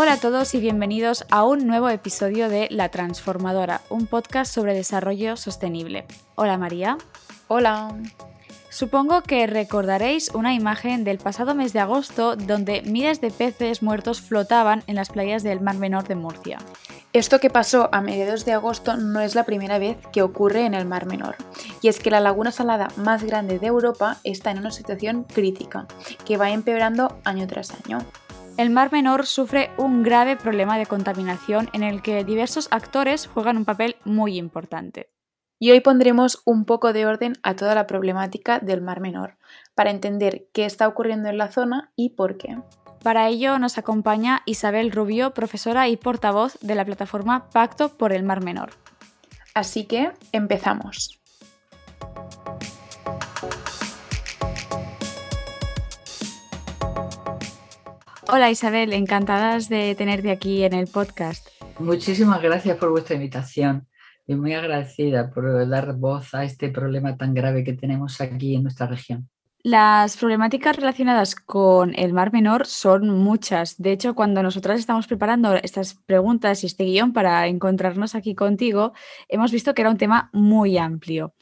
Hola 0.00 0.12
a 0.12 0.20
todos 0.20 0.54
y 0.54 0.60
bienvenidos 0.60 1.26
a 1.28 1.44
un 1.44 1.66
nuevo 1.66 1.88
episodio 1.88 2.48
de 2.48 2.68
La 2.70 2.88
Transformadora, 2.88 3.80
un 3.90 4.06
podcast 4.06 4.54
sobre 4.54 4.72
desarrollo 4.72 5.36
sostenible. 5.36 6.06
Hola 6.36 6.56
María. 6.56 6.96
Hola. 7.48 7.94
Supongo 8.70 9.22
que 9.22 9.46
recordaréis 9.46 10.30
una 10.34 10.54
imagen 10.54 11.02
del 11.02 11.18
pasado 11.18 11.54
mes 11.54 11.72
de 11.72 11.80
agosto 11.80 12.36
donde 12.36 12.82
miles 12.82 13.20
de 13.20 13.30
peces 13.30 13.82
muertos 13.82 14.20
flotaban 14.20 14.84
en 14.86 14.94
las 14.94 15.10
playas 15.10 15.42
del 15.42 15.60
Mar 15.60 15.76
Menor 15.76 16.06
de 16.06 16.14
Murcia. 16.14 16.58
Esto 17.18 17.40
que 17.40 17.50
pasó 17.50 17.88
a 17.90 18.00
mediados 18.00 18.44
de 18.44 18.52
agosto 18.52 18.96
no 18.96 19.18
es 19.18 19.34
la 19.34 19.42
primera 19.42 19.80
vez 19.80 19.98
que 20.12 20.22
ocurre 20.22 20.66
en 20.66 20.74
el 20.74 20.86
Mar 20.86 21.06
Menor, 21.06 21.34
y 21.82 21.88
es 21.88 21.98
que 21.98 22.12
la 22.12 22.20
laguna 22.20 22.52
salada 22.52 22.90
más 22.94 23.24
grande 23.24 23.58
de 23.58 23.66
Europa 23.66 24.18
está 24.22 24.52
en 24.52 24.58
una 24.60 24.70
situación 24.70 25.24
crítica, 25.24 25.88
que 26.24 26.36
va 26.36 26.52
empeorando 26.52 27.18
año 27.24 27.48
tras 27.48 27.72
año. 27.72 27.98
El 28.56 28.70
Mar 28.70 28.92
Menor 28.92 29.26
sufre 29.26 29.72
un 29.78 30.04
grave 30.04 30.36
problema 30.36 30.78
de 30.78 30.86
contaminación 30.86 31.68
en 31.72 31.82
el 31.82 32.02
que 32.02 32.22
diversos 32.22 32.68
actores 32.70 33.26
juegan 33.26 33.56
un 33.56 33.64
papel 33.64 33.96
muy 34.04 34.38
importante. 34.38 35.10
Y 35.58 35.72
hoy 35.72 35.80
pondremos 35.80 36.40
un 36.44 36.66
poco 36.66 36.92
de 36.92 37.04
orden 37.04 37.32
a 37.42 37.56
toda 37.56 37.74
la 37.74 37.88
problemática 37.88 38.60
del 38.60 38.80
Mar 38.80 39.00
Menor, 39.00 39.38
para 39.74 39.90
entender 39.90 40.46
qué 40.52 40.66
está 40.66 40.86
ocurriendo 40.86 41.28
en 41.28 41.38
la 41.38 41.50
zona 41.50 41.90
y 41.96 42.10
por 42.10 42.36
qué. 42.36 42.58
Para 43.02 43.28
ello 43.28 43.58
nos 43.58 43.78
acompaña 43.78 44.42
Isabel 44.44 44.90
Rubio, 44.90 45.32
profesora 45.32 45.88
y 45.88 45.96
portavoz 45.96 46.58
de 46.60 46.74
la 46.74 46.84
plataforma 46.84 47.48
Pacto 47.50 47.90
por 47.90 48.12
el 48.12 48.24
Mar 48.24 48.42
Menor. 48.42 48.70
Así 49.54 49.84
que 49.84 50.10
empezamos. 50.32 51.20
Hola 58.30 58.50
Isabel, 58.50 58.92
encantadas 58.92 59.68
de 59.68 59.94
tenerte 59.94 60.30
aquí 60.30 60.62
en 60.62 60.74
el 60.74 60.86
podcast. 60.86 61.48
Muchísimas 61.78 62.42
gracias 62.42 62.76
por 62.76 62.90
vuestra 62.90 63.14
invitación 63.14 63.86
y 64.26 64.34
muy 64.34 64.52
agradecida 64.52 65.30
por 65.30 65.66
dar 65.66 65.94
voz 65.94 66.34
a 66.34 66.44
este 66.44 66.68
problema 66.68 67.16
tan 67.16 67.32
grave 67.32 67.64
que 67.64 67.72
tenemos 67.72 68.20
aquí 68.20 68.54
en 68.56 68.64
nuestra 68.64 68.86
región. 68.86 69.30
Las 69.70 70.16
problemáticas 70.16 70.76
relacionadas 70.76 71.34
con 71.34 71.92
el 71.94 72.14
Mar 72.14 72.32
Menor 72.32 72.64
son 72.64 73.10
muchas. 73.10 73.76
De 73.76 73.92
hecho, 73.92 74.14
cuando 74.14 74.42
nosotras 74.42 74.80
estamos 74.80 75.06
preparando 75.06 75.56
estas 75.56 75.92
preguntas 75.92 76.62
y 76.62 76.68
este 76.68 76.84
guion 76.84 77.12
para 77.12 77.46
encontrarnos 77.48 78.14
aquí 78.14 78.34
contigo, 78.34 78.94
hemos 79.28 79.52
visto 79.52 79.74
que 79.74 79.82
era 79.82 79.90
un 79.90 79.98
tema 79.98 80.30
muy 80.32 80.78
amplio. 80.78 81.34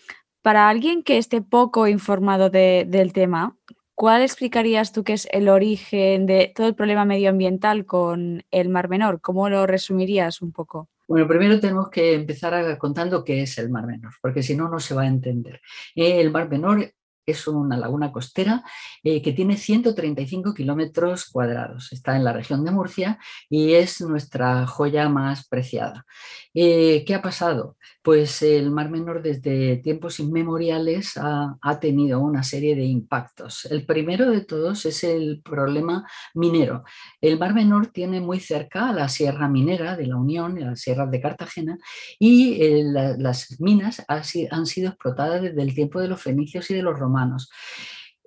Para 0.42 0.68
alguien 0.68 1.04
que 1.04 1.18
esté 1.18 1.40
poco 1.40 1.86
informado 1.86 2.50
del 2.50 3.12
tema, 3.12 3.56
¿Cuál 3.94 4.20
explicarías 4.20 4.92
tú 4.92 5.04
que 5.04 5.14
es 5.14 5.26
el 5.32 5.48
origen 5.48 6.26
de 6.26 6.52
todo 6.54 6.66
el 6.66 6.74
problema 6.74 7.06
medioambiental 7.06 7.86
con 7.86 8.44
el 8.50 8.68
Mar 8.68 8.90
Menor? 8.90 9.22
¿Cómo 9.22 9.48
lo 9.48 9.66
resumirías 9.66 10.42
un 10.42 10.52
poco? 10.52 10.90
Bueno, 11.08 11.26
primero 11.26 11.58
tenemos 11.60 11.88
que 11.88 12.12
empezar 12.12 12.76
contando 12.76 13.24
qué 13.24 13.40
es 13.42 13.56
el 13.56 13.70
Mar 13.70 13.86
Menor, 13.86 14.12
porque 14.20 14.42
si 14.42 14.54
no, 14.54 14.68
no 14.68 14.80
se 14.80 14.94
va 14.94 15.02
a 15.02 15.06
entender. 15.06 15.62
El 15.94 16.30
Mar 16.30 16.50
Menor 16.50 16.92
es 17.26 17.48
una 17.48 17.76
laguna 17.76 18.12
costera 18.12 18.62
eh, 19.02 19.20
que 19.20 19.32
tiene 19.32 19.56
135 19.56 20.54
kilómetros 20.54 21.26
cuadrados. 21.26 21.92
Está 21.92 22.16
en 22.16 22.24
la 22.24 22.32
región 22.32 22.64
de 22.64 22.70
Murcia 22.70 23.18
y 23.50 23.74
es 23.74 24.00
nuestra 24.00 24.66
joya 24.66 25.08
más 25.08 25.46
preciada. 25.48 26.06
Eh, 26.54 27.04
¿Qué 27.06 27.14
ha 27.14 27.20
pasado? 27.20 27.76
Pues 28.02 28.40
el 28.42 28.70
Mar 28.70 28.88
Menor 28.88 29.20
desde 29.20 29.76
tiempos 29.78 30.20
inmemoriales 30.20 31.16
ha, 31.16 31.58
tenido 31.80 32.20
una 32.20 32.42
serie 32.42 32.74
de 32.76 32.84
impactos. 32.84 33.66
El 33.66 33.84
primero 33.84 34.30
de 34.30 34.42
todos 34.42 34.86
es 34.86 35.04
el 35.04 35.42
problema 35.42 36.08
minero. 36.32 36.84
El 37.20 37.38
Mar 37.38 37.52
Menor 37.52 37.88
tiene 37.88 38.20
muy 38.20 38.40
cerca 38.40 38.92
la 38.92 39.08
Sierra 39.08 39.48
Minera 39.48 39.96
de 39.96 40.06
la 40.06 40.16
Unión, 40.16 40.58
la 40.58 40.76
Sierra 40.76 41.06
de 41.06 41.20
Cartagena, 41.20 41.76
y 42.18 42.62
eh, 42.62 42.84
las 43.18 43.60
minas 43.60 44.02
han 44.08 44.66
sido 44.66 44.88
explotadas 44.88 45.42
desde 45.42 45.62
el 45.62 45.74
tiempo 45.74 46.00
de 46.00 46.08
los 46.08 46.22
fenicios 46.22 46.70
y 46.70 46.74
de 46.74 46.82
los 46.82 46.98
romanos. 46.98 47.15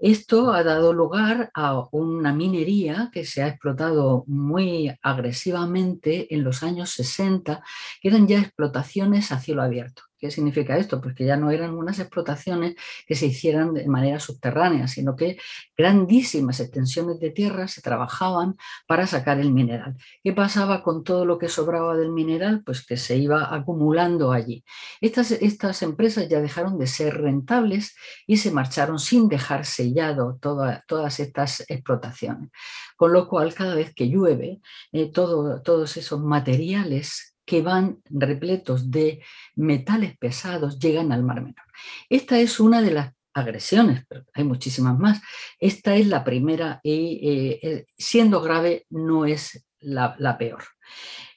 Esto 0.01 0.53
ha 0.53 0.63
dado 0.63 0.93
lugar 0.93 1.51
a 1.53 1.87
una 1.91 2.31
minería 2.31 3.09
que 3.11 3.25
se 3.25 3.43
ha 3.43 3.47
explotado 3.47 4.23
muy 4.27 4.95
agresivamente 5.01 6.33
en 6.33 6.43
los 6.45 6.63
años 6.63 6.91
60, 6.91 7.61
que 8.01 8.07
eran 8.07 8.25
ya 8.25 8.39
explotaciones 8.39 9.33
a 9.33 9.39
cielo 9.39 9.61
abierto. 9.61 10.03
¿Qué 10.19 10.29
significa 10.31 10.77
esto? 10.77 10.99
Pues 10.99 11.15
que 11.15 11.25
ya 11.25 11.37
no 11.37 11.49
eran 11.49 11.75
unas 11.75 11.97
explotaciones 11.99 12.75
que 13.07 13.15
se 13.15 13.27
hicieran 13.27 13.73
de 13.73 13.87
manera 13.87 14.19
subterránea, 14.19 14.87
sino 14.87 15.15
que 15.15 15.37
grandísimas 15.77 16.59
extensiones 16.59 17.19
de 17.21 17.31
tierra 17.31 17.69
se 17.69 17.81
trabajaban 17.81 18.57
para 18.85 19.07
sacar 19.07 19.39
el 19.39 19.53
mineral. 19.53 19.95
¿Qué 20.21 20.33
pasaba 20.33 20.83
con 20.83 21.05
todo 21.05 21.25
lo 21.25 21.37
que 21.37 21.47
sobraba 21.47 21.95
del 21.95 22.11
mineral? 22.11 22.63
Pues 22.65 22.85
que 22.85 22.97
se 22.97 23.15
iba 23.15 23.55
acumulando 23.55 24.33
allí. 24.33 24.65
Estas, 24.99 25.31
estas 25.31 25.81
empresas 25.83 26.27
ya 26.27 26.41
dejaron 26.41 26.77
de 26.77 26.87
ser 26.87 27.21
rentables 27.21 27.95
y 28.27 28.37
se 28.37 28.51
marcharon 28.51 28.99
sin 28.99 29.29
dejar 29.29 29.65
sellado 29.65 30.37
todas 30.41 31.19
estas 31.21 31.63
explotaciones. 31.69 32.49
Con 32.97 33.13
lo 33.13 33.29
cual, 33.29 33.53
cada 33.53 33.75
vez 33.75 33.93
que 33.93 34.09
llueve, 34.09 34.59
eh, 34.91 35.09
todos 35.13 35.95
esos 35.95 36.19
materiales 36.19 37.28
que 37.49 37.63
van 37.63 37.97
repletos 38.11 38.91
de 38.91 39.23
metales 39.55 40.15
pesados 40.19 40.77
llegan 40.77 41.11
al 41.11 41.23
Mar 41.23 41.41
Menor. 41.41 41.65
Esta 42.07 42.37
es 42.37 42.59
una 42.59 42.79
de 42.79 42.91
las 42.91 43.13
agresiones, 43.33 44.03
pero 44.07 44.23
hay 44.35 44.43
muchísimas 44.43 44.99
más. 44.99 45.19
Esta 45.59 45.95
es 45.95 46.05
la 46.05 46.23
primera 46.23 46.79
y 46.83 47.19
eh, 47.27 47.59
eh, 47.63 47.85
siendo 47.97 48.39
grave 48.41 48.85
no 48.91 49.25
es 49.25 49.65
la, 49.79 50.37
peor. 50.37 50.63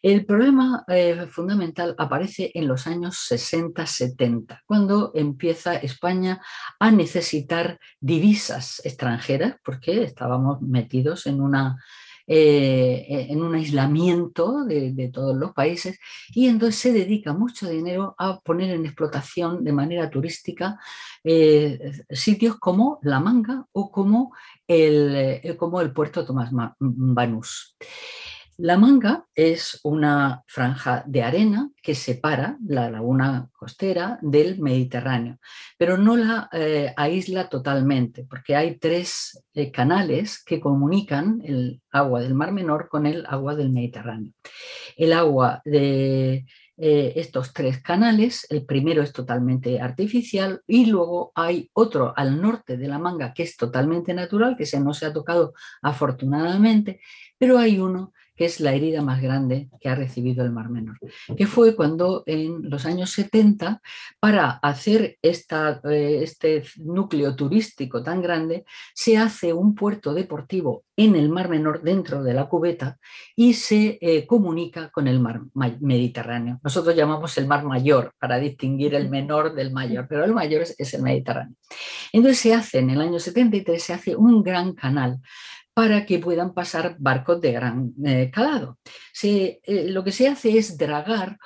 El 0.02 0.26
problema 0.26 0.84
eh, 0.88 1.26
fundamental 1.30 1.94
aparece 1.96 2.50
en 2.52 2.68
los 2.68 2.86
años 2.86 3.26
60-70, 3.30 4.60
cuando 4.66 5.12
empieza 5.14 5.76
España 5.76 6.42
a 6.78 6.90
necesitar 6.90 7.78
divisas 8.00 8.82
extranjeras, 8.84 9.56
porque 9.64 10.02
estábamos 10.02 10.60
metidos 10.60 11.26
en 11.26 11.40
una 11.40 11.82
eh, 12.26 13.26
en 13.30 13.42
un 13.42 13.54
aislamiento 13.54 14.64
de, 14.64 15.10
todos 15.12 15.36
los 15.36 15.52
países 15.52 15.98
y 16.32 16.46
entonces 16.46 16.80
se 16.80 16.92
dedica 16.92 17.32
mucho 17.32 17.68
dinero 17.68 18.14
a 18.18 18.40
poner 18.40 18.70
en 18.70 18.86
explotación 18.86 19.64
de 19.64 19.72
manera 19.72 20.08
turística 20.08 20.78
eh, 21.24 21.92
sitios 22.10 22.58
como 22.58 22.98
La 23.02 23.20
Manga 23.20 23.66
o 23.72 23.90
como 23.90 24.32
el, 24.66 25.14
eh, 25.16 25.56
como 25.56 25.80
el 25.80 25.92
puerto 25.92 26.24
Tomás 26.24 26.50
Banús. 26.78 27.76
La 28.62 28.78
manga 28.78 29.26
es 29.34 29.80
una 29.82 30.44
franja 30.46 31.02
de 31.08 31.24
arena 31.24 31.72
que 31.82 31.96
separa 31.96 32.58
la 32.64 32.88
laguna 32.88 33.48
costera 33.52 34.20
del 34.22 34.60
Mediterráneo, 34.60 35.38
pero 35.76 35.98
no 35.98 36.16
la 36.16 36.48
eh, 36.52 36.94
aísla 36.96 37.48
totalmente, 37.48 38.24
porque 38.24 38.54
hay 38.54 38.78
tres 38.78 39.42
eh, 39.54 39.72
canales 39.72 40.40
que 40.44 40.60
comunican 40.60 41.42
el 41.44 41.82
agua 41.90 42.20
del 42.20 42.34
Mar 42.34 42.52
Menor 42.52 42.88
con 42.88 43.04
el 43.06 43.26
agua 43.26 43.56
del 43.56 43.70
Mediterráneo. 43.70 44.32
El 44.96 45.12
agua 45.12 45.60
de 45.64 46.46
eh, 46.76 47.12
estos 47.16 47.52
tres 47.52 47.82
canales, 47.82 48.46
el 48.48 48.64
primero 48.64 49.02
es 49.02 49.12
totalmente 49.12 49.80
artificial 49.80 50.60
y 50.68 50.86
luego 50.86 51.32
hay 51.34 51.68
otro 51.72 52.14
al 52.16 52.40
norte 52.40 52.76
de 52.76 52.86
la 52.86 53.00
manga 53.00 53.34
que 53.34 53.42
es 53.42 53.56
totalmente 53.56 54.14
natural, 54.14 54.56
que 54.56 54.66
se 54.66 54.78
no 54.78 54.94
se 54.94 55.06
ha 55.06 55.12
tocado 55.12 55.52
afortunadamente, 55.82 57.00
pero 57.38 57.58
hay 57.58 57.80
uno 57.80 58.12
es 58.44 58.60
la 58.60 58.72
herida 58.72 59.02
más 59.02 59.20
grande 59.20 59.68
que 59.80 59.88
ha 59.88 59.94
recibido 59.94 60.44
el 60.44 60.52
Mar 60.52 60.68
Menor, 60.68 60.98
que 61.36 61.46
fue 61.46 61.76
cuando 61.76 62.22
en 62.26 62.68
los 62.68 62.86
años 62.86 63.10
70, 63.10 63.80
para 64.20 64.50
hacer 64.50 65.18
eh, 65.22 66.20
este 66.22 66.62
núcleo 66.76 67.34
turístico 67.34 68.02
tan 68.02 68.22
grande, 68.22 68.64
se 68.94 69.18
hace 69.18 69.52
un 69.52 69.74
puerto 69.74 70.14
deportivo 70.14 70.84
en 70.96 71.16
el 71.16 71.28
Mar 71.28 71.48
Menor 71.48 71.82
dentro 71.82 72.22
de 72.22 72.34
la 72.34 72.48
cubeta 72.48 72.98
y 73.34 73.54
se 73.54 73.98
eh, 74.00 74.26
comunica 74.26 74.90
con 74.90 75.08
el 75.08 75.20
Mar 75.20 75.40
Mediterráneo. 75.80 76.60
Nosotros 76.62 76.94
llamamos 76.94 77.36
el 77.38 77.46
Mar 77.46 77.64
Mayor 77.64 78.14
para 78.18 78.38
distinguir 78.38 78.94
el 78.94 79.08
menor 79.08 79.54
del 79.54 79.72
mayor, 79.72 80.06
pero 80.08 80.24
el 80.24 80.32
mayor 80.32 80.62
es, 80.62 80.74
es 80.78 80.94
el 80.94 81.02
Mediterráneo. 81.02 81.56
Entonces 82.12 82.40
se 82.40 82.54
hace 82.54 82.78
en 82.78 82.90
el 82.90 83.00
año 83.00 83.18
73, 83.18 83.82
se 83.82 83.92
hace 83.92 84.16
un 84.16 84.42
gran 84.42 84.74
canal 84.74 85.20
para 85.74 86.04
que 86.06 86.18
puedan 86.18 86.52
pasar 86.52 86.96
barcos 86.98 87.40
de 87.40 87.52
gran 87.52 87.94
eh, 88.04 88.30
calado. 88.32 88.78
Se, 89.12 89.60
eh, 89.64 89.88
lo 89.88 90.04
que 90.04 90.12
se 90.12 90.28
hace 90.28 90.58
es 90.58 90.76
dragar 90.76 91.38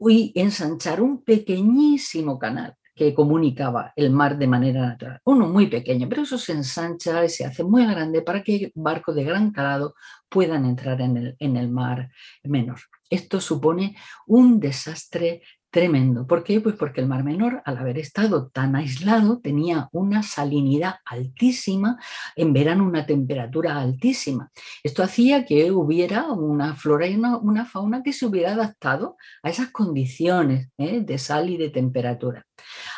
y 0.00 0.32
ensanchar 0.34 1.00
un 1.00 1.22
pequeñísimo 1.22 2.38
canal 2.38 2.76
que 2.94 3.14
comunicaba 3.14 3.92
el 3.96 4.10
mar 4.10 4.36
de 4.38 4.46
manera 4.46 4.82
natural. 4.82 5.20
Uno 5.24 5.48
muy 5.48 5.66
pequeño, 5.66 6.08
pero 6.08 6.22
eso 6.22 6.38
se 6.38 6.52
ensancha 6.52 7.24
y 7.24 7.28
se 7.28 7.44
hace 7.44 7.64
muy 7.64 7.86
grande 7.86 8.22
para 8.22 8.42
que 8.42 8.70
barcos 8.74 9.14
de 9.14 9.24
gran 9.24 9.50
calado 9.50 9.94
puedan 10.28 10.66
entrar 10.66 11.00
en 11.00 11.16
el, 11.16 11.36
en 11.38 11.56
el 11.56 11.70
mar 11.70 12.10
menor. 12.44 12.80
Esto 13.08 13.40
supone 13.40 13.96
un 14.26 14.60
desastre 14.60 15.42
tremendo. 15.72 16.26
¿Por 16.26 16.44
qué? 16.44 16.60
Pues 16.60 16.76
porque 16.76 17.00
el 17.00 17.08
Mar 17.08 17.24
Menor, 17.24 17.62
al 17.64 17.78
haber 17.78 17.98
estado 17.98 18.48
tan 18.50 18.76
aislado, 18.76 19.40
tenía 19.40 19.88
una 19.90 20.22
salinidad 20.22 20.96
altísima, 21.04 21.98
en 22.36 22.52
verano 22.52 22.84
una 22.84 23.06
temperatura 23.06 23.80
altísima. 23.80 24.52
Esto 24.84 25.02
hacía 25.02 25.46
que 25.46 25.72
hubiera 25.72 26.26
una 26.26 26.76
flora 26.76 27.06
y 27.06 27.16
una, 27.16 27.64
fauna 27.64 28.02
que 28.02 28.12
se 28.12 28.26
hubiera 28.26 28.52
adaptado 28.52 29.16
a 29.42 29.48
esas 29.48 29.70
condiciones 29.70 30.68
¿eh? 30.76 31.00
de 31.00 31.18
sal 31.18 31.48
y 31.48 31.56
de 31.56 31.70
temperatura. 31.70 32.46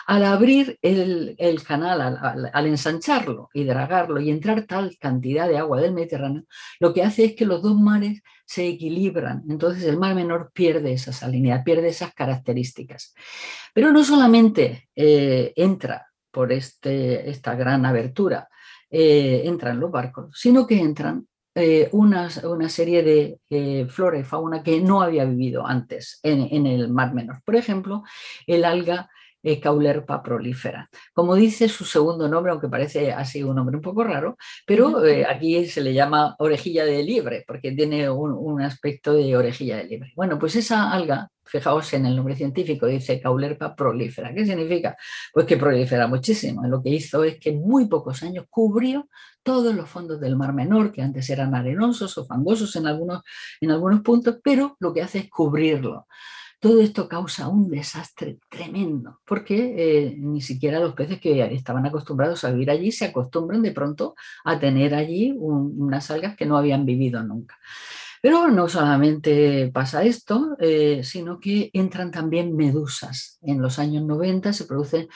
Al 0.06 0.24
abrir 0.24 0.78
el, 0.82 1.62
canal, 1.66 2.00
al, 2.52 2.66
ensancharlo 2.66 3.48
y 3.52 3.64
dragarlo 3.64 4.20
y 4.20 4.30
entrar 4.30 4.62
tal 4.62 4.96
cantidad 4.98 5.48
de 5.48 5.58
agua 5.58 5.80
del 5.80 5.92
Mediterráneo, 5.92 6.44
lo 6.80 6.92
que 6.92 7.02
hace 7.02 7.24
es 7.24 7.34
que 7.34 7.46
los 7.46 7.62
dos 7.62 7.74
mares 7.74 8.22
se 8.44 8.68
equilibran. 8.68 9.42
Entonces 9.48 9.84
el 9.84 9.98
mar 9.98 10.14
menor 10.14 10.50
pierde 10.52 10.92
esa 10.92 11.12
salinidad, 11.12 11.64
pierde 11.64 11.88
esas 11.88 12.12
características. 12.14 13.14
Pero 13.72 13.92
no 13.92 14.04
solamente 14.04 14.88
eh, 14.94 15.52
entra 15.56 16.06
por 16.30 16.52
este, 16.52 17.30
esta 17.30 17.54
gran 17.54 17.86
abertura, 17.86 18.48
eh, 18.90 19.42
entran 19.44 19.80
los 19.80 19.90
barcos, 19.90 20.30
sino 20.34 20.66
que 20.66 20.78
entran 20.78 21.26
eh, 21.54 21.88
una, 21.92 22.28
serie 22.68 23.38
de 23.48 23.86
flora 23.88 24.18
y 24.18 24.24
fauna 24.24 24.62
que 24.62 24.80
no 24.80 25.00
había 25.00 25.24
vivido 25.24 25.64
antes 25.66 26.18
en, 26.22 26.48
en 26.50 26.66
el 26.66 26.88
mar 26.90 27.14
menor. 27.14 27.42
Por 27.44 27.56
ejemplo, 27.56 28.02
el 28.46 28.64
alga 28.64 29.08
eh, 29.44 29.60
Caulerpa 29.60 30.22
prolífera. 30.22 30.88
Como 31.12 31.34
dice 31.34 31.68
su 31.68 31.84
segundo 31.84 32.28
nombre, 32.28 32.50
aunque 32.50 32.68
parece 32.68 33.12
así 33.12 33.42
un 33.42 33.56
nombre 33.56 33.76
un 33.76 33.82
poco 33.82 34.02
raro, 34.02 34.36
pero 34.66 35.04
eh, 35.04 35.26
aquí 35.26 35.66
se 35.66 35.82
le 35.82 35.92
llama 35.92 36.34
orejilla 36.38 36.84
de 36.86 37.02
liebre, 37.02 37.44
porque 37.46 37.72
tiene 37.72 38.08
un, 38.08 38.62
aspecto 38.62 39.12
de 39.12 39.36
orejilla 39.36 39.76
de 39.76 39.84
liebre. 39.84 40.12
Bueno, 40.16 40.38
pues 40.38 40.56
esa 40.56 40.90
alga, 40.90 41.30
fijaos 41.44 41.92
en 41.92 42.06
el 42.06 42.16
nombre 42.16 42.36
científico, 42.36 42.86
dice 42.86 43.20
Caulerpa 43.20 43.76
prolífera. 43.76 44.32
¿Qué 44.32 44.46
significa? 44.46 44.96
Pues 45.32 45.44
que 45.44 45.58
prolifera 45.58 46.06
muchísimo. 46.06 46.66
Lo 46.66 46.82
que 46.82 46.90
hizo 46.90 47.22
es 47.24 47.38
que 47.38 47.50
en 47.50 47.60
muy 47.60 47.86
pocos 47.86 48.22
años 48.22 48.46
cubrió 48.48 49.08
todos 49.42 49.74
los 49.74 49.90
fondos 49.90 50.20
del 50.20 50.36
Mar 50.36 50.54
Menor, 50.54 50.90
que 50.90 51.02
antes 51.02 51.28
eran 51.28 51.54
arenosos 51.54 52.16
o 52.16 52.24
fangosos 52.24 52.74
en 52.76 52.86
algunos, 52.86 53.22
en 53.60 53.70
algunos 53.70 54.00
puntos, 54.00 54.38
pero 54.42 54.76
lo 54.80 54.94
que 54.94 55.02
hace 55.02 55.18
es 55.18 55.28
cubrirlo. 55.28 56.06
Todo 56.64 56.80
esto 56.80 57.06
causa 57.06 57.46
un 57.46 57.68
desastre 57.68 58.38
tremendo, 58.48 59.20
porque 59.26 59.74
eh, 59.76 60.16
ni 60.16 60.40
siquiera 60.40 60.80
los 60.80 60.94
peces 60.94 61.20
que 61.20 61.44
estaban 61.52 61.84
acostumbrados 61.84 62.42
a 62.42 62.52
vivir 62.52 62.70
allí 62.70 62.90
se 62.90 63.04
acostumbran 63.04 63.60
de 63.60 63.72
pronto 63.72 64.14
a 64.46 64.58
tener 64.58 64.94
allí 64.94 65.34
unas 65.36 66.10
algas 66.10 66.34
que 66.36 66.46
no 66.46 66.56
habían 66.56 66.86
vivido 66.86 67.22
nunca. 67.22 67.58
Pero 68.24 68.48
no 68.48 68.70
solamente 68.70 69.70
pasa 69.70 70.02
esto, 70.02 70.56
eh, 70.58 71.02
sino 71.04 71.38
que 71.38 71.68
entran 71.74 72.10
también 72.10 72.56
medusas. 72.56 73.38
En 73.42 73.60
los 73.60 73.78
años 73.78 74.02
90 74.02 74.54
se 74.54 74.64
produce 74.64 75.08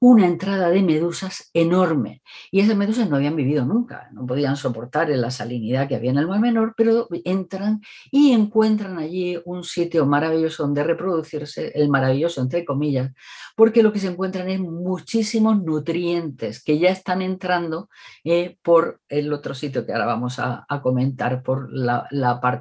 una 0.00 0.26
entrada 0.26 0.68
de 0.70 0.82
medusas 0.82 1.48
enorme 1.54 2.22
y 2.50 2.58
esas 2.58 2.76
medusas 2.76 3.08
no 3.08 3.14
habían 3.14 3.36
vivido 3.36 3.64
nunca, 3.64 4.08
no 4.10 4.26
podían 4.26 4.56
soportar 4.56 5.10
la 5.10 5.30
salinidad 5.30 5.86
que 5.86 5.94
había 5.94 6.10
en 6.10 6.18
el 6.18 6.26
Mar 6.26 6.40
Menor, 6.40 6.74
pero 6.76 7.06
entran 7.24 7.82
y 8.10 8.32
encuentran 8.32 8.98
allí 8.98 9.38
un 9.44 9.62
sitio 9.62 10.04
maravilloso 10.04 10.64
donde 10.64 10.82
reproducirse, 10.82 11.70
el 11.72 11.88
maravilloso 11.88 12.40
entre 12.40 12.64
comillas, 12.64 13.12
porque 13.54 13.84
lo 13.84 13.92
que 13.92 14.00
se 14.00 14.08
encuentran 14.08 14.50
es 14.50 14.58
muchísimos 14.58 15.62
nutrientes 15.62 16.64
que 16.64 16.80
ya 16.80 16.88
están 16.88 17.22
entrando 17.22 17.88
eh, 18.24 18.58
por 18.60 19.02
el 19.08 19.32
otro 19.32 19.54
sitio 19.54 19.86
que 19.86 19.92
ahora 19.92 20.06
vamos 20.06 20.40
a, 20.40 20.66
comentar, 20.82 21.44
por 21.44 21.72
la, 21.72 22.08
la 22.10 22.40
parte 22.40 22.55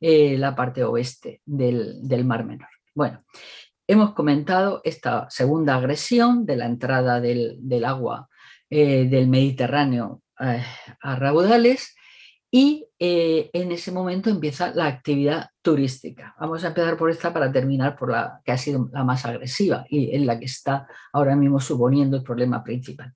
eh, 0.00 0.36
la 0.38 0.54
parte 0.54 0.84
oeste 0.84 1.40
del, 1.44 2.24
Mar 2.24 2.44
Menor. 2.44 2.68
Bueno, 2.94 3.24
hemos 3.86 4.14
comentado 4.14 4.80
esta 4.84 5.26
segunda 5.30 5.76
agresión 5.76 6.46
de 6.46 6.56
la 6.56 6.66
entrada 6.66 7.20
del, 7.20 7.84
agua 7.84 8.28
eh, 8.70 9.06
del 9.08 9.28
Mediterráneo 9.28 10.22
eh, 10.40 10.62
a 11.00 11.16
raudales 11.16 11.94
y 12.50 12.88
en 12.98 13.72
ese 13.72 13.92
momento 13.92 14.30
empieza 14.30 14.72
la 14.72 14.86
actividad 14.86 15.50
turística. 15.60 16.34
Vamos 16.40 16.64
a 16.64 16.68
empezar 16.68 16.96
por 16.96 17.10
esta 17.10 17.30
para 17.30 17.52
terminar 17.52 17.96
por 17.96 18.10
la 18.10 18.40
que 18.44 18.52
ha 18.52 18.56
sido 18.56 18.88
la 18.92 19.04
más 19.04 19.26
agresiva 19.26 19.84
y 19.90 20.14
en 20.14 20.26
la 20.26 20.38
que 20.38 20.46
está 20.46 20.86
ahora 21.12 21.36
mismo 21.36 21.60
suponiendo 21.60 22.16
el 22.16 22.22
problema 22.22 22.64
principal. 22.64 23.12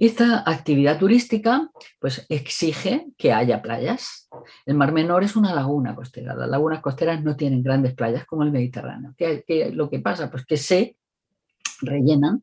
Esta 0.00 0.42
actividad 0.50 0.98
turística 0.98 1.70
pues, 1.98 2.24
exige 2.30 3.08
que 3.18 3.34
haya 3.34 3.60
playas. 3.60 4.30
El 4.64 4.74
Mar 4.74 4.92
Menor 4.92 5.24
es 5.24 5.36
una 5.36 5.54
laguna 5.54 5.94
costera. 5.94 6.34
Las 6.34 6.48
lagunas 6.48 6.80
costeras 6.80 7.22
no 7.22 7.36
tienen 7.36 7.62
grandes 7.62 7.92
playas 7.92 8.24
como 8.24 8.42
el 8.42 8.50
Mediterráneo. 8.50 9.12
¿Qué, 9.14 9.70
lo 9.74 9.90
que 9.90 9.98
pasa? 9.98 10.30
Pues 10.30 10.46
que 10.46 10.56
se 10.56 10.96
rellenan 11.82 12.42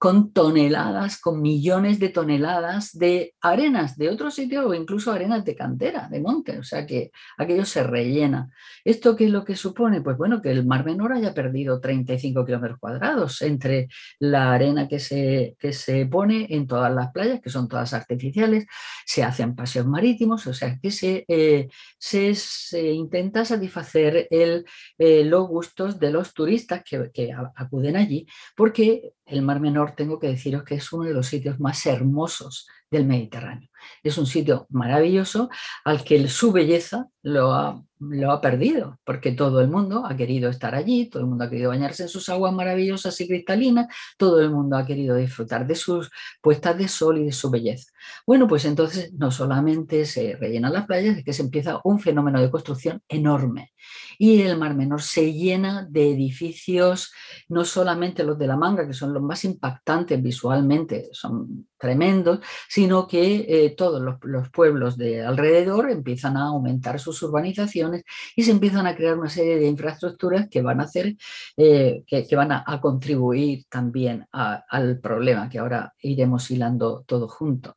con 0.00 0.32
toneladas, 0.32 1.20
con 1.20 1.42
millones 1.42 1.98
de 1.98 2.08
toneladas 2.08 2.96
de 2.96 3.34
arenas 3.42 3.98
de 3.98 4.08
otro 4.08 4.30
sitio 4.30 4.66
o 4.66 4.72
incluso 4.72 5.12
arenas 5.12 5.44
de 5.44 5.54
cantera, 5.54 6.08
de 6.08 6.20
monte, 6.20 6.58
o 6.58 6.62
sea 6.62 6.86
que 6.86 7.10
aquello 7.36 7.66
se 7.66 7.82
rellena. 7.82 8.48
¿Esto 8.82 9.14
qué 9.14 9.26
es 9.26 9.30
lo 9.30 9.44
que 9.44 9.56
supone? 9.56 10.00
Pues 10.00 10.16
bueno, 10.16 10.40
que 10.40 10.52
el 10.52 10.64
Mar 10.64 10.86
Menor 10.86 11.12
haya 11.12 11.34
perdido 11.34 11.82
35 11.82 12.46
kilómetros 12.46 12.78
cuadrados 12.78 13.42
entre 13.42 13.88
la 14.18 14.54
arena 14.54 14.88
que 14.88 15.00
se, 15.00 15.54
que 15.58 15.74
se 15.74 16.06
pone 16.06 16.46
en 16.48 16.66
todas 16.66 16.94
las 16.94 17.12
playas, 17.12 17.42
que 17.42 17.50
son 17.50 17.68
todas 17.68 17.92
artificiales, 17.92 18.64
se 19.04 19.22
hacen 19.22 19.54
paseos 19.54 19.86
marítimos, 19.86 20.46
o 20.46 20.54
sea 20.54 20.78
que 20.80 20.92
se, 20.92 21.26
eh, 21.28 21.68
se, 21.98 22.90
intenta 22.90 23.44
satisfacer 23.44 24.28
el, 24.30 24.64
eh, 24.96 25.24
los 25.26 25.46
gustos 25.46 26.00
de 26.00 26.10
los 26.10 26.32
turistas 26.32 26.82
que, 26.88 27.10
que 27.12 27.34
acuden 27.54 27.98
allí, 27.98 28.26
porque 28.56 29.12
el 29.30 29.42
Mar 29.42 29.60
Menor 29.60 29.94
tengo 29.96 30.18
que 30.18 30.26
deciros 30.26 30.64
que 30.64 30.74
es 30.74 30.92
uno 30.92 31.04
de 31.04 31.14
los 31.14 31.26
sitios 31.26 31.58
más 31.58 31.86
hermosos 31.86 32.68
del 32.90 33.06
Mediterráneo. 33.06 33.69
Es 34.02 34.18
un 34.18 34.26
sitio 34.26 34.66
maravilloso 34.70 35.50
al 35.84 36.04
que 36.04 36.28
su 36.28 36.52
belleza 36.52 37.08
lo 37.22 37.52
ha, 37.52 37.82
lo 37.98 38.32
ha, 38.32 38.40
perdido, 38.40 38.98
porque 39.04 39.32
todo 39.32 39.60
el 39.60 39.68
mundo 39.68 40.06
ha 40.06 40.16
querido 40.16 40.48
estar 40.48 40.74
allí, 40.74 41.10
todo 41.10 41.22
el 41.22 41.28
mundo 41.28 41.44
ha 41.44 41.50
querido 41.50 41.68
bañarse 41.68 42.04
en 42.04 42.08
sus 42.08 42.28
aguas 42.30 42.54
maravillosas 42.54 43.20
y 43.20 43.28
cristalinas, 43.28 43.88
todo 44.16 44.40
el 44.40 44.50
mundo 44.50 44.76
ha 44.76 44.86
querido 44.86 45.16
disfrutar 45.16 45.66
de 45.66 45.74
sus 45.74 46.10
puestas 46.40 46.78
de 46.78 46.88
sol 46.88 47.18
y 47.18 47.24
de 47.24 47.32
su 47.32 47.50
belleza. 47.50 47.92
Bueno, 48.26 48.48
pues 48.48 48.64
entonces 48.64 49.12
no 49.12 49.30
solamente 49.30 50.06
se 50.06 50.36
rellenan 50.36 50.72
las 50.72 50.86
playas, 50.86 51.18
es 51.18 51.24
que 51.24 51.34
se 51.34 51.42
empieza 51.42 51.80
un 51.84 52.00
fenómeno 52.00 52.40
de 52.40 52.50
construcción 52.50 53.02
enorme. 53.08 53.72
Y 54.18 54.40
el 54.42 54.58
Mar 54.58 54.74
Menor 54.74 55.02
se 55.02 55.32
llena 55.32 55.86
de 55.88 56.10
edificios, 56.10 57.12
no 57.48 57.64
solamente 57.64 58.24
los 58.24 58.38
de 58.38 58.46
la 58.46 58.56
manga, 58.56 58.86
que 58.86 58.94
son 58.94 59.12
los 59.12 59.22
más 59.22 59.44
impactantes 59.44 60.22
visualmente, 60.22 61.08
son 61.12 61.66
tremendos, 61.80 62.40
sino 62.68 63.08
que 63.08 63.46
eh, 63.48 63.74
todos 63.76 64.00
los, 64.00 64.48
pueblos 64.50 64.96
de 64.96 65.22
alrededor 65.22 65.90
empiezan 65.90 66.36
a 66.36 66.48
aumentar 66.48 67.00
sus 67.00 67.22
urbanizaciones 67.22 68.04
y 68.36 68.42
se 68.42 68.52
empiezan 68.52 68.86
a 68.86 68.94
crear 68.94 69.18
una 69.18 69.30
serie 69.30 69.58
de 69.58 69.66
infraestructuras 69.66 70.48
que 70.48 70.62
van 70.62 70.80
a 70.80 70.84
hacer, 70.84 71.16
eh, 71.56 72.04
que, 72.06 72.36
van 72.36 72.52
a, 72.52 72.80
contribuir 72.80 73.64
también 73.68 74.26
al 74.32 75.00
problema 75.00 75.48
que 75.48 75.58
ahora 75.58 75.94
iremos 76.00 76.50
hilando 76.50 77.04
todo 77.06 77.28
junto. 77.28 77.76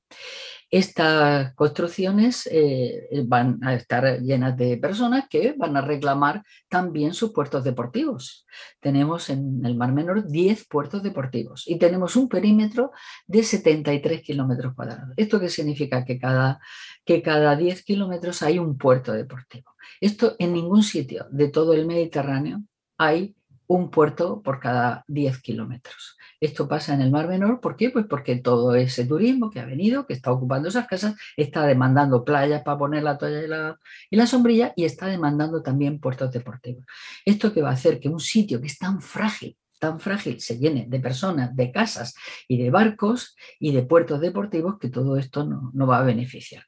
Estas 0.73 1.53
construcciones 1.53 2.49
eh, 2.51 3.07
van 3.27 3.59
a 3.63 3.75
estar 3.75 4.19
llenas 4.21 4.57
de 4.57 4.77
personas 4.77 5.25
que 5.29 5.53
van 5.55 5.77
a 5.77 5.81
reclamar 5.81 6.41
también 6.67 7.13
sus 7.13 7.31
puertos 7.31 7.63
deportivos. 7.63 8.47
Tenemos 8.79 9.29
en 9.29 9.63
el 9.63 9.75
Mar 9.75 9.91
Menor 9.93 10.27
10 10.27 10.67
puertos 10.67 11.03
deportivos 11.03 11.65
y 11.67 11.77
tenemos 11.77 12.15
un 12.15 12.27
perímetro 12.27 12.91
de 13.27 13.43
73 13.43 14.23
kilómetros 14.23 14.73
cuadrados. 14.73 15.13
¿Esto 15.15 15.39
qué 15.39 15.47
significa? 15.47 16.03
Que 16.03 16.17
cada, 16.17 16.59
que 17.05 17.21
cada 17.21 17.55
10 17.55 17.83
kilómetros 17.83 18.41
hay 18.41 18.57
un 18.57 18.75
puerto 18.75 19.13
deportivo. 19.13 19.75
Esto 20.01 20.35
en 20.39 20.53
ningún 20.53 20.81
sitio 20.81 21.27
de 21.29 21.49
todo 21.49 21.73
el 21.73 21.85
Mediterráneo 21.85 22.63
hay 22.97 23.35
un 23.67 23.91
puerto 23.91 24.41
por 24.41 24.59
cada 24.59 25.03
10 25.07 25.39
kilómetros. 25.39 26.17
Esto 26.43 26.67
pasa 26.67 26.93
en 26.93 26.99
el 26.99 27.09
Mar 27.09 27.29
Menor, 27.29 27.61
¿por 27.61 27.77
qué? 27.77 27.89
Pues 27.89 28.05
porque 28.05 28.35
todo 28.35 28.75
ese 28.75 29.05
turismo 29.05 29.49
que 29.49 29.61
ha 29.61 29.65
venido, 29.65 30.05
que 30.05 30.11
está 30.11 30.29
ocupando 30.29 30.67
esas 30.67 30.87
casas, 30.87 31.15
está 31.37 31.65
demandando 31.65 32.25
playas 32.25 32.63
para 32.63 32.77
poner 32.77 33.01
la 33.01 33.17
toalla 33.17 33.77
y 34.09 34.17
la, 34.17 34.27
sombrilla 34.27 34.73
y 34.75 34.83
está 34.83 35.07
demandando 35.07 35.63
también 35.63 36.01
puertos 36.01 36.33
deportivos. 36.33 36.83
Esto 37.23 37.53
que 37.53 37.61
va 37.61 37.69
a 37.69 37.73
hacer 37.75 37.97
que 37.97 38.09
un 38.09 38.19
sitio 38.19 38.59
que 38.59 38.67
es 38.67 38.77
tan 38.77 39.01
frágil, 39.01 39.55
tan 39.79 40.01
frágil 40.01 40.41
se 40.41 40.57
llene 40.57 40.85
de 40.89 40.99
personas, 40.99 41.55
de 41.55 41.71
casas 41.71 42.13
y 42.49 42.61
de 42.61 42.69
barcos 42.69 43.37
y 43.57 43.71
de 43.71 43.83
puertos 43.83 44.19
deportivos 44.19 44.77
que 44.79 44.89
todo 44.89 45.15
esto 45.15 45.45
no, 45.45 45.71
no 45.73 45.87
va 45.87 45.99
a 45.99 46.03
beneficiar. 46.03 46.65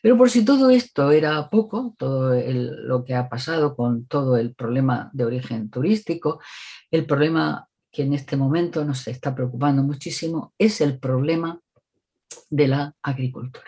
Pero 0.00 0.16
por 0.16 0.30
si 0.30 0.42
todo 0.42 0.70
esto 0.70 1.12
era 1.12 1.50
poco, 1.50 1.94
todo 1.98 2.32
lo 2.34 3.04
que 3.04 3.14
ha 3.14 3.28
pasado 3.28 3.76
con 3.76 4.06
todo 4.06 4.38
el 4.38 4.54
problema 4.54 5.10
de 5.12 5.26
origen 5.26 5.68
turístico, 5.68 6.40
el 6.90 7.04
problema 7.04 7.67
que 7.98 8.04
en 8.04 8.14
este 8.14 8.36
momento 8.36 8.84
nos 8.84 9.08
está 9.08 9.34
preocupando 9.34 9.82
muchísimo 9.82 10.54
es 10.56 10.80
el 10.80 11.00
problema 11.00 11.60
de 12.48 12.68
la 12.68 12.94
agricultura. 13.02 13.66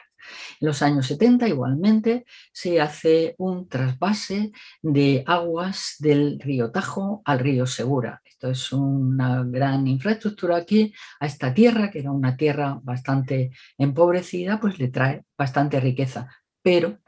En 0.60 0.68
los 0.68 0.82
años 0.82 1.08
70 1.08 1.48
igualmente 1.48 2.24
se 2.52 2.80
hace 2.80 3.34
un 3.38 3.68
trasvase 3.68 4.52
de 4.82 5.24
aguas 5.26 5.96
del 5.98 6.38
río 6.38 6.70
Tajo 6.70 7.22
al 7.24 7.40
río 7.40 7.66
Segura. 7.66 8.22
Esto 8.24 8.50
es 8.50 8.70
una 8.70 9.42
gran 9.42 9.88
infraestructura 9.88 10.58
aquí 10.58 10.94
a 11.18 11.26
esta 11.26 11.52
tierra, 11.52 11.90
que 11.90 11.98
era 11.98 12.12
una 12.12 12.36
tierra 12.36 12.78
bastante 12.84 13.50
empobrecida, 13.78 14.60
pues 14.60 14.78
le 14.78 14.90
trae 14.90 15.24
bastante 15.36 15.80
riqueza, 15.80 16.28
pero 16.62 17.00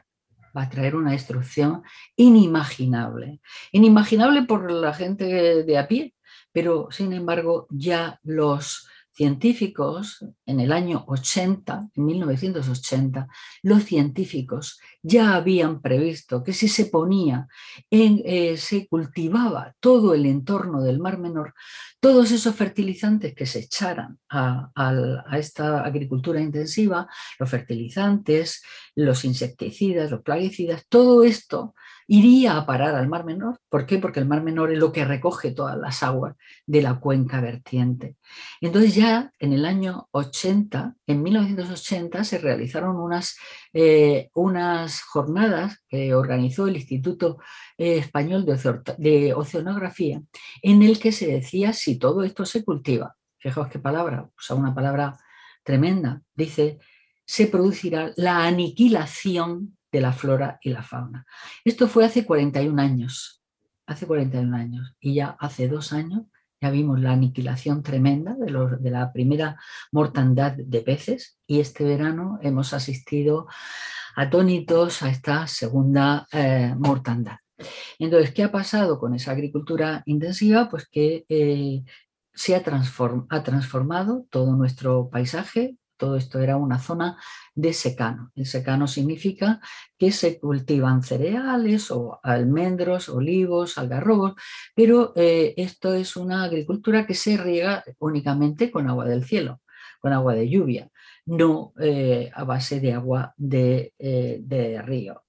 va 0.56 0.62
a 0.62 0.68
traer 0.68 0.96
una 0.96 1.12
destrucción 1.12 1.84
inimaginable. 2.16 3.40
Inimaginable 3.70 4.42
por 4.42 4.72
la 4.72 4.92
gente 4.92 5.62
de 5.62 5.78
a 5.78 5.86
pie, 5.86 6.14
pero 6.52 6.88
sin 6.90 7.12
embargo 7.12 7.66
ya 7.70 8.20
los 8.22 8.86
científicos, 9.14 10.24
en 10.46 10.60
el 10.60 10.72
año 10.72 11.04
80, 11.06 11.90
en 11.94 12.04
1980, 12.04 13.28
los 13.62 13.84
científicos 13.84 14.80
ya 15.02 15.34
habían 15.34 15.82
previsto 15.82 16.42
que 16.42 16.52
si 16.52 16.68
se 16.68 16.86
ponía, 16.86 17.46
en, 17.90 18.22
eh, 18.24 18.56
se 18.56 18.86
cultivaba 18.88 19.74
todo 19.80 20.14
el 20.14 20.24
entorno 20.24 20.82
del 20.82 20.98
Mar 20.98 21.18
Menor, 21.18 21.54
todos 22.00 22.30
esos 22.30 22.54
fertilizantes 22.54 23.34
que 23.34 23.46
se 23.46 23.60
echaran 23.60 24.18
a, 24.30 24.70
a 24.74 25.38
esta 25.38 25.84
agricultura 25.84 26.40
intensiva, 26.40 27.06
los 27.38 27.50
fertilizantes, 27.50 28.62
los 28.94 29.24
insecticidas, 29.24 30.10
los 30.10 30.22
plaguicidas, 30.22 30.86
todo 30.88 31.22
esto 31.22 31.74
iría 32.06 32.56
a 32.56 32.66
parar 32.66 32.94
al 32.94 33.08
Mar 33.08 33.24
Menor. 33.24 33.58
¿Por 33.68 33.86
qué? 33.86 33.98
Porque 33.98 34.20
el 34.20 34.26
Mar 34.26 34.42
Menor 34.42 34.72
es 34.72 34.78
lo 34.78 34.92
que 34.92 35.04
recoge 35.04 35.52
todas 35.52 35.78
las 35.78 36.02
aguas 36.02 36.36
de 36.66 36.82
la 36.82 37.00
cuenca 37.00 37.40
vertiente. 37.40 38.16
Entonces 38.60 38.94
ya 38.94 39.32
en 39.38 39.52
el 39.52 39.64
año 39.64 40.08
80, 40.12 40.96
en 41.06 41.22
1980, 41.22 42.24
se 42.24 42.38
realizaron 42.38 42.96
unas, 42.96 43.36
eh, 43.72 44.30
unas 44.34 45.02
jornadas 45.02 45.82
que 45.88 46.14
organizó 46.14 46.66
el 46.66 46.76
Instituto 46.76 47.38
eh, 47.78 47.98
Español 47.98 48.44
de, 48.44 49.34
Oceanografía, 49.34 50.22
en 50.62 50.82
el 50.82 50.98
que 50.98 51.12
se 51.12 51.26
decía 51.26 51.72
si 51.72 51.98
todo 51.98 52.22
esto 52.22 52.44
se 52.44 52.64
cultiva. 52.64 53.16
Fijaos 53.38 53.68
qué 53.68 53.78
palabra, 53.78 54.22
o 54.22 54.40
sea, 54.40 54.56
una 54.56 54.74
palabra 54.74 55.18
tremenda. 55.64 56.22
Dice, 56.34 56.78
se 57.24 57.46
producirá 57.46 58.12
la 58.16 58.44
aniquilación 58.44 59.76
de 59.92 60.00
la 60.00 60.12
flora 60.12 60.58
y 60.62 60.70
la 60.70 60.82
fauna. 60.82 61.26
Esto 61.64 61.86
fue 61.86 62.04
hace 62.04 62.24
41 62.24 62.80
años, 62.80 63.42
hace 63.86 64.06
41 64.06 64.56
años, 64.56 64.96
y 64.98 65.14
ya 65.14 65.36
hace 65.38 65.68
dos 65.68 65.92
años 65.92 66.22
ya 66.62 66.70
vimos 66.70 67.00
la 67.00 67.10
aniquilación 67.12 67.82
tremenda 67.82 68.34
de, 68.34 68.90
la 68.90 69.12
primera 69.12 69.60
mortandad 69.90 70.52
de 70.52 70.80
peces 70.80 71.36
y 71.44 71.58
este 71.58 71.82
verano 71.82 72.38
hemos 72.40 72.72
asistido 72.72 73.48
atónitos 74.14 75.02
a 75.02 75.10
esta 75.10 75.48
segunda 75.48 76.26
eh, 76.30 76.72
mortandad. 76.78 77.38
Entonces, 77.98 78.32
¿qué 78.32 78.44
ha 78.44 78.52
pasado 78.52 79.00
con 79.00 79.12
esa 79.14 79.32
agricultura 79.32 80.02
intensiva? 80.06 80.68
Pues 80.68 80.86
que 80.88 81.24
eh, 81.28 81.82
se 82.32 82.54
ha, 82.54 82.62
transformado 82.62 84.26
todo 84.30 84.54
nuestro 84.54 85.10
paisaje, 85.10 85.76
todo 86.02 86.16
esto 86.16 86.40
era 86.40 86.56
una 86.56 86.80
zona 86.80 87.16
de 87.54 87.72
secano. 87.72 88.32
El 88.34 88.46
secano 88.46 88.88
significa 88.88 89.60
que 89.96 90.10
se 90.10 90.40
cultivan 90.40 91.04
cereales 91.04 91.92
o 91.92 92.18
almendros, 92.24 93.08
olivos, 93.08 93.78
algarrobos, 93.78 94.32
pero 94.74 95.12
eh, 95.14 95.54
esto 95.56 95.94
es 95.94 96.16
una 96.16 96.42
agricultura 96.42 97.06
que 97.06 97.14
se 97.14 97.36
riega 97.36 97.84
únicamente 98.00 98.72
con 98.72 98.88
agua 98.88 99.04
del 99.04 99.22
cielo, 99.22 99.60
con 100.00 100.12
agua 100.12 100.34
de 100.34 100.48
lluvia, 100.48 100.90
no 101.26 101.72
eh, 101.78 102.32
a 102.34 102.42
base 102.42 102.80
de 102.80 102.94
agua 102.94 103.32
de, 103.36 103.94
eh, 103.96 104.82
río. 104.84 105.22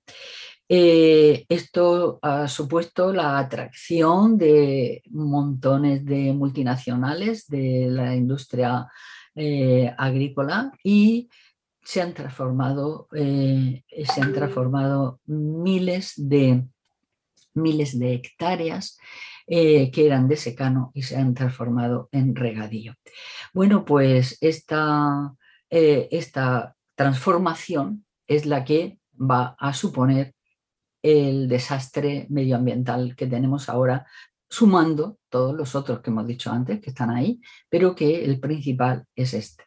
esto 0.68 2.18
ha 2.24 2.48
supuesto 2.48 3.14
la 3.14 3.38
atracción 3.38 4.40
de 4.40 5.04
montones 5.12 6.04
de 6.04 6.34
multinacionales 6.34 7.46
de 7.48 7.90
la 7.92 8.16
industria 8.16 8.88
eh, 9.36 9.94
agrícola 9.98 10.72
y 10.84 11.30
se 11.82 12.02
han 12.02 12.14
transformado, 12.14 13.08
eh, 13.16 13.84
se 14.06 14.22
han 14.22 14.34
transformado 14.34 15.20
miles 15.26 16.14
de, 16.18 16.64
miles 17.54 18.00
de 18.00 18.14
hectáreas 18.14 18.98
eh, 19.48 19.92
que 19.92 20.06
eran 20.06 20.28
de 20.28 20.38
secano 20.38 20.92
y 20.94 21.04
se 21.04 21.18
han 21.18 21.34
transformado 21.34 22.10
en 22.12 22.36
regadío. 22.36 22.94
Bueno, 23.54 23.84
pues 23.86 24.38
esta, 24.40 25.34
esta 25.70 26.76
transformación 26.96 28.06
es 28.28 28.46
la 28.46 28.64
que 28.64 29.00
va 29.20 29.56
a 29.60 29.74
suponer 29.74 30.34
el 31.02 31.50
desastre 31.50 32.28
medioambiental 32.30 33.16
que 33.16 33.28
tenemos 33.28 33.68
ahora 33.68 34.06
sumando 34.50 35.18
todos 35.34 35.56
los 35.56 35.74
otros 35.74 36.02
que 36.02 36.12
hemos 36.12 36.28
dicho 36.28 36.52
antes, 36.52 36.80
que 36.80 36.92
están 36.92 37.10
ahí, 37.10 37.42
pero 37.68 37.96
que 37.96 38.24
el 38.24 38.40
principal 38.40 39.08
es 39.16 39.34
este. 39.34 39.64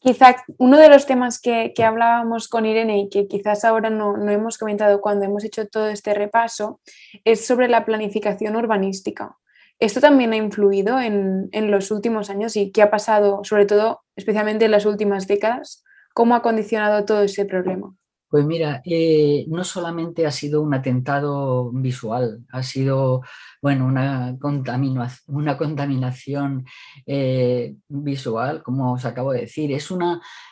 Quizá 0.00 0.34
uno 0.58 0.76
de 0.76 0.88
los 0.88 1.06
temas 1.06 1.40
que, 1.40 1.72
hablábamos 1.84 2.48
con 2.48 2.66
Irene 2.66 2.98
y 2.98 3.08
que 3.08 3.28
quizás 3.28 3.64
ahora 3.64 3.90
no, 3.90 4.28
hemos 4.28 4.58
comentado 4.58 5.00
cuando 5.00 5.24
hemos 5.24 5.44
hecho 5.44 5.68
todo 5.68 5.88
este 5.88 6.14
repaso 6.14 6.80
es 7.24 7.46
sobre 7.46 7.68
la 7.68 7.84
planificación 7.84 8.56
urbanística. 8.56 9.36
¿Esto 9.78 10.00
también 10.00 10.32
ha 10.32 10.36
influido 10.36 10.98
en, 10.98 11.48
en 11.52 11.70
los 11.70 11.92
últimos 11.92 12.28
años 12.28 12.56
y 12.56 12.72
qué 12.72 12.82
ha 12.82 12.90
pasado, 12.90 13.44
sobre 13.44 13.66
todo, 13.66 14.00
especialmente 14.16 14.64
en 14.64 14.72
las 14.72 14.84
últimas 14.84 15.28
décadas? 15.28 15.84
¿Cómo 16.12 16.34
ha 16.34 16.42
condicionado 16.42 17.04
todo 17.04 17.22
ese 17.22 17.44
problema? 17.44 17.94
Pues 18.34 18.46
mira, 18.46 18.82
eh, 18.84 19.44
no 19.46 19.62
solamente 19.62 20.26
ha 20.26 20.32
sido 20.32 20.60
un 20.60 20.74
atentado 20.74 21.70
visual, 21.70 22.44
ha 22.50 22.64
sido 22.64 23.22
bueno, 23.64 23.86
una, 23.86 24.36
contaminación 25.56 26.66
eh, 27.06 27.74
visual, 27.88 28.62
como 28.62 28.92
os 28.92 29.06
acabo 29.06 29.32
de 29.32 29.40
decir, 29.40 29.70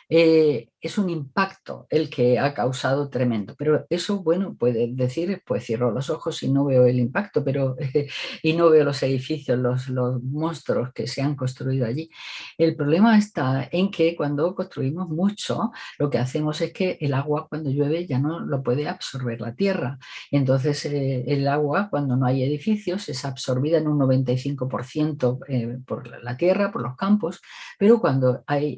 eh, 0.09 0.67
es 0.81 0.97
un 0.97 1.09
impacto 1.09 1.85
el 1.91 2.09
que 2.09 2.39
ha 2.39 2.55
causado 2.55 3.09
tremendo. 3.09 3.53
Pero 3.55 3.85
eso, 3.89 4.23
bueno, 4.23 4.55
puede 4.55 4.87
decir, 4.91 5.43
pues 5.45 5.63
cierro 5.63 5.91
los 5.91 6.09
ojos 6.09 6.41
y 6.41 6.49
no 6.51 6.65
veo 6.65 6.87
el 6.87 6.97
impacto, 6.99 7.43
pero 7.43 7.75
y 8.43 8.53
no 8.53 8.71
veo 8.71 8.83
los 8.83 9.03
edificios, 9.03 9.59
los, 9.59 9.89
los 9.89 10.21
monstruos 10.23 10.91
que 10.91 11.05
se 11.05 11.21
han 11.21 11.35
construido 11.35 11.85
allí. 11.85 12.09
El 12.57 12.75
problema 12.75 13.15
está 13.17 13.69
en 13.71 13.91
que 13.91 14.15
cuando 14.15 14.55
construimos 14.55 15.07
mucho, 15.07 15.71
lo 15.99 16.09
que 16.09 16.17
hacemos 16.17 16.61
es 16.61 16.73
que 16.73 16.97
el 16.99 17.13
agua 17.13 17.47
cuando 17.47 17.69
llueve 17.69 18.07
ya 18.07 18.17
no 18.17 18.39
lo 18.39 18.63
puede 18.63 18.87
absorber 18.87 19.39
la 19.39 19.53
tierra. 19.53 19.99
Entonces 20.31 20.83
eh, 20.85 21.23
el 21.27 21.47
agua 21.47 21.89
cuando 21.91 22.15
no 22.15 22.25
hay 22.25 22.43
edificios 22.43 23.02
es 23.09 23.25
absorbida 23.25 23.77
en 23.77 23.87
un 23.87 23.99
95% 23.99 25.39
eh, 25.47 25.77
por 25.85 26.07
la 26.07 26.37
tierra, 26.37 26.71
por 26.71 26.81
los 26.81 26.95
campos, 26.95 27.41
pero 27.77 27.99
cuando 27.99 28.43
hay 28.47 28.77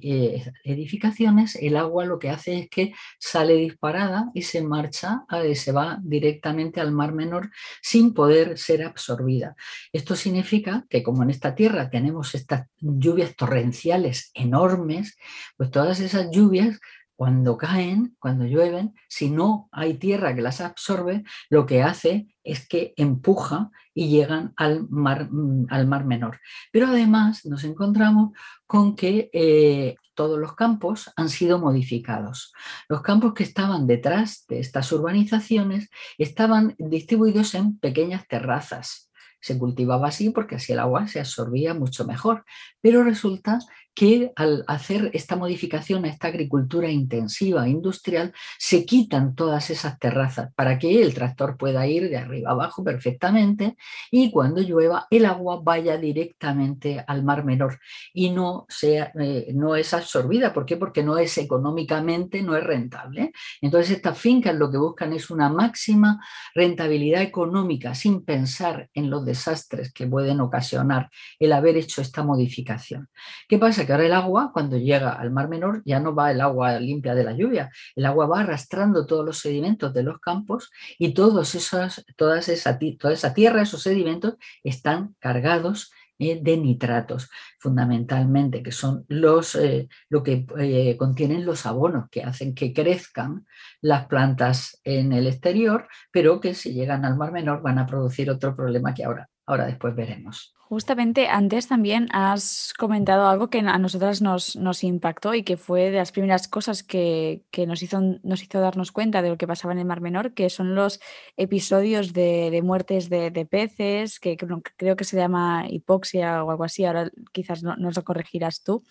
edificaciones, 0.64 1.56
el 1.56 1.78
agua 1.78 2.06
lo 2.06 2.20
que 2.20 2.30
hace 2.30 2.60
es 2.60 2.70
que 2.70 2.94
sale 3.20 3.54
disparada 3.56 4.32
y 4.34 4.44
se 4.44 4.62
marcha, 4.62 5.26
eh, 5.32 5.56
se 5.56 5.72
va 5.72 6.00
directamente 6.02 6.82
al 6.82 6.92
mar 6.92 7.14
menor 7.14 7.52
sin 7.82 8.14
poder 8.14 8.58
ser 8.58 8.84
absorbida. 8.84 9.56
Esto 9.92 10.16
significa 10.16 10.86
que 10.90 11.04
como 11.04 11.24
en 11.24 11.30
esta 11.30 11.56
tierra 11.56 11.90
tenemos 11.90 12.36
estas 12.36 12.68
lluvias 12.80 13.36
torrenciales 13.36 14.32
enormes, 14.34 15.18
pues 15.58 15.72
todas 15.72 16.00
esas 16.00 16.30
lluvias 16.32 16.80
cuando 17.16 17.58
caen, 17.58 18.16
cuando 18.20 18.46
llueven, 18.46 18.94
si 19.08 19.30
no 19.30 19.70
hay 19.72 19.96
tierra 19.96 20.36
que 20.36 20.42
las 20.42 20.62
absorbe, 20.62 21.24
lo 21.50 21.66
que 21.66 21.82
hace 21.82 22.28
es 22.44 22.68
que 22.68 22.94
empuja 22.98 23.72
y 23.94 24.10
llegan 24.10 24.54
al 24.58 24.88
mar, 24.90 25.30
mm, 25.32 25.68
al 25.70 25.88
mar 25.88 26.06
menor. 26.06 26.40
Pero 26.72 26.88
además 26.88 27.46
nos 27.46 27.64
encontramos 27.64 28.32
con 28.68 28.96
que 28.96 29.30
eh, 29.34 29.96
todos 30.16 30.40
los 30.40 30.56
campos 30.56 31.12
han 31.16 31.30
sido 31.30 31.60
modificados. 31.60 32.54
Los 32.90 33.02
campos 33.02 33.34
que 33.34 33.44
estaban 33.44 33.88
detrás 33.88 34.46
de 34.48 34.60
estas 34.60 34.92
urbanizaciones 34.92 35.90
estaban 36.18 36.76
distribuidos 36.78 37.54
en 37.54 37.78
pequeñas 37.80 38.28
terrazas. 38.28 39.12
Se 39.40 39.60
cultivaba 39.60 40.08
así 40.08 40.32
porque 40.32 40.56
así 40.56 40.74
el 40.74 40.80
agua 40.80 41.08
se 41.08 41.20
absorbía 41.20 41.74
mucho 41.74 42.06
mejor. 42.06 42.46
Pero 42.82 43.04
resulta 43.04 43.60
que 43.96 44.34
al 44.36 44.66
hacer 44.68 45.10
esta 45.14 45.38
modificación 45.38 46.04
a 46.04 46.10
esta 46.10 46.28
agricultura 46.28 46.90
intensiva 46.90 47.68
industrial 47.68 48.34
se 48.60 48.86
quitan 48.86 49.36
todas 49.36 49.70
esas 49.70 49.98
terrazas 49.98 50.54
para 50.54 50.78
que 50.78 51.02
el 51.02 51.14
tractor 51.14 51.58
pueda 51.58 51.88
ir 51.88 52.10
de 52.10 52.18
arriba 52.18 52.52
abajo 52.52 52.84
perfectamente 52.84 53.78
y 54.12 54.32
cuando 54.32 54.62
llueva 54.62 55.08
el 55.10 55.26
agua 55.26 55.62
vaya 55.64 55.98
directamente 55.98 57.04
al 57.08 57.24
mar 57.24 57.46
menor 57.46 57.80
y 58.14 58.32
no, 58.32 58.66
sea, 58.68 59.14
eh, 59.18 59.52
no 59.54 59.78
es 59.78 59.94
absorbida. 59.94 60.54
¿Por 60.54 60.66
qué? 60.66 60.76
Porque 60.76 61.02
no 61.02 61.18
es 61.18 61.38
económicamente, 61.38 62.42
no 62.42 62.58
es 62.58 62.64
rentable. 62.64 63.32
Entonces 63.62 63.96
estas 63.96 64.18
fincas 64.18 64.56
lo 64.56 64.70
que 64.70 64.78
buscan 64.78 65.14
es 65.14 65.30
una 65.30 65.50
máxima 65.50 66.20
rentabilidad 66.54 67.22
económica 67.22 67.96
sin 67.96 68.26
pensar 68.26 68.90
en 68.94 69.10
los 69.10 69.26
desastres 69.26 69.94
que 69.94 70.06
pueden 70.06 70.42
ocasionar 70.42 71.10
el 71.40 71.54
haber 71.54 71.78
hecho 71.78 72.02
esta 72.02 72.24
modificación. 72.24 73.08
¿Qué 73.48 73.58
pasa? 73.58 73.85
El 73.86 74.14
agua, 74.14 74.52
cuando 74.54 74.78
llega 74.78 75.12
al 75.12 75.32
Mar 75.32 75.48
Menor, 75.48 75.82
ya 75.86 76.00
no 76.00 76.14
va 76.14 76.32
el 76.32 76.42
agua 76.42 76.80
limpia 76.80 77.16
de 77.16 77.24
la 77.24 77.34
lluvia, 77.34 77.72
el 77.96 78.06
agua 78.06 78.28
va 78.28 78.40
arrastrando 78.42 79.06
todos 79.06 79.26
los 79.26 79.40
sedimentos 79.40 79.94
de 79.94 80.04
los 80.04 80.20
campos 80.20 80.72
y 80.98 81.14
todos 81.14 81.56
esos, 81.56 82.04
todas 82.16 82.50
esa, 82.50 82.80
toda 83.00 83.14
esa 83.14 83.34
tierra, 83.34 83.62
esos 83.62 83.82
sedimentos, 83.84 84.36
están 84.64 85.16
cargados 85.20 85.92
eh, 86.18 86.40
de 86.42 86.56
nitratos, 86.56 87.30
fundamentalmente, 87.60 88.64
que 88.64 88.72
son 88.72 89.04
los, 89.10 89.56
eh, 89.56 89.90
lo 90.08 90.24
que 90.24 90.46
eh, 90.60 90.96
contienen 90.98 91.46
los 91.46 91.66
abonos 91.66 92.10
que 92.10 92.24
hacen 92.24 92.56
que 92.56 92.72
crezcan 92.74 93.46
las 93.82 94.06
plantas 94.08 94.80
en 94.86 95.12
el 95.12 95.28
exterior, 95.28 95.90
pero 96.12 96.40
que 96.40 96.54
si 96.54 96.74
llegan 96.74 97.04
al 97.04 97.18
mar 97.18 97.34
menor 97.34 97.62
van 97.62 97.80
a 97.80 97.86
producir 97.86 98.30
otro 98.30 98.56
problema 98.56 98.94
que 98.94 99.04
ahora, 99.04 99.30
ahora 99.46 99.66
después 99.66 99.96
veremos. 99.96 100.56
Justamente 100.68 101.28
antes 101.28 101.68
también 101.68 102.08
has 102.12 102.74
comentado 102.76 103.28
algo 103.28 103.52
que 103.52 103.60
a 103.60 103.78
nosotras 103.78 104.24
nos, 104.24 104.84
impactó 104.84 105.36
y 105.36 105.44
que 105.44 105.58
fue 105.58 105.92
de 105.92 105.98
las 105.98 106.12
primeras 106.12 106.48
cosas 106.48 106.82
que, 106.82 107.44
nos, 107.68 107.84
hizo, 107.84 108.02
nos 108.24 108.42
hizo 108.42 108.60
darnos 108.60 108.92
cuenta 108.92 109.22
de 109.22 109.30
lo 109.30 109.38
que 109.38 109.46
pasaba 109.46 109.74
en 109.74 109.80
el 109.80 109.86
Mar 109.86 110.02
Menor, 110.02 110.34
que 110.34 110.50
son 110.50 110.74
los 110.74 111.00
episodios 111.38 112.14
de, 112.14 112.60
muertes 112.64 113.10
de, 113.10 113.48
peces, 113.48 114.20
que 114.20 114.38
creo 114.38 114.96
que 114.96 115.04
se 115.04 115.18
llama 115.18 115.66
hipoxia 115.70 116.44
o 116.44 116.50
algo 116.50 116.64
así, 116.64 116.84
ahora 116.84 117.12
quizás 117.32 117.62
no, 117.62 117.76
nos 117.76 117.96
lo 117.96 118.04
corregirás 118.04 118.64
tú. 118.64 118.84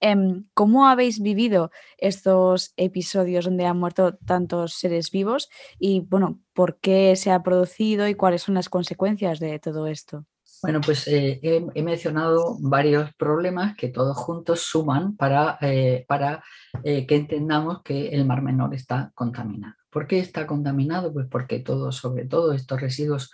Em, 0.00 0.44
¿Cómo 0.52 0.86
habéis 0.86 1.22
vivido 1.22 1.70
estos 1.96 2.74
episodios 2.76 3.46
donde 3.46 3.64
han 3.64 3.78
muerto 3.78 4.18
tantos 4.26 4.74
seres 4.74 5.10
vivos 5.10 5.48
y, 5.78 6.00
bueno, 6.00 6.40
por 6.52 6.78
qué 6.78 7.16
se 7.16 7.30
ha 7.30 7.42
producido 7.42 8.08
y 8.08 8.14
cuáles 8.14 8.42
son 8.42 8.54
las 8.54 8.68
consecuencias 8.68 9.40
de 9.40 9.58
todo 9.58 9.86
esto? 9.86 10.26
Bueno, 10.62 10.80
pues 10.80 11.08
eh, 11.08 11.40
he, 11.42 11.82
mencionado 11.82 12.56
varios 12.60 13.12
problemas 13.14 13.76
que 13.76 13.88
todos 13.88 14.16
juntos 14.16 14.60
suman 14.60 15.16
para, 15.16 15.58
eh, 15.60 16.04
para 16.06 16.44
eh, 16.84 17.04
que 17.04 17.16
entendamos 17.16 17.82
que 17.82 18.10
el 18.10 18.24
Mar 18.24 18.42
Menor 18.42 18.72
está 18.72 19.10
contaminado. 19.16 19.74
¿Por 19.90 20.06
qué 20.06 20.20
está 20.20 20.46
contaminado? 20.46 21.12
Pues 21.12 21.26
porque 21.28 21.58
todos, 21.58 21.96
sobre 21.96 22.26
todo 22.26 22.52
estos 22.52 22.80
residuos 22.80 23.30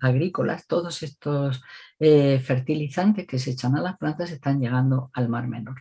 agrícolas, 0.00 0.66
todos 0.66 1.02
estos 1.02 1.62
fertilizantes 1.98 3.26
que 3.26 3.38
se 3.38 3.52
echan 3.52 3.76
a 3.76 3.82
las 3.82 3.96
plantas 3.96 4.30
están 4.30 4.60
llegando 4.60 5.10
al 5.14 5.28
Mar 5.28 5.46
Menor 5.48 5.76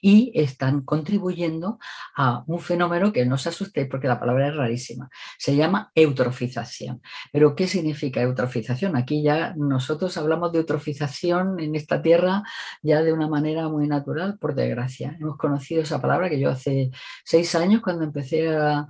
y 0.00 0.32
están 0.34 0.82
contribuyendo 0.82 1.78
a 2.16 2.44
un 2.46 2.60
fenómeno 2.60 3.12
que 3.12 3.26
no 3.26 3.38
se 3.38 3.50
asustéis 3.50 3.88
porque 3.88 4.08
la 4.08 4.20
palabra 4.20 4.48
es 4.48 4.56
rarísima. 4.56 5.10
Se 5.38 5.56
llama 5.56 5.90
eutrofización. 5.94 7.02
¿Pero 7.32 7.54
qué 7.54 7.66
significa 7.66 8.20
eutrofización? 8.22 8.96
Aquí 8.96 9.22
ya 9.22 9.54
nosotros 9.56 10.16
hablamos 10.16 10.52
de 10.52 10.58
eutrofización 10.58 11.60
en 11.60 11.74
esta 11.74 12.02
tierra 12.02 12.42
ya 12.82 13.02
de 13.02 13.12
una 13.12 13.28
manera 13.28 13.68
muy 13.68 13.86
natural, 13.86 14.38
por 14.38 14.54
desgracia. 14.54 15.16
Hemos 15.20 15.36
conocido 15.36 15.82
esa 15.82 16.00
palabra 16.00 16.28
que 16.28 16.40
yo 16.40 16.50
hace 16.50 16.90
seis 17.24 17.54
años 17.54 17.82
cuando 17.82 18.04
empecé 18.04 18.48
a, 18.48 18.86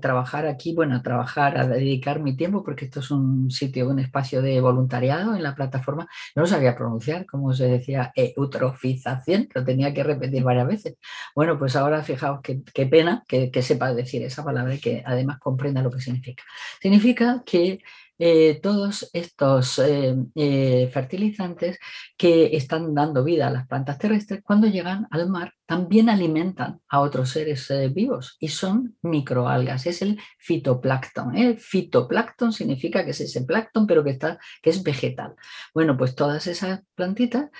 trabajar 0.00 0.46
aquí, 0.46 0.74
bueno, 0.74 0.96
a 0.96 1.02
trabajar, 1.02 1.58
a 1.58 1.66
dedicar 1.66 2.20
mi 2.20 2.36
tiempo, 2.36 2.64
porque 2.64 2.86
esto 2.86 3.00
es 3.00 3.10
un 3.10 3.50
sitio, 3.50 3.88
un 3.88 3.98
espacio 3.98 4.40
de 4.40 4.60
voluntariado 4.62 5.34
en 5.34 5.42
la 5.42 5.54
plataforma, 5.54 6.08
no 6.34 6.42
lo 6.42 6.48
sabía 6.48 6.74
pronunciar, 6.74 7.26
como 7.26 7.52
se 7.52 7.66
decía, 7.66 8.12
eutrofización, 8.14 9.48
tenía 9.66 9.92
que 9.92 10.02
repetir 10.04 10.42
varias 10.42 10.66
veces. 10.66 10.96
Bueno, 11.34 11.58
pues 11.58 11.76
ahora 11.76 12.02
fijaos 12.02 12.40
qué, 12.42 12.86
pena 12.86 13.24
que, 13.28 13.50
sepa 13.62 13.92
decir 13.92 14.22
esa 14.22 14.44
palabra 14.44 14.74
y 14.74 14.80
que 14.80 15.02
además 15.04 15.38
comprenda 15.40 15.82
lo 15.82 15.90
que 15.90 16.00
significa. 16.00 16.44
Significa 16.80 17.42
que 17.44 17.80
eh, 18.18 18.60
todos 18.62 19.10
estos 19.12 19.78
eh, 19.78 20.16
eh, 20.34 20.88
fertilizantes 20.90 21.78
que 22.16 22.56
están 22.56 22.94
dando 22.94 23.22
vida 23.22 23.48
a 23.48 23.50
las 23.50 23.66
plantas 23.66 23.98
terrestres, 23.98 24.42
cuando 24.42 24.68
llegan 24.68 25.06
al 25.10 25.28
mar, 25.28 25.52
también 25.66 26.08
alimentan 26.08 26.80
a 26.88 27.00
otros 27.00 27.30
seres 27.30 27.70
vivos 27.92 28.36
y 28.40 28.48
son 28.48 28.96
microalgas, 29.02 29.86
es 29.86 30.00
el 30.00 30.18
fitoplancton. 30.38 31.36
El 31.36 31.58
fitoplancton 31.58 32.52
significa 32.52 33.04
que 33.04 33.10
es 33.10 33.20
ese 33.20 33.42
plancton, 33.42 33.86
pero 33.86 34.02
que, 34.02 34.10
está, 34.10 34.38
que 34.62 34.70
es 34.70 34.82
vegetal. 34.82 35.34
Bueno, 35.74 35.96
pues 35.98 36.14
todas 36.14 36.46
esas 36.46 36.80
plantitas 36.94 37.50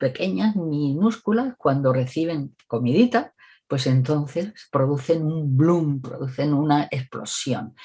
pequeñas, 0.00 0.56
minúsculas, 0.56 1.54
cuando 1.58 1.92
reciben 1.92 2.56
comidita, 2.66 3.34
pues 3.70 3.86
entonces 3.86 4.52
producen 4.72 5.24
un 5.24 5.56
bloom, 5.56 6.02
producen 6.02 6.52
una 6.52 6.88
explosión. 6.90 7.76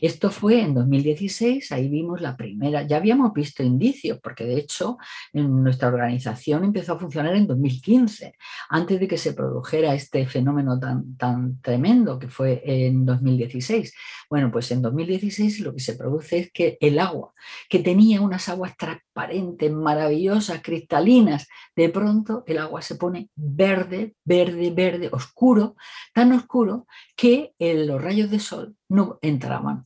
Esto 0.00 0.30
fue 0.30 0.62
en 0.62 0.72
2016, 0.72 1.70
ahí 1.70 1.90
vimos 1.90 2.22
la 2.22 2.34
primera, 2.34 2.82
ya 2.84 2.96
habíamos 2.96 3.34
visto 3.34 3.62
indicios, 3.62 4.18
porque 4.22 4.46
de 4.46 4.56
hecho 4.56 4.96
en 5.34 5.62
nuestra 5.62 5.88
organización 5.88 6.64
empezó 6.64 6.94
a 6.94 6.98
funcionar 6.98 7.36
en 7.36 7.46
2015, 7.46 8.32
antes 8.70 8.98
de 8.98 9.06
que 9.06 9.18
se 9.18 9.34
produjera 9.34 9.94
este 9.94 10.26
fenómeno 10.26 10.80
tan, 10.80 11.14
tan 11.18 11.60
tremendo 11.60 12.18
que 12.18 12.28
fue 12.28 12.62
en 12.64 13.04
2016. 13.04 13.92
Bueno, 14.30 14.50
pues 14.50 14.70
en 14.70 14.80
2016 14.80 15.60
lo 15.60 15.74
que 15.74 15.80
se 15.80 15.94
produce 15.94 16.38
es 16.38 16.52
que 16.52 16.78
el 16.80 16.98
agua, 16.98 17.34
que 17.68 17.80
tenía 17.80 18.22
unas 18.22 18.48
aguas 18.48 18.78
transparentes, 19.14 19.72
maravillosas, 19.72 20.60
cristalinas, 20.62 21.46
de 21.76 21.88
pronto 21.88 22.42
el 22.46 22.58
agua 22.58 22.82
se 22.82 22.96
pone 22.96 23.30
verde, 23.36 24.16
verde, 24.24 24.70
verde, 24.70 25.08
oscuro 25.12 25.76
tan 26.12 26.32
oscuro 26.32 26.86
que 27.16 27.54
eh, 27.58 27.86
los 27.86 28.02
rayos 28.02 28.30
de 28.30 28.40
sol 28.40 28.76
no 28.88 29.18
entraban, 29.22 29.84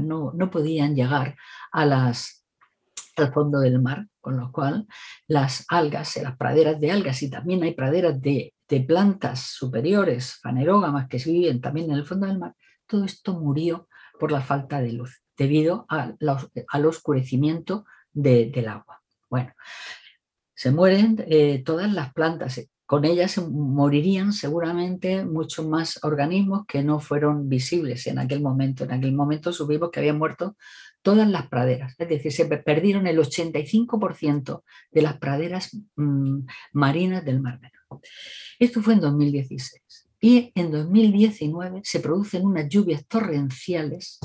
no, 0.00 0.50
podían 0.50 0.94
llegar 0.94 1.36
a 1.70 1.86
las, 1.86 2.44
al 3.16 3.32
fondo 3.32 3.60
del 3.60 3.80
mar, 3.80 4.06
con 4.20 4.36
lo 4.36 4.50
cual 4.52 4.86
las 5.26 5.64
algas, 5.68 6.16
las 6.16 6.36
praderas 6.36 6.80
de 6.80 6.90
algas 6.90 7.22
y 7.22 7.30
también 7.30 7.62
hay 7.62 7.74
praderas 7.74 8.20
de, 8.20 8.54
plantas 8.86 9.40
superiores, 9.40 10.38
fanerógamas, 10.42 11.08
que 11.08 11.16
viven 11.16 11.60
también 11.60 11.90
en 11.90 11.96
el 11.96 12.04
fondo 12.04 12.26
del 12.26 12.38
mar, 12.38 12.54
todo 12.86 13.04
esto 13.04 13.32
murió 13.32 13.88
por 14.20 14.30
la 14.30 14.42
falta 14.42 14.80
de 14.80 14.92
luz, 14.92 15.22
debido 15.38 15.86
al 15.88 16.86
oscurecimiento 16.86 17.86
del 18.22 18.68
agua. 18.68 19.00
Bueno, 19.30 19.52
se 20.54 20.70
mueren 20.70 21.24
eh, 21.28 21.62
todas 21.64 21.92
las 21.92 22.12
plantas, 22.12 22.60
con 22.84 23.04
ellas 23.04 23.38
morirían 23.38 24.32
seguramente 24.32 25.24
muchos 25.24 25.66
más 25.66 26.02
organismos 26.02 26.64
que 26.66 26.82
no 26.82 27.00
fueron 27.00 27.48
visibles 27.48 28.06
en 28.06 28.18
aquel 28.18 28.40
momento. 28.40 28.84
En 28.84 28.92
aquel 28.92 29.12
momento 29.12 29.52
supimos 29.52 29.90
que 29.90 30.00
habían 30.00 30.18
muerto 30.18 30.56
todas 31.02 31.28
las 31.28 31.48
praderas, 31.48 31.94
es 31.98 32.08
decir, 32.08 32.32
se 32.32 32.46
perdieron 32.46 33.06
el 33.06 33.18
85% 33.18 34.62
de 34.90 35.02
las 35.02 35.18
praderas 35.18 35.76
mm, 35.96 36.40
marinas 36.72 37.24
del 37.24 37.40
Mar 37.40 37.60
Menor. 37.60 38.00
Esto 38.58 38.82
fue 38.82 38.94
en 38.94 39.00
2016. 39.00 40.08
Y 40.20 40.50
en 40.56 40.72
2019 40.72 41.82
se 41.84 42.00
producen 42.00 42.44
unas 42.44 42.68
lluvias 42.68 43.06
torrenciales 43.06 44.18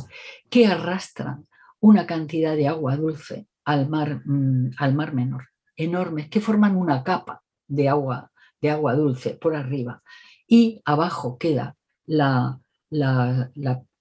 que 0.49 0.65
arrastran 0.65 1.47
una 1.79 2.07
cantidad 2.07 2.55
de 2.55 2.67
agua 2.67 2.97
dulce 2.97 3.45
al 3.65 3.89
mar, 3.89 4.21
mm, 4.25 4.71
al 4.77 4.93
mar 4.93 5.13
menor, 5.13 5.49
enormes, 5.75 6.29
que 6.29 6.41
forman 6.41 6.75
una 6.75 7.03
capa 7.03 7.43
de 7.67 7.89
agua 7.89 8.31
de 8.63 8.71
agua 8.71 8.95
dulce 8.95 9.31
por 9.31 9.55
arriba 9.55 10.01
y 10.47 10.81
abajo 10.85 11.37
queda 11.37 11.75
la, 12.05 12.59
la, 12.89 13.51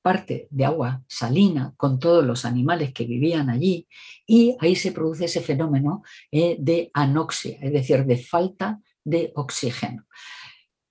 parte 0.02 0.48
de 0.50 0.64
agua 0.64 1.00
salina 1.06 1.74
con 1.76 2.00
todos 2.00 2.24
los 2.24 2.44
animales 2.44 2.92
que 2.92 3.04
vivían 3.04 3.48
allí 3.48 3.86
y 4.26 4.56
ahí 4.58 4.74
se 4.74 4.90
produce 4.90 5.26
ese 5.26 5.40
fenómeno 5.40 6.02
eh, 6.32 6.56
de 6.58 6.90
anoxia, 6.92 7.56
es 7.60 7.72
decir, 7.72 8.04
de 8.04 8.16
falta 8.16 8.80
de 9.04 9.30
oxígeno. 9.36 10.04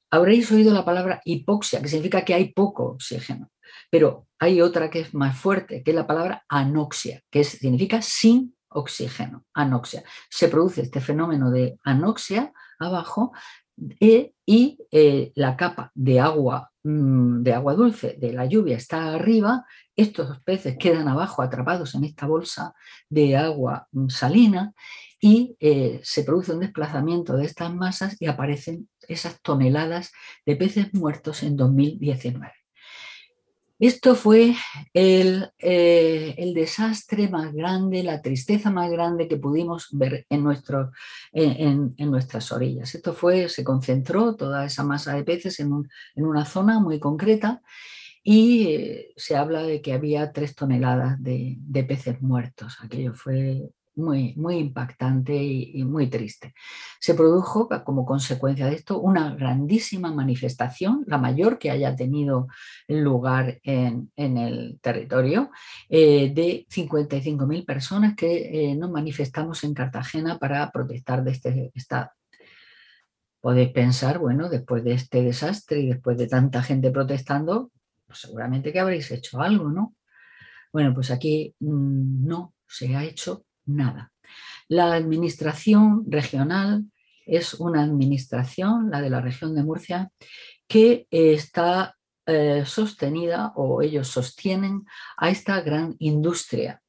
Habréis 0.10 0.50
oído 0.54 0.74
la 0.74 0.86
palabra 0.86 1.22
hipoxia, 1.26 1.82
que 1.82 1.90
significa 1.90 2.24
que 2.24 2.34
hay 2.34 2.54
poco 2.54 2.86
oxígeno, 2.86 3.52
pero 3.90 4.28
hay 4.40 4.62
otra 4.62 4.90
que 4.90 5.02
es 5.02 5.14
más 5.14 5.38
fuerte, 5.38 5.84
que 5.84 5.92
es 5.92 5.96
la 5.96 6.08
palabra 6.08 6.46
anoxia, 6.48 7.22
que 7.30 7.44
significa 7.44 8.02
sin 8.02 8.56
oxígeno, 8.72 9.46
anoxia. 9.54 10.04
Se 10.30 10.48
produce 10.48 10.82
este 10.82 11.02
fenómeno 11.02 11.52
de 11.52 11.78
anoxia 11.84 12.54
abajo 12.80 13.32
y 14.46 14.78
eh, 14.92 15.32
la 15.36 15.56
capa 15.56 15.92
de 15.96 16.20
agua, 16.20 16.72
mm, 16.84 17.42
de 17.42 17.54
agua 17.54 17.74
dulce 17.74 18.18
de 18.20 18.34
la 18.34 18.46
lluvia 18.46 18.78
está 18.78 19.14
arriba, 19.14 19.66
estos 19.96 20.42
peces 20.44 20.78
quedan 20.78 21.08
abajo 21.08 21.42
atrapados 21.42 21.96
en 21.96 22.04
esta 22.04 22.28
bolsa 22.28 22.74
de 23.10 23.38
agua 23.38 23.88
mm, 23.92 24.10
salina 24.10 24.74
y 25.20 25.56
eh, 25.60 26.00
se 26.04 26.24
produce 26.24 26.54
un 26.54 26.62
desplazamiento 26.62 27.38
de 27.38 27.46
estas 27.46 27.74
masas 27.74 28.18
y 28.20 28.28
aparecen 28.28 28.90
esas 29.08 29.42
toneladas 29.42 30.12
de 30.46 30.56
peces 30.56 30.94
muertos 30.94 31.44
en 31.44 31.56
2019. 31.56 32.61
Esto 33.82 34.14
fue 34.14 34.54
eh, 34.94 36.36
el, 36.38 36.54
desastre 36.54 37.28
más 37.30 37.52
grande, 37.52 38.04
la 38.04 38.22
tristeza 38.22 38.70
más 38.70 38.92
grande 38.92 39.28
que 39.28 39.38
pudimos 39.38 39.88
ver 39.92 40.28
en, 40.30 40.44
nuestro, 40.44 40.92
en, 41.32 41.96
nuestras 41.98 42.52
orillas. 42.52 42.94
Esto 42.94 43.14
fue, 43.14 43.50
se 43.50 43.64
concentró 43.64 44.36
toda 44.36 44.66
esa 44.66 44.84
masa 44.84 45.16
de 45.16 45.24
peces 45.24 45.60
en, 45.60 45.90
una 46.16 46.46
zona 46.46 46.80
muy 46.80 47.00
concreta 47.00 47.64
y 48.22 48.68
eh, 48.68 49.14
se 49.18 49.36
habla 49.36 49.64
de 49.64 49.82
que 49.82 49.94
había 49.94 50.32
tres 50.32 50.54
toneladas 50.54 51.20
de, 51.20 51.56
de 51.58 51.84
peces 51.84 52.22
muertos. 52.22 52.78
Aquello 52.84 53.16
fue 53.16 53.72
muy, 53.96 54.34
muy 54.36 54.58
impactante 54.58 55.36
y, 55.36 55.84
muy 55.84 56.08
triste. 56.10 56.54
Se 57.00 57.14
produjo 57.14 57.70
como 57.84 58.06
consecuencia 58.06 58.68
de 58.68 58.76
esto 58.76 59.00
una 59.00 59.36
grandísima 59.36 60.14
manifestación, 60.14 61.04
la 61.08 61.18
mayor 61.18 61.58
que 61.60 61.72
haya 61.72 61.96
tenido 61.96 62.48
lugar 62.88 63.60
en, 63.64 64.12
el 64.16 64.80
territorio, 64.82 65.52
eh, 65.90 66.32
de 66.34 66.66
55.000 66.70 67.66
personas 67.66 68.16
que 68.16 68.72
eh, 68.72 68.76
nos 68.76 68.92
manifestamos 68.92 69.64
en 69.64 69.74
Cartagena 69.74 70.38
para 70.40 70.72
protestar 70.72 71.24
de 71.24 71.32
este 71.32 71.72
estado. 71.74 72.12
Podéis 73.42 73.70
pensar, 73.72 74.20
bueno, 74.20 74.50
después 74.50 74.84
de 74.84 74.94
este 74.94 75.24
desastre 75.24 75.80
y 75.80 75.88
después 75.88 76.18
de 76.18 76.28
tanta 76.28 76.62
gente 76.62 76.92
protestando, 76.92 77.72
pues 78.06 78.20
seguramente 78.20 78.72
que 78.72 78.80
habréis 78.80 79.10
hecho 79.12 79.42
algo, 79.42 79.70
¿no? 79.70 79.96
Bueno, 80.72 80.94
pues 80.94 81.12
aquí 81.12 81.56
mm, 81.60 82.28
no 82.28 82.54
se 82.68 82.96
ha 82.96 83.04
hecho 83.04 83.46
nada. 83.66 84.12
La 84.68 84.94
administración 84.94 86.06
regional 86.08 86.86
es 87.26 87.54
una 87.56 87.84
administración, 87.84 88.90
la 88.90 89.02
de 89.02 89.10
la 89.10 89.22
región 89.22 89.56
de 89.56 89.64
Murcia, 89.64 90.12
que 90.68 91.08
está 91.12 91.98
eh, 92.26 92.64
sostenida 92.66 93.52
o 93.56 93.82
ellos 93.82 94.08
sostienen 94.08 94.86
a 95.18 95.30
esta 95.30 95.60
gran 95.62 95.96
industria 96.00 96.82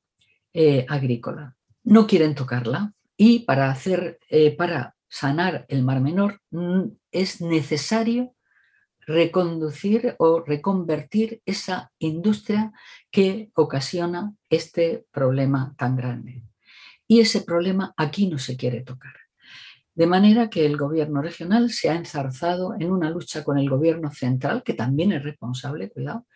eh, 0.52 0.86
agrícola. 0.88 1.56
No 1.84 2.06
quieren 2.06 2.34
tocarla 2.34 2.92
y 3.16 3.40
para 3.40 3.70
hacer, 3.70 4.18
eh, 4.28 4.54
para 4.56 4.94
sanar 5.08 5.66
el 5.68 5.82
Mar 5.82 6.00
Menor 6.00 6.40
mm, 6.50 6.82
es 7.10 7.40
necesario 7.40 8.34
reconducir 9.00 10.14
o 10.18 10.40
reconvertir 10.40 11.42
esa 11.44 11.90
industria 11.98 12.72
que 13.10 13.50
ocasiona 13.54 14.34
este 14.48 15.06
problema 15.10 15.74
tan 15.76 15.96
grande 15.96 16.44
y 17.06 17.20
ese 17.20 17.42
problema 17.42 17.92
aquí 17.96 18.28
no 18.28 18.38
se 18.38 18.56
quiere 18.56 18.82
tocar. 18.82 19.12
De 19.94 20.06
manera 20.06 20.48
que 20.48 20.64
el 20.64 20.76
gobierno 20.76 21.20
regional 21.20 21.70
se 21.70 21.90
ha 21.90 21.94
enzarzado 21.94 22.74
en 22.78 22.90
una 22.90 23.10
lucha 23.10 23.44
con 23.44 23.58
el 23.58 23.68
gobierno 23.68 24.10
central, 24.10 24.62
que 24.62 24.72
también 24.72 25.12
es 25.12 25.22
responsable, 25.22 25.90
cuidado, 25.90 26.26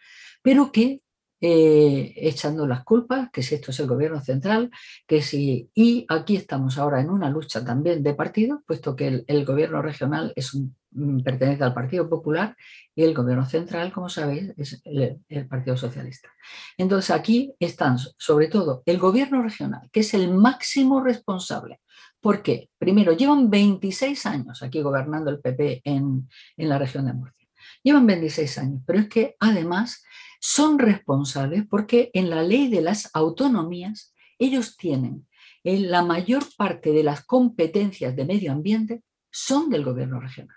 pero 0.42 0.70
que 0.70 1.00
eh, 1.40 2.14
echando 2.16 2.66
las 2.66 2.82
culpas, 2.82 3.30
que 3.30 3.42
si 3.42 3.54
esto 3.54 3.70
es 3.70 3.80
el 3.80 3.86
gobierno 3.86 4.20
central, 4.20 4.70
que 5.06 5.20
si... 5.22 5.70
Y 5.74 6.06
aquí 6.08 6.36
estamos 6.36 6.78
ahora 6.78 7.00
en 7.00 7.10
una 7.10 7.30
lucha 7.30 7.64
también 7.64 8.02
de 8.02 8.14
partidos, 8.14 8.60
puesto 8.66 8.96
que 8.96 9.24
el, 9.26 9.44
gobierno 9.44 9.82
regional 9.82 10.32
es 10.34 10.54
un, 10.54 10.76
pertenece 11.24 11.64
al 11.64 11.74
Partido 11.74 12.08
Popular 12.08 12.56
y 12.94 13.04
el 13.04 13.14
gobierno 13.14 13.44
central, 13.46 13.92
como 13.92 14.08
sabéis, 14.08 14.52
es 14.56 14.80
el, 14.84 15.46
Partido 15.48 15.76
Socialista. 15.76 16.28
Entonces 16.76 17.10
aquí 17.10 17.54
están 17.58 17.98
sobre 17.98 18.48
todo 18.48 18.82
el 18.86 18.98
gobierno 18.98 19.42
regional, 19.42 19.88
que 19.92 20.00
es 20.00 20.14
el 20.14 20.32
máximo 20.32 21.02
responsable. 21.02 21.80
¿Por 22.20 22.42
qué? 22.42 22.70
Primero, 22.78 23.12
llevan 23.12 23.50
26 23.50 24.26
años 24.26 24.62
aquí 24.62 24.82
gobernando 24.82 25.30
el 25.30 25.40
PP 25.40 25.82
en, 25.84 26.28
en 26.56 26.68
la 26.68 26.78
región 26.78 27.06
de 27.06 27.12
Murcia. 27.12 27.48
Llevan 27.82 28.06
26 28.06 28.58
años, 28.58 28.82
pero 28.86 28.98
es 29.00 29.08
que 29.08 29.36
además 29.38 30.02
son 30.40 30.78
responsables 30.78 31.64
porque 31.68 32.10
en 32.14 32.30
la 32.30 32.42
ley 32.42 32.68
de 32.68 32.80
las 32.80 33.10
autonomías 33.14 34.12
ellos 34.38 34.76
tienen 34.76 35.26
la 35.74 36.02
mayor 36.02 36.44
parte 36.56 36.92
de 36.92 37.02
las 37.02 37.24
competencias 37.24 38.14
de 38.14 38.24
medio 38.24 38.52
ambiente 38.52 39.02
son 39.30 39.68
del 39.68 39.84
gobierno 39.84 40.20
regional. 40.20 40.56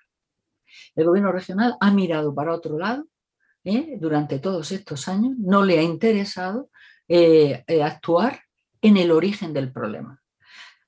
El 0.95 1.05
gobierno 1.05 1.31
regional 1.31 1.75
ha 1.79 1.91
mirado 1.91 2.33
para 2.33 2.53
otro 2.53 2.77
lado 2.77 3.05
¿eh? 3.63 3.97
durante 3.99 4.39
todos 4.39 4.71
estos 4.71 5.07
años, 5.07 5.37
no 5.37 5.63
le 5.63 5.79
ha 5.79 5.83
interesado 5.83 6.69
eh, 7.07 7.63
eh, 7.67 7.83
actuar 7.83 8.41
en 8.81 8.97
el 8.97 9.11
origen 9.11 9.53
del 9.53 9.71
problema. 9.71 10.21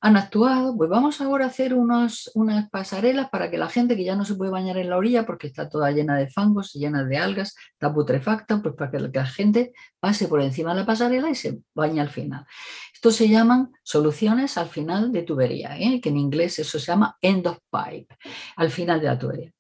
Han 0.03 0.17
actuado, 0.17 0.75
pues 0.75 0.89
vamos 0.89 1.21
ahora 1.21 1.45
a 1.45 1.49
hacer 1.49 1.75
unos, 1.75 2.31
unas 2.33 2.67
pasarelas 2.71 3.29
para 3.29 3.51
que 3.51 3.59
la 3.59 3.69
gente 3.69 3.95
que 3.95 4.03
ya 4.03 4.15
no 4.15 4.25
se 4.25 4.33
puede 4.33 4.49
bañar 4.49 4.77
en 4.77 4.89
la 4.89 4.97
orilla 4.97 5.27
porque 5.27 5.45
está 5.45 5.69
toda 5.69 5.91
llena 5.91 6.17
de 6.17 6.27
fangos 6.27 6.75
y 6.75 6.79
llena 6.79 7.03
de 7.03 7.17
algas, 7.17 7.55
está 7.73 7.93
putrefacta, 7.93 8.63
pues 8.63 8.73
para 8.73 8.89
que 8.89 8.99
la 8.99 9.25
gente 9.27 9.73
pase 9.99 10.27
por 10.27 10.41
encima 10.41 10.73
de 10.73 10.79
la 10.79 10.85
pasarela 10.87 11.29
y 11.29 11.35
se 11.35 11.59
bañe 11.75 12.01
al 12.01 12.09
final. 12.09 12.47
Esto 12.91 13.11
se 13.11 13.29
llaman 13.29 13.71
soluciones 13.83 14.57
al 14.57 14.69
final 14.69 15.11
de 15.11 15.21
tubería, 15.21 15.77
que 16.01 16.09
en 16.09 16.17
inglés 16.17 16.57
eso 16.57 16.79
se 16.79 16.87
llama 16.87 17.15
end 17.21 17.45
of 17.45 17.59
pipe, 17.69 18.15
al 18.55 18.71
final 18.71 18.99
de 19.01 19.07
la 19.07 19.19
tubería 19.19 19.53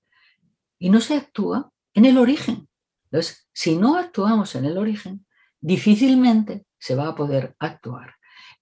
y 0.81 0.89
no 0.89 0.99
se 0.99 1.15
actúa 1.15 1.71
en 1.93 2.05
el 2.05 2.17
origen. 2.17 2.67
Entonces, 3.05 3.47
si 3.53 3.77
no 3.77 3.97
actuamos 3.97 4.55
en 4.55 4.65
el 4.65 4.79
origen, 4.79 5.27
difícilmente 5.59 6.65
se 6.79 6.95
va 6.95 7.07
a 7.07 7.15
poder 7.15 7.55
actuar 7.59 8.15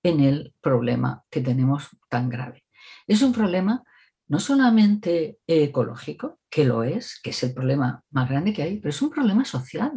en 0.03 0.19
el 0.19 0.53
problema 0.60 1.23
que 1.29 1.39
tenemos 1.39 1.88
tan 2.10 2.27
grave. 2.27 2.65
Es 3.08 3.21
un 3.21 3.32
problema 3.32 3.84
no 4.27 4.41
solamente 4.41 5.39
ecológico, 5.47 6.38
que 6.49 6.65
lo 6.65 6.83
es, 6.83 7.19
que 7.21 7.29
es 7.29 7.43
el 7.43 7.53
problema 7.53 8.03
más 8.09 8.27
grande 8.27 8.53
que 8.53 8.63
hay, 8.63 8.77
pero 8.77 8.89
es 8.89 9.01
un 9.01 9.12
problema 9.12 9.45
social. 9.45 9.91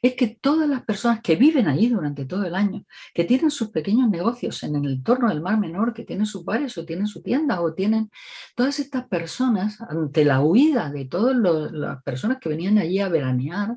Es 0.00 0.14
que 0.14 0.38
todas 0.40 0.68
las 0.68 0.84
personas 0.84 1.20
que 1.20 1.34
viven 1.34 1.66
allí 1.66 1.88
durante 1.88 2.24
todo 2.24 2.44
el 2.44 2.54
año, 2.54 2.84
que 3.12 3.24
tienen 3.24 3.50
sus 3.50 3.70
pequeños 3.70 4.08
negocios 4.08 4.62
en 4.62 4.76
el 4.76 4.92
entorno 4.92 5.28
del 5.28 5.40
Mar 5.40 5.58
Menor, 5.58 5.92
que 5.92 6.04
tienen 6.04 6.26
sus 6.26 6.44
bares 6.44 6.78
o 6.78 6.84
tienen 6.84 7.08
su 7.08 7.22
tienda 7.22 7.60
o 7.60 7.74
tienen 7.74 8.10
todas 8.54 8.78
estas 8.78 9.08
personas, 9.08 9.80
ante 9.80 10.24
la 10.24 10.40
huida 10.40 10.90
de 10.90 11.06
todas 11.06 11.36
las 11.72 12.02
personas 12.04 12.38
que 12.40 12.48
venían 12.48 12.78
allí 12.78 13.00
a 13.00 13.08
veranear, 13.08 13.76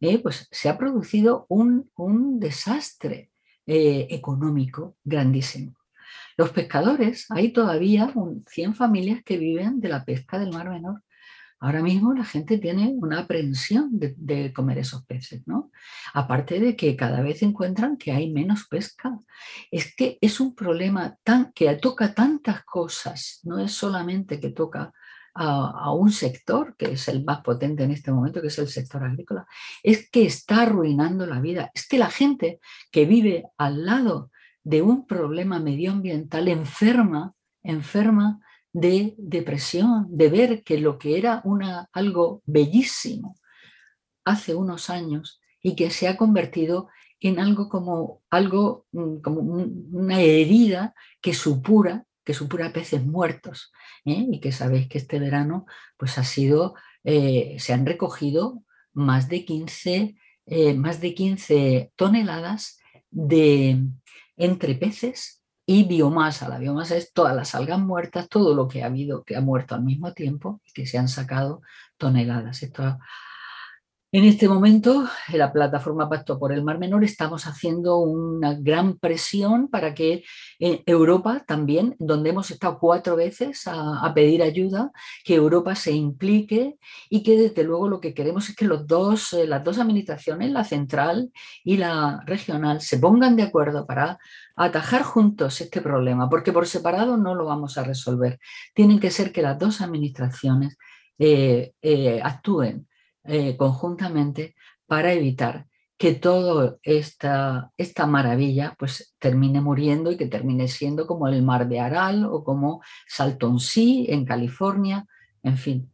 eh, 0.00 0.18
pues 0.18 0.48
se 0.50 0.68
ha 0.68 0.76
producido 0.76 1.46
un, 1.48 1.88
desastre 2.38 3.30
eh, 3.66 4.08
económico 4.10 4.96
grandísimo. 5.04 5.76
Los 6.36 6.50
pescadores, 6.50 7.26
hay 7.30 7.52
todavía 7.52 8.12
100 8.46 8.74
familias 8.74 9.22
que 9.24 9.38
viven 9.38 9.80
de 9.80 9.88
la 9.88 10.04
pesca 10.04 10.38
del 10.38 10.50
Mar 10.52 10.68
Menor. 10.68 11.02
Ahora 11.62 11.80
mismo 11.80 12.12
la 12.12 12.24
gente 12.24 12.58
tiene 12.58 12.92
una 12.96 13.20
aprensión 13.20 13.90
de, 13.92 14.52
comer 14.52 14.78
esos 14.78 15.06
peces, 15.06 15.46
¿no? 15.46 15.70
Aparte 16.12 16.58
de 16.58 16.74
que 16.74 16.96
cada 16.96 17.20
vez 17.20 17.40
encuentran 17.40 17.96
que 17.96 18.10
hay 18.10 18.32
menos 18.32 18.66
pesca. 18.66 19.16
Es 19.70 19.94
que 19.94 20.18
es 20.20 20.40
un 20.40 20.56
problema 20.56 21.16
tan, 21.22 21.52
que 21.52 21.72
toca 21.76 22.14
tantas 22.14 22.64
cosas, 22.64 23.38
no 23.44 23.60
es 23.60 23.70
solamente 23.70 24.40
que 24.40 24.50
toca 24.50 24.92
a, 25.34 25.84
a, 25.84 25.94
un 25.94 26.10
sector 26.10 26.74
que 26.76 26.94
es 26.94 27.06
el 27.06 27.22
más 27.24 27.42
potente 27.42 27.84
en 27.84 27.92
este 27.92 28.10
momento, 28.10 28.40
que 28.40 28.48
es 28.48 28.58
el 28.58 28.66
sector 28.66 29.04
agrícola, 29.04 29.46
es 29.84 30.10
que 30.10 30.24
está 30.24 30.62
arruinando 30.62 31.26
la 31.26 31.40
vida. 31.40 31.70
Es 31.74 31.86
que 31.86 31.96
la 31.96 32.10
gente 32.10 32.58
que 32.90 33.06
vive 33.06 33.44
al 33.56 33.86
lado 33.86 34.32
de 34.64 34.82
un 34.82 35.06
problema 35.06 35.60
medioambiental 35.60 36.48
enferma, 36.48 37.34
enferma 37.62 38.40
de 38.72 39.14
depresión, 39.18 40.06
de 40.08 40.28
ver 40.28 40.62
que 40.62 40.78
lo 40.78 40.98
que 40.98 41.18
era 41.18 41.42
una, 41.44 41.88
algo 41.92 42.42
bellísimo 42.46 43.36
hace 44.24 44.54
unos 44.54 44.88
años 44.90 45.40
y 45.62 45.76
que 45.76 45.90
se 45.90 46.08
ha 46.08 46.16
convertido 46.16 46.88
en 47.20 47.38
algo 47.38 47.68
como, 47.68 48.22
algo, 48.30 48.86
mm, 48.92 49.18
como 49.18 49.40
una 49.40 50.20
herida 50.20 50.94
que 51.20 51.34
supura, 51.34 52.04
que 52.24 52.34
supura 52.34 52.72
peces 52.72 53.04
muertos. 53.04 53.72
¿eh? 54.04 54.26
Y 54.30 54.40
que 54.40 54.52
sabéis 54.52 54.88
que 54.88 54.98
este 54.98 55.18
verano 55.18 55.66
pues 55.96 56.18
ha 56.18 56.24
sido, 56.24 56.74
eh, 57.04 57.56
se 57.58 57.72
han 57.72 57.86
recogido 57.86 58.62
más 58.92 59.28
de 59.28 59.44
15, 59.44 60.16
eh, 60.46 60.74
más 60.74 61.00
de 61.00 61.14
15 61.14 61.92
toneladas 61.96 62.78
de, 63.10 63.84
entre 64.36 64.74
peces 64.74 65.41
y 65.66 65.84
biomasa. 65.84 66.48
La 66.48 66.58
biomasa 66.58 66.96
es 66.96 67.12
todas 67.12 67.34
las 67.36 67.54
algas 67.54 67.78
muertas, 67.78 68.28
todo 68.28 68.54
lo 68.54 68.68
que 68.68 68.82
ha 68.82 68.86
habido 68.86 69.24
que 69.24 69.36
ha 69.36 69.40
muerto 69.40 69.74
al 69.74 69.82
mismo 69.82 70.12
tiempo 70.12 70.60
y 70.64 70.72
que 70.72 70.86
se 70.86 70.98
han 70.98 71.08
sacado 71.08 71.62
toneladas. 71.96 72.62
Esto 72.62 72.98
en 74.14 74.24
este 74.24 74.46
momento, 74.46 75.08
en 75.28 75.38
la 75.38 75.50
plataforma 75.54 76.06
Pacto 76.06 76.38
por 76.38 76.52
el 76.52 76.62
Mar 76.62 76.78
Menor 76.78 77.02
estamos 77.02 77.46
haciendo 77.46 77.96
una 77.96 78.52
gran 78.52 78.98
presión 78.98 79.68
para 79.68 79.94
que 79.94 80.22
en 80.58 80.82
Europa 80.84 81.42
también, 81.46 81.96
donde 81.98 82.28
hemos 82.28 82.50
estado 82.50 82.78
cuatro 82.78 83.16
veces 83.16 83.62
a, 83.66 84.12
pedir 84.14 84.42
ayuda, 84.42 84.92
que 85.24 85.34
Europa 85.36 85.74
se 85.74 85.92
implique 85.92 86.76
y 87.08 87.22
que 87.22 87.38
desde 87.38 87.64
luego 87.64 87.88
lo 87.88 88.00
que 88.00 88.12
queremos 88.12 88.50
es 88.50 88.54
que 88.54 88.66
los 88.66 88.86
dos, 88.86 89.32
eh, 89.32 89.46
las 89.46 89.64
dos 89.64 89.78
administraciones, 89.78 90.50
la 90.50 90.64
central 90.64 91.32
y 91.64 91.78
la 91.78 92.20
regional, 92.26 92.82
se 92.82 92.98
pongan 92.98 93.34
de 93.34 93.44
acuerdo 93.44 93.86
para 93.86 94.18
atajar 94.56 95.04
juntos 95.04 95.58
este 95.62 95.80
problema, 95.80 96.28
porque 96.28 96.52
por 96.52 96.66
separado 96.66 97.16
no 97.16 97.34
lo 97.34 97.46
vamos 97.46 97.78
a 97.78 97.84
resolver. 97.84 98.38
Tienen 98.74 99.00
que 99.00 99.10
ser 99.10 99.32
que 99.32 99.40
las 99.40 99.58
dos 99.58 99.80
administraciones 99.80 100.76
eh, 101.18 101.72
eh, 101.80 102.20
actúen 102.22 102.86
eh, 103.24 103.56
conjuntamente 103.56 104.54
para 104.86 105.12
evitar 105.12 105.66
que 105.96 106.14
toda 106.14 106.78
esta, 106.82 107.70
esta 107.76 108.06
maravilla 108.06 108.74
pues 108.78 109.14
termine 109.20 109.60
muriendo 109.60 110.10
y 110.10 110.16
que 110.16 110.26
termine 110.26 110.66
siendo 110.66 111.06
como 111.06 111.28
el 111.28 111.42
mar 111.42 111.68
de 111.68 111.78
Aral 111.78 112.24
o 112.24 112.42
como 112.42 112.82
Salton 113.06 113.60
Sea 113.60 114.06
en 114.08 114.24
California, 114.24 115.06
en 115.44 115.56
fin, 115.56 115.92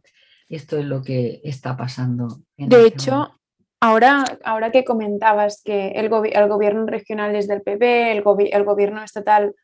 esto 0.48 0.78
es 0.78 0.86
lo 0.86 1.02
que 1.02 1.40
está 1.44 1.76
pasando. 1.76 2.28
de 2.56 2.64
este 2.64 2.86
hecho, 2.86 3.38
Ahora, 3.80 4.24
ahora 4.42 4.72
que 4.72 4.84
comentabas 4.84 5.62
que 5.62 5.90
el, 5.90 6.08
gobierno 6.08 6.84
regional 6.86 7.36
es 7.36 7.46
del 7.46 7.62
PP, 7.62 8.10
el, 8.10 8.24
el 8.50 8.64
gobierno 8.64 9.04
estatal 9.04 9.54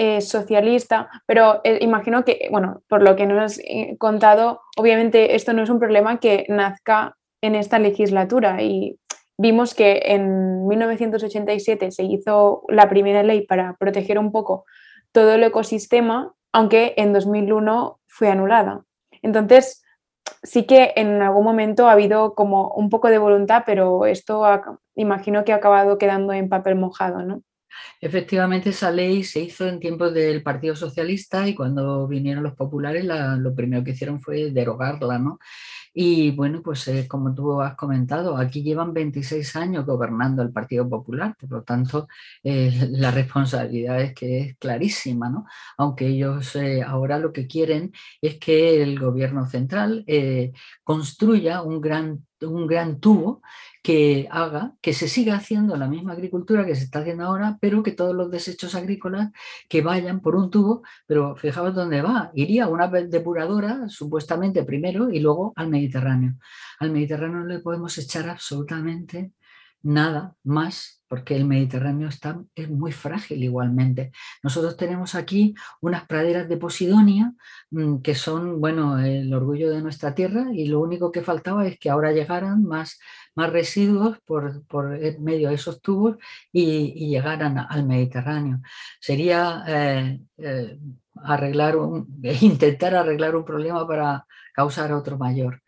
es 0.00 0.30
socialista, 0.30 1.10
pero 1.26 1.60
eh, 1.62 1.78
imagino 1.82 2.24
que, 2.24 2.48
bueno, 2.50 2.82
por 2.88 3.02
lo 3.02 3.16
que 3.16 3.26
nos 3.26 3.38
has 3.38 3.58
eh, 3.58 3.96
contado, 3.98 4.62
obviamente 4.78 5.34
esto 5.34 5.52
no 5.52 5.62
es 5.62 5.68
un 5.68 5.78
problema 5.78 6.20
que 6.20 6.46
nazca 6.48 7.18
en 7.42 7.54
esta 7.54 7.78
legislatura 7.78 8.62
y 8.62 8.98
vimos 9.36 9.74
que 9.74 10.00
en 10.06 10.66
1987 10.66 11.90
se 11.90 12.04
hizo 12.04 12.62
la 12.68 12.88
primera 12.88 13.22
ley 13.22 13.46
para 13.46 13.74
proteger 13.74 14.18
un 14.18 14.32
poco 14.32 14.64
todo 15.12 15.34
el 15.34 15.42
ecosistema, 15.42 16.32
aunque 16.50 16.94
en 16.96 17.12
2001 17.12 18.00
fue 18.06 18.28
anulada. 18.28 18.84
Entonces, 19.20 19.82
sí 20.42 20.64
que 20.64 20.94
en 20.96 21.20
algún 21.20 21.44
momento 21.44 21.88
ha 21.88 21.92
habido 21.92 22.34
como 22.34 22.68
un 22.68 22.88
poco 22.88 23.08
de 23.08 23.18
voluntad, 23.18 23.64
pero 23.66 24.06
esto 24.06 24.44
imagino 24.94 25.44
que 25.44 25.52
ha 25.52 25.56
acabado 25.56 25.98
quedando 25.98 26.32
en 26.32 26.48
papel 26.48 26.76
mojado, 26.76 27.22
¿no? 27.22 27.42
Efectivamente, 28.00 28.70
esa 28.70 28.90
ley 28.90 29.24
se 29.24 29.40
hizo 29.40 29.66
en 29.66 29.80
tiempos 29.80 30.12
del 30.14 30.42
Partido 30.42 30.76
Socialista 30.76 31.48
y 31.48 31.54
cuando 31.54 32.06
vinieron 32.08 32.42
los 32.42 32.54
populares, 32.54 33.04
lo 33.04 33.54
primero 33.54 33.84
que 33.84 33.92
hicieron 33.92 34.20
fue 34.20 34.50
derogarla, 34.50 35.18
¿no? 35.18 35.38
Y 35.92 36.30
bueno, 36.32 36.62
pues 36.62 36.86
eh, 36.88 37.08
como 37.08 37.34
tú 37.34 37.60
has 37.60 37.74
comentado, 37.74 38.36
aquí 38.36 38.62
llevan 38.62 38.94
26 38.94 39.56
años 39.56 39.84
gobernando 39.86 40.42
el 40.42 40.52
Partido 40.52 40.88
Popular, 40.88 41.34
por 41.38 41.50
lo 41.50 41.62
tanto, 41.64 42.06
eh, 42.44 42.88
la 42.90 43.10
responsabilidad 43.10 44.00
es 44.00 44.14
que 44.14 44.40
es 44.40 44.56
clarísima, 44.58 45.28
¿no? 45.28 45.46
Aunque 45.76 46.06
ellos 46.06 46.54
eh, 46.56 46.82
ahora 46.82 47.18
lo 47.18 47.32
que 47.32 47.46
quieren 47.48 47.92
es 48.22 48.38
que 48.38 48.82
el 48.82 48.98
gobierno 49.00 49.46
central 49.46 50.04
construya 50.84 51.62
un 51.62 51.80
gran 51.80 52.26
un 52.42 52.66
gran 52.66 53.00
tubo 53.00 53.42
que 53.82 54.28
haga 54.30 54.74
que 54.80 54.92
se 54.92 55.08
siga 55.08 55.36
haciendo 55.36 55.76
la 55.76 55.88
misma 55.88 56.12
agricultura 56.12 56.66
que 56.66 56.74
se 56.76 56.84
está 56.84 57.00
haciendo 57.00 57.24
ahora, 57.24 57.58
pero 57.60 57.82
que 57.82 57.92
todos 57.92 58.14
los 58.14 58.30
desechos 58.30 58.74
agrícolas 58.74 59.30
que 59.68 59.82
vayan 59.82 60.20
por 60.20 60.36
un 60.36 60.50
tubo, 60.50 60.82
pero 61.06 61.36
fijaos 61.36 61.74
dónde 61.74 62.02
va, 62.02 62.30
iría 62.34 62.64
a 62.64 62.68
una 62.68 62.88
depuradora 62.88 63.88
supuestamente 63.88 64.64
primero 64.64 65.10
y 65.10 65.20
luego 65.20 65.52
al 65.56 65.68
Mediterráneo. 65.68 66.34
Al 66.78 66.90
Mediterráneo 66.90 67.44
le 67.44 67.60
podemos 67.60 67.96
echar 67.98 68.28
absolutamente 68.28 69.32
nada 69.82 70.34
más 70.44 71.00
porque 71.10 71.34
el 71.34 71.44
Mediterráneo 71.44 72.08
está, 72.08 72.40
es 72.54 72.70
muy 72.70 72.92
frágil 72.92 73.42
igualmente. 73.42 74.12
Nosotros 74.44 74.76
tenemos 74.76 75.16
aquí 75.16 75.56
unas 75.80 76.06
praderas 76.06 76.48
de 76.48 76.56
Posidonia 76.56 77.34
mm, 77.70 77.96
que 77.98 78.14
son, 78.14 78.60
bueno, 78.60 78.96
el 79.00 79.34
orgullo 79.34 79.72
de 79.72 79.82
nuestra 79.82 80.14
tierra 80.14 80.46
y 80.52 80.66
lo 80.66 80.78
único 80.78 81.10
que 81.10 81.20
faltaba 81.20 81.66
es 81.66 81.80
que 81.80 81.90
ahora 81.90 82.12
llegaran 82.12 82.62
más, 82.62 83.00
más 83.34 83.50
residuos 83.50 84.18
por, 84.24 84.64
por 84.66 84.96
medio 85.18 85.48
de 85.48 85.56
esos 85.56 85.82
tubos 85.82 86.16
y, 86.52 87.08
llegaran 87.10 87.58
al 87.58 87.86
Mediterráneo. 87.86 88.60
Sería 89.00 89.64
eh, 89.66 90.20
eh, 90.38 90.78
arreglar 91.24 91.76
intentar 92.40 92.94
arreglar 92.94 93.34
un 93.34 93.44
problema 93.44 93.84
para 93.84 94.26
causar 94.54 94.92
otro 94.92 95.18
mayor. 95.18 95.60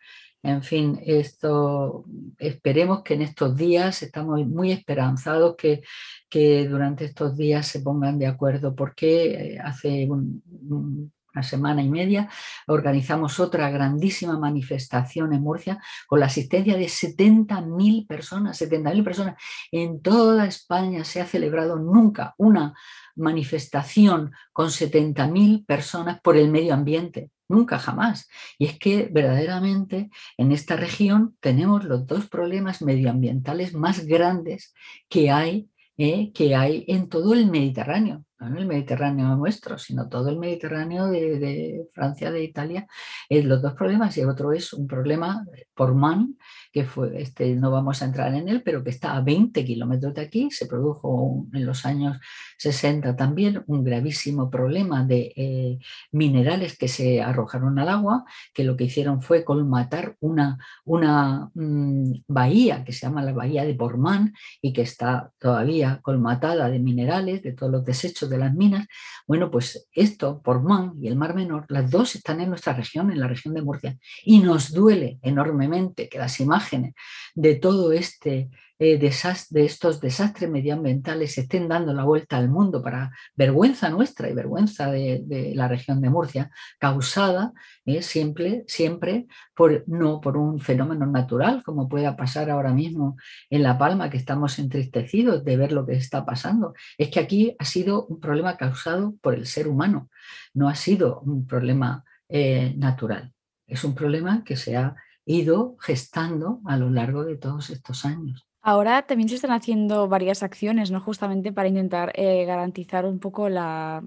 En 0.45 0.63
fin, 0.65 1.01
esto 1.07 2.05
esperemos 2.37 3.03
que 3.05 3.15
en 3.15 3.23
estos 3.23 3.57
días, 3.57 4.03
estamos 4.03 4.45
muy 4.45 4.73
esperanzados 4.73 5.55
que, 5.57 5.83
que 6.29 6.67
durante 6.67 7.05
estos 7.05 7.37
días 7.37 7.69
se 7.69 7.81
pongan 7.81 8.19
de 8.19 8.27
acuerdo, 8.27 8.75
porque 8.75 9.55
eh, 9.55 9.59
hace 9.61 10.09
una 10.11 11.43
semana 11.43 11.81
y 11.83 11.89
media 11.89 12.29
organizamos 12.67 13.39
otra 13.39 13.71
grandísima 13.71 14.37
manifestación 14.37 15.33
en 15.33 15.43
Murcia 15.43 15.81
con 16.09 16.19
la 16.19 16.27
asistencia 16.27 16.77
de 16.77 16.87
70.000 16.87 18.09
personas, 18.09 18.61
70.000 18.61 19.05
personas. 19.05 19.43
En 19.71 20.03
toda 20.03 20.47
España 20.47 21.05
se 21.05 21.21
ha 21.21 21.27
celebrado 21.27 21.77
nunca 21.77 22.35
una 22.37 22.75
manifestación 23.15 24.33
con 24.53 24.71
70.000 24.71 25.65
personas 25.67 26.21
por 26.21 26.37
el 26.37 26.51
medio 26.51 26.75
ambiente 26.75 27.31
nunca 27.53 27.79
jamás. 27.79 28.29
Y 28.59 28.67
es 28.67 28.79
que 28.79 29.09
verdaderamente 29.13 30.11
en 30.37 30.51
esta 30.51 30.77
región 30.77 31.37
tenemos 31.41 31.85
los 31.85 32.07
dos 32.07 32.29
problemas 32.29 32.83
medioambientales 32.83 33.75
más 33.75 34.07
grandes 34.07 34.75
que 35.09 35.31
hay, 35.31 35.69
eh, 35.99 36.33
que 36.33 36.57
hay 36.57 36.85
en 36.89 37.09
todo 37.09 37.35
el 37.35 37.51
Mediterráneo 37.51 38.25
no 38.49 38.59
el 38.59 38.67
Mediterráneo 38.67 39.37
nuestro, 39.37 39.79
sino 39.79 40.09
todo 40.09 40.29
el 40.29 40.39
Mediterráneo 40.39 41.09
de, 41.09 41.87
Francia, 41.93 42.31
de 42.31 42.45
Italia, 42.45 42.87
es 43.29 43.45
los 43.45 43.63
dos 43.63 43.75
problemas 43.75 44.17
y 44.17 44.21
el 44.21 44.29
otro 44.29 44.53
es 44.53 44.73
un 44.73 44.87
problema 44.87 45.45
por 45.75 45.95
Man, 45.95 46.37
que 46.73 46.85
fue, 46.85 47.21
este, 47.21 47.55
no 47.55 47.71
vamos 47.71 48.01
a 48.01 48.07
entrar 48.07 48.35
en 48.35 48.49
él, 48.49 48.63
pero 48.63 48.83
que 48.83 48.91
está 48.91 49.15
a 49.15 49.21
20 49.21 49.65
kilómetros 49.65 50.15
de 50.15 50.23
aquí, 50.23 50.51
se 50.51 50.67
produjo 50.67 51.47
en 51.53 51.67
los 51.67 51.85
años 51.85 52.19
60 52.59 53.15
también 53.17 53.63
un 53.67 53.85
gravísimo 53.85 54.51
problema 54.51 55.05
de 55.05 55.33
eh, 55.37 55.79
minerales 56.13 56.79
que 56.79 56.89
se 56.89 57.21
arrojaron 57.21 57.79
al 57.79 57.89
agua, 57.89 58.25
que 58.55 58.65
lo 58.65 58.77
que 58.77 58.85
hicieron 58.85 59.21
fue 59.21 59.45
colmatar 59.45 60.17
una, 60.21 60.59
una 60.85 61.51
mm, 61.55 62.23
bahía 62.27 62.85
que 62.85 62.93
se 62.93 63.07
llama 63.07 63.23
la 63.23 63.33
bahía 63.33 63.65
de 63.65 63.75
Portman 63.75 64.33
y 64.61 64.73
que 64.73 64.83
está 64.83 65.31
todavía 65.39 66.01
colmatada 66.03 66.71
de 66.71 66.79
minerales, 66.79 67.43
de 67.43 67.53
todos 67.53 67.71
los 67.71 67.85
desechos 67.85 68.31
de 68.33 68.39
las 68.39 68.53
minas. 68.55 68.87
Bueno, 69.27 69.51
pues 69.51 69.89
esto, 69.93 70.43
por 70.43 70.63
Man 70.63 70.95
y 71.01 71.09
el 71.09 71.17
Mar 71.17 71.35
Menor, 71.35 71.67
las 71.69 71.91
dos 71.91 72.17
están 72.17 72.41
en 72.41 72.49
nuestra 72.49 72.73
región, 72.73 73.13
en 73.13 73.21
la 73.21 73.29
región 73.29 73.55
de 73.55 73.63
Murcia, 73.63 73.97
y 74.25 74.41
nos 74.41 74.73
duele 74.73 75.19
enormemente 75.23 76.09
que 76.09 76.19
las 76.19 76.41
imágenes 76.41 76.95
de 77.35 77.55
todo 77.55 77.93
este 77.93 78.51
eh, 78.85 78.99
de 78.99 79.65
estos 79.65 80.01
desastres 80.01 80.51
medioambientales 80.51 81.39
estén 81.39 81.69
dando 81.69 81.95
la 81.95 82.03
vuelta 82.03 82.37
al 82.37 82.49
mundo 82.49 82.83
para 82.83 83.13
vergüenza 83.37 83.89
nuestra 83.91 84.29
y 84.29 84.35
vergüenza 84.35 84.91
de, 84.91 85.53
la 85.55 85.69
región 85.69 86.01
de 86.01 86.11
Murcia, 86.11 86.51
causada 86.81 87.53
eh, 87.85 88.03
siempre, 88.03 88.65
siempre 88.67 89.27
por, 89.55 89.85
no 89.87 90.21
por 90.21 90.37
un 90.37 90.59
fenómeno 90.59 91.07
natural, 91.07 91.63
como 91.63 91.89
pueda 91.89 92.17
pasar 92.17 92.51
ahora 92.51 92.73
mismo 92.73 93.17
en 93.51 93.63
La 93.63 93.79
Palma, 93.79 94.11
que 94.11 94.17
estamos 94.17 94.59
entristecidos 94.59 95.45
de 95.45 95.57
ver 95.57 95.71
lo 95.71 95.87
que 95.87 95.93
está 95.93 96.25
pasando. 96.25 96.75
Es 96.99 97.09
que 97.09 97.21
aquí 97.21 97.55
ha 97.61 97.65
sido 97.65 98.07
un 98.07 98.19
problema 98.19 98.57
causado 98.57 99.15
por 99.23 99.35
el 99.35 99.47
ser 99.47 99.69
humano, 99.69 100.11
no 100.55 100.69
ha 100.69 100.75
sido 100.75 101.21
un 101.21 101.47
problema 101.47 102.03
eh, 102.29 102.75
natural. 102.77 103.33
Es 103.65 103.85
un 103.85 103.95
problema 103.95 104.43
que 104.43 104.57
se 104.57 104.77
ha 104.77 104.97
ido 105.25 105.77
gestando 105.79 106.61
a 106.65 106.77
lo 106.77 106.91
largo 106.91 107.25
de 107.25 107.37
todos 107.37 107.71
estos 107.71 108.05
años. 108.05 108.49
Ahora 108.65 109.03
también 109.07 109.29
se 109.29 109.35
están 109.35 109.51
haciendo 109.51 110.07
varias 110.09 110.43
acciones, 110.45 110.93
¿no? 110.93 111.01
Justamente 111.01 111.53
para 111.53 111.69
intentar 111.69 112.13
eh, 112.15 112.45
garantizar 112.45 113.07
un 113.07 113.19
poco 113.19 113.49
la, 113.49 114.05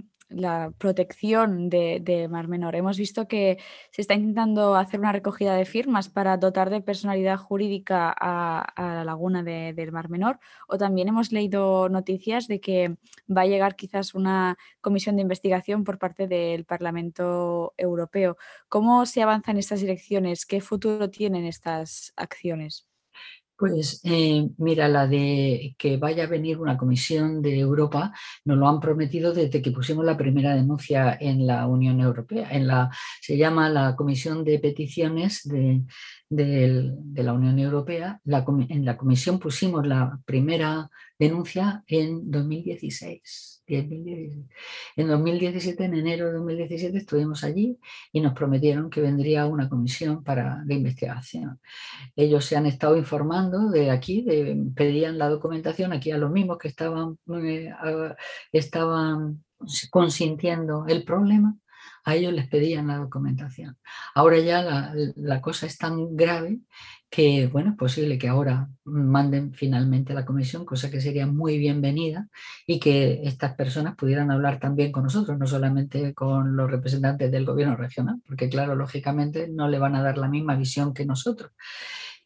protección 0.78 1.70
de, 1.70 2.28
Mar 2.30 2.48
Menor. 2.48 2.76
Hemos 2.76 2.98
visto 2.98 3.28
que 3.28 3.58
se 3.92 4.02
está 4.02 4.14
intentando 4.16 4.76
hacer 4.76 5.00
una 5.00 5.12
recogida 5.12 5.56
de 5.56 5.66
firmas 5.66 6.10
para 6.10 6.38
dotar 6.38 6.70
de 6.70 6.82
personalidad 6.82 7.38
jurídica 7.38 8.14
a, 8.18 8.74
la 8.78 9.04
laguna 9.04 9.44
del 9.44 9.92
Mar 9.92 10.10
Menor. 10.10 10.40
O 10.68 10.78
también 10.78 11.10
hemos 11.10 11.32
leído 11.32 11.90
noticias 11.90 12.48
de 12.48 12.60
que 12.62 12.98
va 13.30 13.42
a 13.42 13.46
llegar 13.48 13.76
quizás 13.76 14.16
una 14.16 14.58
comisión 14.82 15.16
de 15.18 15.22
investigación 15.24 15.84
por 15.84 16.00
parte 16.00 16.28
del 16.28 16.66
Parlamento 16.66 17.74
Europeo. 17.78 18.38
¿Cómo 18.70 19.06
se 19.06 19.22
avanza 19.22 19.52
en 19.52 19.58
estas 19.58 19.82
direcciones? 19.82 20.46
¿Qué 20.46 20.62
futuro 20.62 21.10
tienen 21.10 21.46
estas 21.46 22.14
acciones? 22.16 22.88
Pues 23.58 24.02
eh, 24.04 24.50
mira, 24.58 24.90
la 24.90 25.08
de 25.08 25.76
que 25.78 25.96
vaya 25.96 26.26
a 26.26 26.28
venir 26.28 26.60
una 26.60 26.78
comisión 26.78 27.42
de 27.42 27.58
Europa, 27.60 28.14
nos 28.44 28.58
lo 28.58 28.68
han 28.68 28.82
prometido 28.82 29.34
desde 29.34 29.62
que 29.62 29.72
pusimos 29.72 30.04
la 30.06 30.18
primera 30.18 30.54
denuncia 30.56 31.18
en 31.20 31.48
la 31.48 31.66
Unión 31.66 32.02
Europea. 32.02 32.50
En 32.52 32.68
la, 32.68 32.90
se 33.22 33.38
llama 33.38 33.70
la 33.70 33.96
Comisión 33.96 34.44
de 34.44 34.60
Peticiones 34.60 35.42
de, 35.48 35.84
de 36.30 37.24
la 37.24 37.34
Unión 37.34 37.58
Europea. 37.60 38.20
en 38.26 38.86
la 38.86 38.98
comisión 38.98 39.40
pusimos 39.40 39.88
la 39.88 40.20
primera 40.26 40.90
denuncia 41.18 41.84
en 41.88 42.30
2016. 42.30 43.55
En 43.68 45.08
2017, 45.08 45.86
en 45.86 45.96
enero 45.96 46.28
de 46.28 46.34
2017, 46.34 46.98
estuvimos 46.98 47.44
allí 47.44 47.80
y 48.12 48.22
nos 48.22 48.34
prometieron 48.34 48.90
que 48.90 49.02
vendría 49.02 49.48
una 49.48 49.70
comisión 49.70 50.24
para, 50.24 50.62
de 50.66 50.76
investigación. 50.76 51.60
Ellos 52.16 52.46
se 52.46 52.56
han 52.58 52.66
estado 52.66 52.96
informando 52.98 53.70
de 53.70 53.90
aquí, 53.92 54.26
pedían 54.76 55.18
la 55.18 55.30
documentación 55.30 55.94
aquí 55.94 56.12
a 56.12 56.18
los 56.18 56.32
mismos 56.32 56.58
que 56.58 56.68
estaban, 56.68 57.18
eh, 57.44 57.72
estaban 58.52 59.44
consintiendo 59.90 60.86
el 60.88 61.04
problema 61.04 61.56
a 62.06 62.16
ellos 62.16 62.34
les 62.34 62.48
pedían 62.48 62.88
la 62.88 62.98
documentación. 62.98 63.78
Ahora 64.14 64.40
ya 64.40 64.94
la, 65.16 65.42
cosa 65.42 65.66
es 65.66 65.78
tan 65.78 66.16
grave 66.16 66.60
que, 67.16 67.48
bueno, 67.48 67.70
es 67.72 67.78
posible 67.78 68.18
que 68.18 68.28
ahora 68.28 68.68
manden 68.84 69.54
finalmente 69.54 70.12
a 70.12 70.16
la 70.16 70.26
comisión, 70.26 70.66
cosa 70.66 70.92
que 70.92 71.00
sería 71.00 71.26
muy 71.26 71.58
bienvenida 71.58 72.28
y 72.68 72.78
que 72.78 73.22
estas 73.24 73.56
personas 73.56 73.96
pudieran 73.96 74.32
hablar 74.32 74.60
también 74.60 74.92
con 74.92 75.04
nosotros, 75.04 75.40
no 75.40 75.48
solamente 75.48 76.14
con 76.14 76.58
los 76.58 76.70
representantes 76.70 77.32
del 77.32 77.46
gobierno 77.46 77.78
regional, 77.78 78.22
porque 78.28 78.50
claro, 78.50 78.76
lógicamente 78.76 79.48
no 79.48 79.70
le 79.70 79.80
van 79.80 79.96
a 79.96 80.04
dar 80.04 80.18
la 80.18 80.28
misma 80.28 80.58
visión 80.58 80.94
que 80.94 81.06
nosotros. 81.06 81.52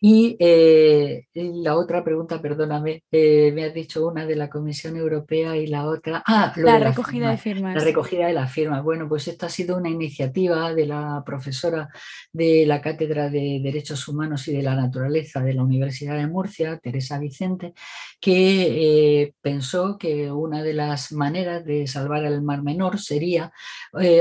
Y 0.02 0.38
eh, 0.40 1.26
la 1.34 1.76
otra 1.76 2.06
pregunta, 2.06 2.42
perdóname, 2.42 3.04
eh, 3.12 3.52
me 3.54 3.66
has 3.66 3.74
dicho 3.74 4.08
una 4.08 4.26
de 4.26 4.38
la 4.38 4.50
Comisión 4.50 4.96
Europea 4.96 5.58
y 5.58 5.68
la 5.68 5.88
otra. 5.88 6.24
Ah, 6.26 6.54
la 6.56 6.80
recogida 6.80 7.32
de 7.32 7.38
firmas. 7.38 7.76
La 7.76 7.84
recogida 7.84 8.28
de 8.28 8.34
las 8.34 8.50
firmas. 8.50 8.82
Bueno, 8.82 9.10
pues 9.10 9.28
esto 9.28 9.46
ha 9.46 9.50
sido 9.50 9.76
una 9.76 9.90
iniciativa 9.90 10.74
de 10.74 10.86
la 10.86 11.22
profesora 11.26 11.90
de 12.32 12.66
la 12.66 12.80
Cátedra 12.80 13.30
de 13.30 13.60
Derechos 13.62 14.08
Humanos 14.08 14.48
y 14.48 14.56
de 14.56 14.64
la 14.64 14.74
Naturaleza 14.74 15.42
de 15.42 15.54
la 15.54 15.64
Universidad 15.64 16.16
de 16.16 16.28
Murcia, 16.28 16.78
Teresa 16.78 17.20
Vicente, 17.20 17.74
que 18.22 19.22
eh, 19.22 19.34
pensó 19.42 19.98
que 19.98 20.32
una 20.32 20.64
de 20.64 20.76
las 20.76 21.12
maneras 21.12 21.66
de 21.66 21.88
salvar 21.88 22.24
al 22.26 22.42
Mar 22.42 22.64
Menor 22.64 23.00
sería 23.00 23.52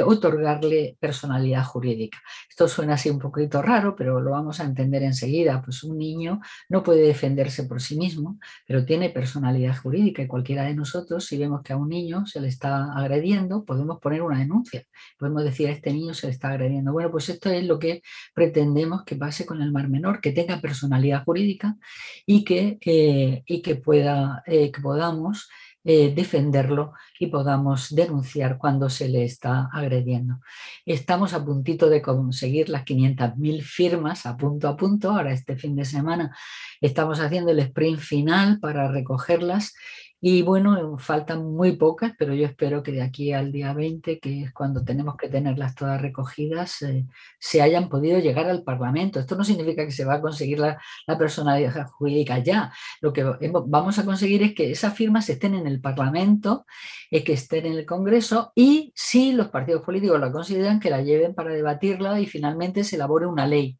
otorgarle 0.04 0.96
personalidad 0.98 1.62
jurídica. 1.64 2.18
Esto 2.48 2.66
suena 2.66 2.94
así 2.94 3.10
un 3.10 3.20
poquito 3.20 3.62
raro, 3.62 3.94
pero 3.94 4.20
lo 4.20 4.32
vamos 4.32 4.58
a 4.58 4.64
entender 4.64 5.04
enseguida 5.04 5.62
pues 5.68 5.85
un 5.85 5.98
niño 5.98 6.40
no 6.70 6.83
puede 6.83 7.02
defenderse 7.02 7.64
por 7.64 7.83
sí 7.83 7.98
mismo, 7.98 8.38
pero 8.66 8.87
tiene 8.87 9.11
personalidad 9.11 9.76
jurídica 9.76 10.22
y 10.22 10.26
cualquiera 10.26 10.62
de 10.64 10.74
nosotros, 10.74 11.26
si 11.26 11.37
vemos 11.37 11.61
que 11.62 11.74
a 11.74 11.76
un 11.76 11.90
niño 11.90 12.24
se 12.24 12.40
le 12.40 12.48
está 12.48 12.90
agrediendo, 12.94 13.66
podemos 13.66 13.98
poner 14.00 14.22
una 14.22 14.38
denuncia. 14.38 14.83
Podemos 15.18 15.44
decir 15.44 15.68
a 15.68 15.72
este 15.72 15.92
niño 15.92 16.14
se 16.14 16.28
le 16.28 16.33
está 16.33 16.48
agrediendo. 16.48 16.90
Bueno, 16.92 17.11
pues 17.11 17.28
esto 17.28 17.50
es 17.50 17.66
lo 17.66 17.78
que 17.78 18.00
pretendemos 18.33 19.04
que 19.04 19.16
pase 19.16 19.44
con 19.44 19.61
el 19.61 19.70
mar 19.70 19.90
menor, 19.90 20.22
que 20.22 20.33
tenga 20.33 20.59
personalidad 20.59 21.22
jurídica 21.24 21.76
y 22.24 22.44
que, 22.44 22.78
eh, 22.81 23.42
y 23.44 23.61
que, 23.61 23.76
pueda, 23.76 24.42
eh, 24.46 24.72
que 24.72 24.81
podamos 24.81 25.50
eh, 25.84 26.12
defenderlo 26.14 26.92
y 27.18 27.28
podamos 27.28 27.94
denunciar 27.94 28.58
cuando 28.58 28.90
se 28.90 29.08
le 29.08 29.24
está 29.24 29.68
agrediendo. 29.72 30.40
Estamos 30.84 31.34
a 31.34 31.44
puntito 31.44 31.88
de 31.88 32.02
conseguir 32.02 32.68
las 32.68 32.84
500.000 32.84 33.62
firmas 33.62 34.26
a 34.26 34.36
punto 34.36 34.68
a 34.68 34.76
punto. 34.76 35.10
Ahora 35.10 35.32
este 35.32 35.56
fin 35.56 35.76
de 35.76 35.84
semana 35.84 36.36
estamos 36.80 37.20
haciendo 37.20 37.52
el 37.52 37.60
sprint 37.60 38.00
final 38.00 38.60
para 38.60 38.90
recogerlas 38.90 39.74
y 40.20 40.42
bueno, 40.42 40.98
faltan 40.98 41.44
muy 41.54 41.76
pocas, 41.76 42.12
pero 42.18 42.35
yo 42.35 42.44
espero 42.44 42.83
que 42.83 42.90
de 42.90 43.02
aquí 43.02 43.33
al 43.33 43.52
día 43.52 43.72
20, 43.72 44.18
que 44.18 44.42
es 44.42 44.52
cuando 44.52 44.83
tenemos 44.83 45.16
que 45.16 45.28
tenerlas 45.28 45.76
todas 45.76 46.02
recogidas, 46.02 46.83
eh, 46.83 47.07
se 47.38 47.62
hayan 47.62 47.88
podido 47.88 48.18
llegar 48.18 48.46
al 48.46 48.64
Parlamento. 48.64 49.20
Esto 49.20 49.37
no 49.37 49.44
significa 49.44 49.85
que 49.85 49.92
se 49.92 50.04
va 50.04 50.14
a 50.14 50.20
conseguir 50.20 50.59
la, 50.59 50.78
personalidad 51.18 51.87
jurídica 51.87 52.38
ya. 52.38 52.72
Lo 53.00 53.12
que 53.12 53.22
vamos 53.66 53.98
a 54.00 54.04
conseguir 54.04 54.42
es 54.42 54.54
que 54.54 54.72
esas 54.72 54.94
firmas 54.94 55.28
estén 55.28 55.54
en 55.54 55.68
el 55.68 55.81
Parlamento, 55.81 56.66
eh, 57.12 57.22
que 57.22 57.35
estén 57.35 57.66
en 57.66 57.74
el 57.74 57.87
Congreso 57.87 58.52
y 58.57 58.92
si 58.96 59.33
los 59.33 59.48
partidos 59.48 59.83
políticos 59.83 60.18
la 60.20 60.33
consideran, 60.33 60.81
que 60.81 60.90
la 60.90 61.02
lleven 61.02 61.35
para 61.35 61.52
debatirla 61.52 62.20
y 62.20 62.26
finalmente 62.26 62.83
se 62.83 62.96
elabore 62.96 63.26
una 63.26 63.46
ley. 63.46 63.78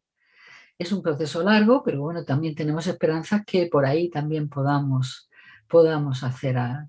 Es 0.77 0.93
un 0.93 1.01
proceso 1.01 1.43
largo, 1.43 1.83
pero 1.83 2.01
bueno, 2.01 2.23
también 2.23 2.55
tenemos 2.55 2.87
esperanzas 2.87 3.43
que 3.45 3.67
por 3.67 3.85
ahí 3.85 4.09
también 4.09 4.47
podamos 4.47 5.28
podamos 5.69 6.23
hacer 6.23 6.57
a, 6.57 6.87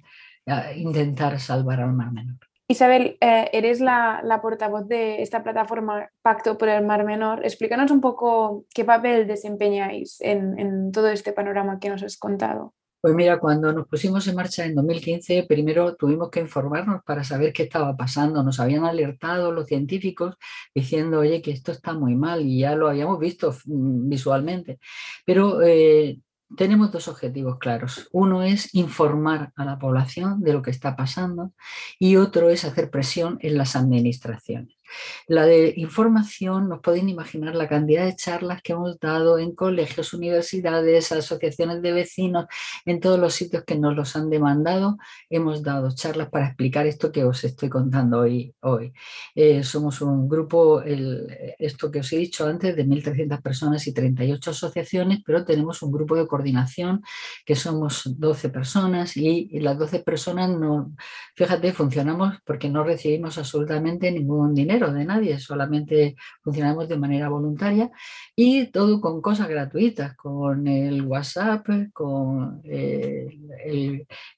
intentar 0.74 1.38
salvar 1.38 1.80
al 1.80 1.92
Mar 1.92 2.10
Menor. 2.10 2.38
Isabel, 2.66 3.18
eh, 3.20 3.50
eres 3.52 3.80
la, 3.80 4.40
portavoz 4.42 4.88
de 4.88 5.22
esta 5.22 5.42
plataforma 5.42 6.08
Pacto 6.22 6.58
por 6.58 6.68
el 6.68 6.84
Mar 6.84 7.04
Menor. 7.04 7.44
Explícanos 7.44 7.90
un 7.90 8.00
poco 8.00 8.64
qué 8.74 8.84
papel 8.84 9.26
desempeñáis 9.26 10.20
en, 10.20 10.58
en 10.58 10.92
todo 10.92 11.08
este 11.08 11.32
panorama 11.32 11.78
que 11.78 11.90
nos 11.90 12.02
has 12.02 12.16
contado. 12.16 12.74
Pues 13.00 13.14
mira, 13.14 13.38
cuando 13.40 13.72
nos 13.72 13.88
pusimos 13.88 14.28
en 14.28 14.34
marcha 14.36 14.66
en 14.66 14.74
2015, 14.74 15.46
primero 15.48 15.96
tuvimos 15.96 16.28
que 16.28 16.40
informarnos 16.40 17.02
para 17.02 17.24
saber 17.24 17.50
qué 17.50 17.62
estaba 17.62 17.96
pasando. 17.96 18.42
Nos 18.42 18.60
habían 18.60 18.84
alertado 18.84 19.52
los 19.52 19.66
científicos 19.66 20.36
diciendo, 20.74 21.20
oye, 21.20 21.40
que 21.40 21.50
esto 21.50 21.72
está 21.72 21.94
muy 21.94 22.14
mal 22.14 22.42
y 22.42 22.60
ya 22.60 22.74
lo 22.74 22.88
habíamos 22.90 23.18
visto 23.18 23.52
mm, 23.64 24.08
visualmente. 24.10 24.78
Pero 25.24 25.62
eh, 25.62 26.18
tenemos 26.56 26.90
dos 26.92 27.08
objetivos 27.08 27.58
claros. 27.58 28.08
Uno 28.12 28.42
es 28.42 28.74
informar 28.74 29.52
a 29.56 29.64
la 29.64 29.78
población 29.78 30.40
de 30.40 30.52
lo 30.52 30.62
que 30.62 30.70
está 30.70 30.96
pasando 30.96 31.52
y 31.98 32.16
otro 32.16 32.50
es 32.50 32.64
hacer 32.64 32.90
presión 32.90 33.38
en 33.40 33.56
las 33.56 33.76
administraciones. 33.76 34.79
La 35.26 35.46
de 35.46 35.74
información, 35.76 36.68
nos 36.68 36.81
pueden 36.81 37.09
imaginar 37.09 37.55
la 37.55 37.68
cantidad 37.68 38.05
de 38.05 38.16
charlas 38.16 38.62
que 38.62 38.72
hemos 38.72 38.98
dado 38.98 39.38
en 39.38 39.55
colegios, 39.55 40.12
universidades, 40.12 41.12
asociaciones 41.12 41.83
de 41.83 41.92
vecinos, 41.92 42.46
en 42.85 43.00
todos 43.00 43.18
los 43.18 43.35
sitios 43.35 43.64
que 43.64 43.76
nos 43.76 43.94
los 43.94 44.16
han 44.16 44.31
demandado. 44.31 44.98
Hemos 45.29 45.62
dado 45.62 45.90
charlas 45.94 46.29
para 46.31 46.46
explicar 46.46 46.87
esto 46.87 47.12
que 47.12 47.24
os 47.24 47.44
estoy 47.44 47.68
contando 47.68 48.20
hoy. 48.20 48.55
hoy. 48.61 48.92
Eh, 49.35 49.62
somos 49.62 50.00
un 50.00 50.29
grupo, 50.29 50.83
esto 50.83 51.90
que 51.90 52.00
os 52.00 52.12
he 52.12 52.16
dicho 52.18 52.46
antes, 52.46 52.74
de 52.74 52.85
1.300 52.85 53.40
personas 53.42 53.87
y 53.87 53.92
38 53.92 54.50
asociaciones, 54.50 55.20
pero 55.24 55.44
tenemos 55.44 55.83
un 55.83 55.92
grupo 55.92 56.16
de 56.16 56.26
coordinación 56.26 57.03
que 57.44 57.55
somos 57.55 58.03
12 58.18 58.48
personas 58.50 59.16
y, 59.16 59.48
y 59.53 59.61
las 59.61 59.79
12 59.79 60.00
personas, 60.00 60.50
no, 60.50 60.92
fíjate, 61.35 61.72
funcionamos 61.72 62.38
porque 62.44 62.68
no 62.68 62.85
recibimos 62.85 63.38
absolutamente 63.38 64.11
ningún 64.11 64.55
dinero 64.55 64.79
de 64.88 65.04
nadie, 65.04 65.38
solamente 65.38 66.16
funcionamos 66.42 66.88
de 66.88 66.96
manera 66.96 67.28
voluntaria 67.28 67.90
y 68.34 68.68
todo 68.68 69.00
con 69.00 69.20
cosas 69.20 69.48
gratuitas, 69.48 70.16
con 70.16 70.66
el 70.66 71.02
WhatsApp, 71.02 71.66
con 71.92 72.62
eh, 72.64 73.38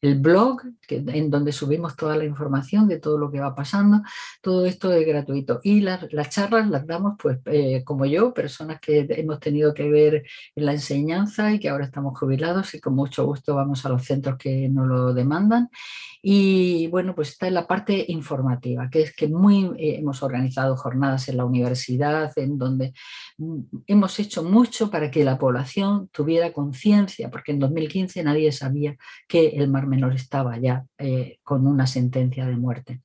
el, 0.01 0.19
blog, 0.19 0.63
en 0.89 1.31
donde 1.31 1.53
subimos 1.53 1.95
toda 1.95 2.17
la 2.17 2.25
información 2.25 2.89
de 2.89 2.99
todo 2.99 3.19
lo 3.19 3.31
que 3.31 3.41
va 3.41 3.55
pasando, 3.55 4.03
todo 4.41 4.67
esto 4.67 4.93
es 4.93 5.07
gratuito. 5.07 5.61
Y 5.63 5.81
las, 5.81 6.09
charlas 6.31 6.69
las 6.69 6.87
damos, 6.87 7.15
pues, 7.23 7.39
eh, 7.47 7.83
como 7.85 8.05
yo, 8.07 8.35
personas 8.35 8.81
que 8.81 9.07
hemos 9.09 9.39
tenido 9.39 9.73
que 9.73 9.89
ver 9.89 10.25
en 10.57 10.67
la 10.67 10.73
enseñanza 10.73 11.53
y 11.53 11.61
que 11.61 11.69
ahora 11.69 11.85
estamos 11.85 12.19
jubilados 12.19 12.75
y 12.75 12.81
con 12.81 12.95
mucho 12.95 13.25
gusto 13.25 13.55
vamos 13.55 13.85
a 13.87 13.89
los 13.89 14.05
centros 14.05 14.37
que 14.37 14.69
nos 14.69 14.87
lo 14.87 15.15
demandan. 15.15 15.71
Y 16.25 16.87
bueno, 16.87 17.17
pues 17.17 17.31
está 17.31 17.49
en 17.49 17.55
la 17.55 17.67
parte 17.67 18.05
informativa, 18.09 18.89
que 18.89 19.03
es 19.03 19.15
que 19.15 19.27
muy 19.27 19.65
eh, 19.77 19.97
hemos 19.99 20.23
organizado 20.23 20.32
jornadas 20.77 21.29
en 21.29 21.37
la 21.37 21.45
universidad, 21.45 22.33
en 22.37 22.59
donde 22.59 22.93
hemos 23.87 24.19
hecho 24.19 24.43
mucho 24.43 24.91
para 24.91 25.11
que 25.11 25.25
la 25.25 25.39
población 25.39 26.09
tuviera 26.09 26.53
conciencia, 26.53 27.31
porque 27.31 27.53
en 27.53 27.59
2015 27.59 28.23
nadie 28.23 28.53
sabía 28.53 28.97
que 29.29 29.49
el 29.49 29.69
Mar 29.69 29.87
Menor 29.87 30.15
estaba 30.15 30.59
ya 30.59 30.85
eh, 30.99 31.39
con 31.43 31.67
una 31.67 31.87
sentencia 31.87 32.47
de 32.47 32.57
muerte. 32.57 33.03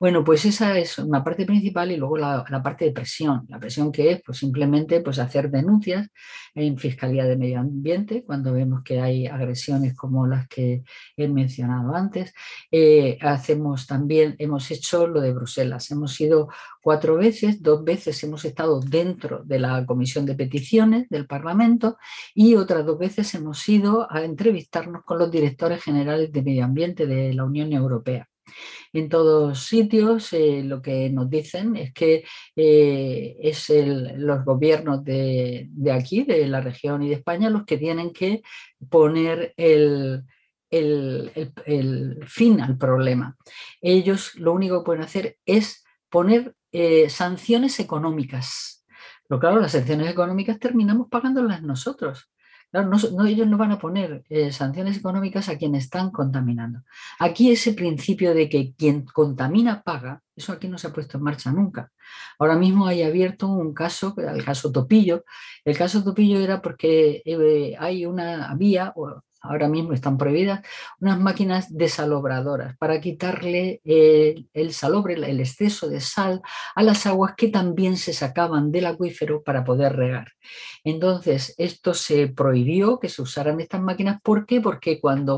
Bueno, 0.00 0.24
pues 0.24 0.44
esa 0.44 0.78
es 0.78 0.98
una 0.98 1.22
parte 1.22 1.46
principal 1.46 1.90
y 1.92 1.96
luego 1.96 2.16
la, 2.16 2.44
parte 2.62 2.86
de 2.86 2.92
presión. 2.92 3.44
La 3.48 3.58
presión 3.58 3.92
que 3.92 4.12
es 4.12 4.22
pues 4.24 4.38
simplemente 4.38 5.00
pues 5.00 5.18
hacer 5.18 5.50
denuncias 5.50 6.08
en 6.54 6.78
Fiscalía 6.78 7.24
de 7.24 7.36
Medio 7.36 7.60
Ambiente 7.60 8.24
cuando 8.24 8.52
vemos 8.52 8.82
que 8.84 9.00
hay 9.00 9.26
agresiones 9.26 9.94
como 9.94 10.26
las 10.26 10.48
que 10.48 10.82
he 11.16 11.28
mencionado 11.28 11.94
antes. 11.94 12.32
Eh, 12.70 13.18
hacemos 13.20 13.86
también, 13.86 14.36
hemos 14.38 14.70
hecho 14.70 15.06
lo 15.06 15.20
de 15.20 15.32
Bruselas. 15.32 15.90
Hemos 15.90 16.20
ido 16.20 16.48
cuatro 16.84 17.16
veces, 17.16 17.62
dos 17.62 17.82
veces 17.82 18.22
hemos 18.24 18.44
estado 18.44 18.78
dentro 18.78 19.42
de 19.42 19.58
la 19.58 19.86
Comisión 19.86 20.26
de 20.26 20.34
Peticiones 20.34 21.08
del 21.08 21.26
Parlamento 21.26 21.96
y 22.34 22.56
otras 22.56 22.84
dos 22.84 22.98
veces 22.98 23.34
hemos 23.34 23.66
ido 23.66 24.06
a 24.12 24.22
entrevistarnos 24.22 25.02
con 25.02 25.18
los 25.18 25.30
directores 25.30 25.82
generales 25.82 26.30
de 26.30 26.42
Medio 26.42 26.66
Ambiente 26.66 27.06
de 27.06 27.32
la 27.32 27.44
Unión 27.44 27.72
Europea. 27.72 28.28
En 28.92 29.08
todos 29.08 29.60
sitios 29.60 30.30
eh, 30.34 30.62
lo 30.62 30.82
que 30.82 31.08
nos 31.08 31.30
dicen 31.30 31.74
es 31.74 31.94
que 31.94 32.24
eh, 32.54 33.36
es 33.40 33.72
los 34.18 34.44
gobiernos 34.44 35.02
de, 35.02 35.70
aquí, 35.90 36.24
de 36.24 36.46
la 36.46 36.60
región 36.60 37.02
y 37.02 37.08
de 37.08 37.14
España, 37.14 37.48
los 37.48 37.64
que 37.64 37.78
tienen 37.78 38.12
que 38.12 38.42
poner 38.90 39.54
el, 39.56 40.22
fin 42.26 42.60
al 42.60 42.76
problema. 42.76 43.38
Ellos 43.80 44.34
lo 44.34 44.52
único 44.52 44.80
que 44.80 44.84
pueden 44.84 45.02
hacer 45.02 45.38
es 45.46 45.82
poner 46.10 46.54
eh, 46.74 47.08
sanciones 47.08 47.78
económicas. 47.78 48.84
Pero 49.28 49.38
claro, 49.38 49.60
las 49.60 49.70
sanciones 49.70 50.10
económicas 50.10 50.58
terminamos 50.58 51.06
pagándolas 51.08 51.62
nosotros. 51.62 52.28
no, 52.72 53.26
ellos 53.26 53.46
no 53.46 53.56
van 53.56 53.70
a 53.70 53.78
poner 53.78 54.24
eh, 54.28 54.50
sanciones 54.50 54.96
económicas 54.96 55.48
a 55.48 55.56
quienes 55.56 55.84
están 55.84 56.10
contaminando. 56.10 56.80
Aquí 57.20 57.52
ese 57.52 57.74
principio 57.74 58.34
de 58.34 58.48
que 58.48 58.74
quien 58.74 59.04
contamina 59.04 59.82
paga, 59.82 60.20
eso 60.34 60.52
aquí 60.52 60.66
no 60.66 60.76
se 60.76 60.88
ha 60.88 60.92
puesto 60.92 61.16
en 61.16 61.22
marcha 61.22 61.52
nunca. 61.52 61.92
Ahora 62.40 62.56
mismo 62.56 62.88
hay 62.88 63.04
abierto 63.04 63.46
un 63.46 63.72
caso, 63.72 64.12
el 64.18 64.44
caso 64.44 64.72
Topillo. 64.72 65.24
El 65.64 65.78
caso 65.78 66.02
Topillo 66.02 66.40
era 66.40 66.60
porque 66.60 67.22
eh, 67.24 67.76
hay 67.78 68.04
una 68.04 68.52
vía, 68.56 68.92
ahora 69.44 69.68
mismo 69.68 69.92
están 69.92 70.18
prohibidas, 70.18 70.60
unas 71.00 71.20
máquinas 71.20 71.66
desalobradoras 71.76 72.76
para 72.78 73.00
quitarle 73.00 73.80
el 73.84 74.72
salobre, 74.72 75.14
el 75.14 75.40
exceso 75.40 75.88
de 75.88 76.00
sal 76.00 76.42
a 76.74 76.82
las 76.82 77.06
aguas 77.06 77.34
que 77.36 77.48
también 77.48 77.96
se 77.96 78.12
sacaban 78.12 78.72
del 78.72 78.86
acuífero 78.86 79.42
para 79.42 79.64
poder 79.64 79.94
regar. 79.94 80.32
Entonces, 80.82 81.54
esto 81.58 81.94
se 81.94 82.28
prohibió 82.28 82.98
que 82.98 83.08
se 83.08 83.22
usaran 83.22 83.60
estas 83.60 83.80
máquinas. 83.82 84.20
¿Por 84.22 84.46
qué? 84.46 84.60
Porque 84.60 85.00
cuando 85.00 85.36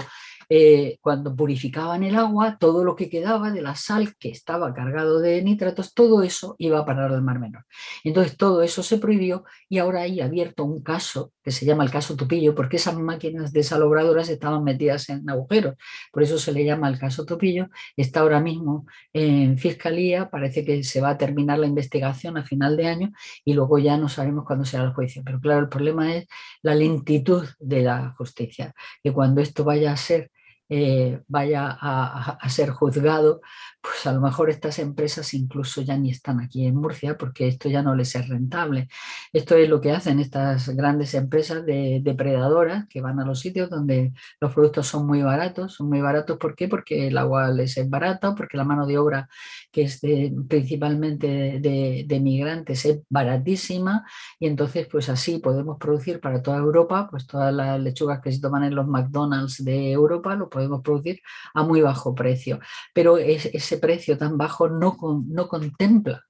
eh, 0.49 0.99
cuando 1.01 1.35
purificaban 1.35 2.03
el 2.05 2.17
agua, 2.17 2.57
todo 2.59 2.85
lo 2.85 2.95
que 2.95 3.09
quedaba 3.09 3.51
de 3.51 3.63
la 3.63 3.75
sal 3.75 4.15
que 4.17 4.31
estaba 4.31 4.73
cargado 4.75 5.21
de 5.21 5.43
nitratos, 5.43 5.95
todo 5.95 6.23
eso 6.23 6.55
iba 6.59 6.79
a 6.79 6.85
parar 6.85 7.13
al 7.13 7.23
Mar 7.23 7.41
Menor. 7.41 7.65
Entonces 8.05 8.37
todo 8.37 8.63
eso 8.63 8.83
se 8.83 8.99
prohibió 8.99 9.45
y 9.69 9.79
ahora 9.79 10.03
hay 10.03 10.21
abierto 10.21 10.65
un 10.65 10.83
caso 10.83 11.33
que 11.43 11.51
se 11.51 11.65
llama 11.65 11.85
el 11.85 11.91
caso 11.91 12.17
Tupillo, 12.17 12.55
porque 12.55 12.77
esas 12.77 12.97
máquinas 12.97 13.53
desalobradoras 13.53 14.29
estaban 14.29 14.65
metidas 14.65 15.09
en 15.09 15.29
agujeros, 15.31 15.75
por 16.13 16.23
eso 16.23 16.39
se 16.39 16.53
le 16.53 16.65
llama 16.65 16.89
el 16.89 16.99
caso 16.99 17.25
Tupillo, 17.25 17.69
está 17.97 18.21
ahora 18.21 18.41
mismo 18.41 18.87
en 19.13 19.59
Fiscalía, 19.59 20.29
parece 20.31 20.65
que 20.65 20.83
se 20.83 21.01
va 21.01 21.11
a 21.11 21.19
terminar 21.19 21.59
la 21.59 21.67
investigación 21.67 22.37
a 22.37 22.45
final 22.45 22.77
de 22.77 22.87
año 22.89 23.13
y 23.45 23.55
luego 23.55 23.79
ya 23.79 23.97
no 23.97 24.09
sabemos 24.09 24.45
cuándo 24.45 24.65
será 24.65 24.85
el 24.85 24.93
juicio. 24.93 25.23
Pero 25.25 25.41
claro, 25.41 25.61
el 25.61 25.69
problema 25.69 26.15
es 26.15 26.27
la 26.63 26.75
lentitud 26.75 27.47
de 27.59 27.83
la 27.83 28.15
justicia, 28.17 28.75
que 29.03 29.13
cuando 29.13 29.41
esto 29.41 29.65
vaya 29.65 29.93
a 29.93 29.97
ser 29.97 30.31
eh, 30.69 31.21
vaya 31.29 31.77
a, 31.81 32.49
ser 32.49 32.71
juzgado, 32.71 33.41
pues 33.87 34.05
a 34.07 34.12
lo 34.12 34.20
mejor 34.20 34.51
estas 34.51 34.80
empresas 34.80 35.32
incluso 35.32 35.80
ya 35.80 35.97
ni 35.97 36.11
están 36.11 36.41
aquí 36.41 36.66
en 36.66 36.74
Murcia 36.74 37.16
porque 37.16 37.47
esto 37.47 37.68
ya 37.68 37.82
no 37.82 37.95
les 37.95 38.16
es 38.16 38.28
rentable. 38.28 38.89
Esto 39.32 39.55
es 39.55 39.68
lo 39.68 39.80
que 39.80 39.93
hacen 39.93 40.18
estas 40.18 40.70
grandes 40.70 41.14
empresas 41.14 41.64
de, 41.64 42.01
depredadoras 42.03 42.87
que 42.89 43.01
van 43.01 43.20
a 43.20 43.24
los 43.24 43.39
sitios 43.39 43.70
donde 43.70 44.12
los 44.41 44.53
productos 44.53 44.89
son 44.89 45.07
muy 45.07 45.22
baratos. 45.22 45.74
Son 45.74 45.89
muy 45.89 46.01
baratos, 46.01 46.37
¿por 46.37 46.57
qué? 46.57 46.66
Porque 46.66 47.07
el 47.07 47.16
agua 47.16 47.49
les 47.53 47.76
es 47.76 47.89
barata, 47.89 48.34
porque 48.34 48.57
la 48.57 48.64
mano 48.64 48.87
de 48.87 48.99
obra 48.99 49.28
que 49.70 49.82
es 49.82 50.01
principalmente 50.49 51.61
de, 51.61 52.20
migrantes 52.20 52.84
es 52.87 53.01
baratísima 53.09 54.05
y 54.41 54.47
entonces 54.47 54.89
pues 54.91 55.09
así 55.09 55.39
podemos 55.39 55.78
producir 55.78 56.18
para 56.18 56.43
toda 56.43 56.57
Europa, 56.57 57.07
pues 57.11 57.26
todas 57.26 57.55
las 57.55 57.78
lechugas 57.78 58.20
que 58.20 58.32
se 58.32 58.41
toman 58.41 58.64
en 58.64 58.74
los 58.74 58.89
McDonald's 58.89 59.62
de 59.62 59.93
Europa 59.93 60.34
lo 60.34 60.49
podemos 60.49 60.82
producir 60.82 61.20
a 61.55 61.62
muy 61.62 61.82
bajo 61.82 62.14
precio. 62.14 62.59
Pero 62.93 63.18
ese 63.18 63.76
precio 63.77 64.18
tan 64.18 64.37
bajo 64.37 64.68
no, 64.68 64.97
no 65.29 65.49
contempla 65.49 66.24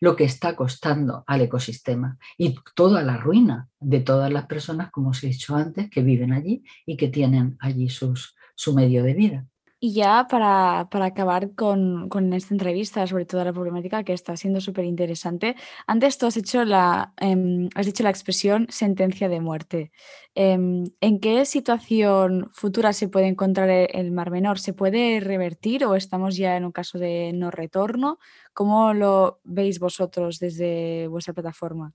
lo 0.00 0.16
que 0.16 0.24
está 0.24 0.56
costando 0.56 1.24
al 1.26 1.42
ecosistema 1.42 2.18
y 2.36 2.56
toda 2.74 3.02
la 3.02 3.16
ruina 3.16 3.68
de 3.80 4.00
todas 4.00 4.32
las 4.32 4.46
personas, 4.46 4.90
como 4.90 5.10
os 5.10 5.22
he 5.22 5.28
dicho 5.28 5.56
antes, 5.56 5.90
que 5.90 6.02
viven 6.02 6.32
allí 6.32 6.62
y 6.86 6.96
que 6.96 7.08
tienen 7.08 7.56
allí 7.60 7.88
sus, 7.88 8.34
su 8.54 8.74
medio 8.74 9.02
de 9.02 9.14
vida. 9.14 9.46
Y 9.80 9.94
ya 9.94 10.26
para, 10.28 10.80
acabar 10.80 11.54
con, 11.54 12.08
esta 12.32 12.52
entrevista 12.52 13.06
sobre 13.06 13.26
toda 13.26 13.44
la 13.44 13.52
problemática 13.52 14.02
que 14.02 14.12
está 14.12 14.36
siendo 14.36 14.60
súper 14.60 14.84
interesante, 14.84 15.54
antes 15.86 16.18
tú 16.18 16.26
has, 16.26 16.36
hecho 16.36 16.64
la, 16.64 17.12
em, 17.16 17.68
has 17.76 17.86
dicho 17.86 18.02
la 18.02 18.10
expresión 18.10 18.66
sentencia 18.70 19.28
de 19.28 19.40
muerte. 19.40 19.92
Em, 20.34 20.84
¿En 21.00 21.20
qué 21.20 21.44
situación 21.44 22.50
futura 22.52 22.92
se 22.92 23.08
puede 23.08 23.28
encontrar 23.28 23.70
e, 23.70 23.84
el 23.94 24.10
Mar 24.10 24.32
Menor? 24.32 24.58
¿Se 24.58 24.72
puede 24.72 25.20
revertir 25.20 25.84
o 25.84 25.94
estamos 25.94 26.36
ya 26.36 26.56
en 26.56 26.64
un 26.64 26.72
caso 26.72 26.98
de 26.98 27.32
no 27.32 27.52
retorno? 27.52 28.18
¿Cómo 28.52 28.92
lo 28.94 29.40
veis 29.44 29.78
vosotros 29.78 30.40
desde 30.40 31.06
vuestra 31.06 31.34
plataforma? 31.34 31.94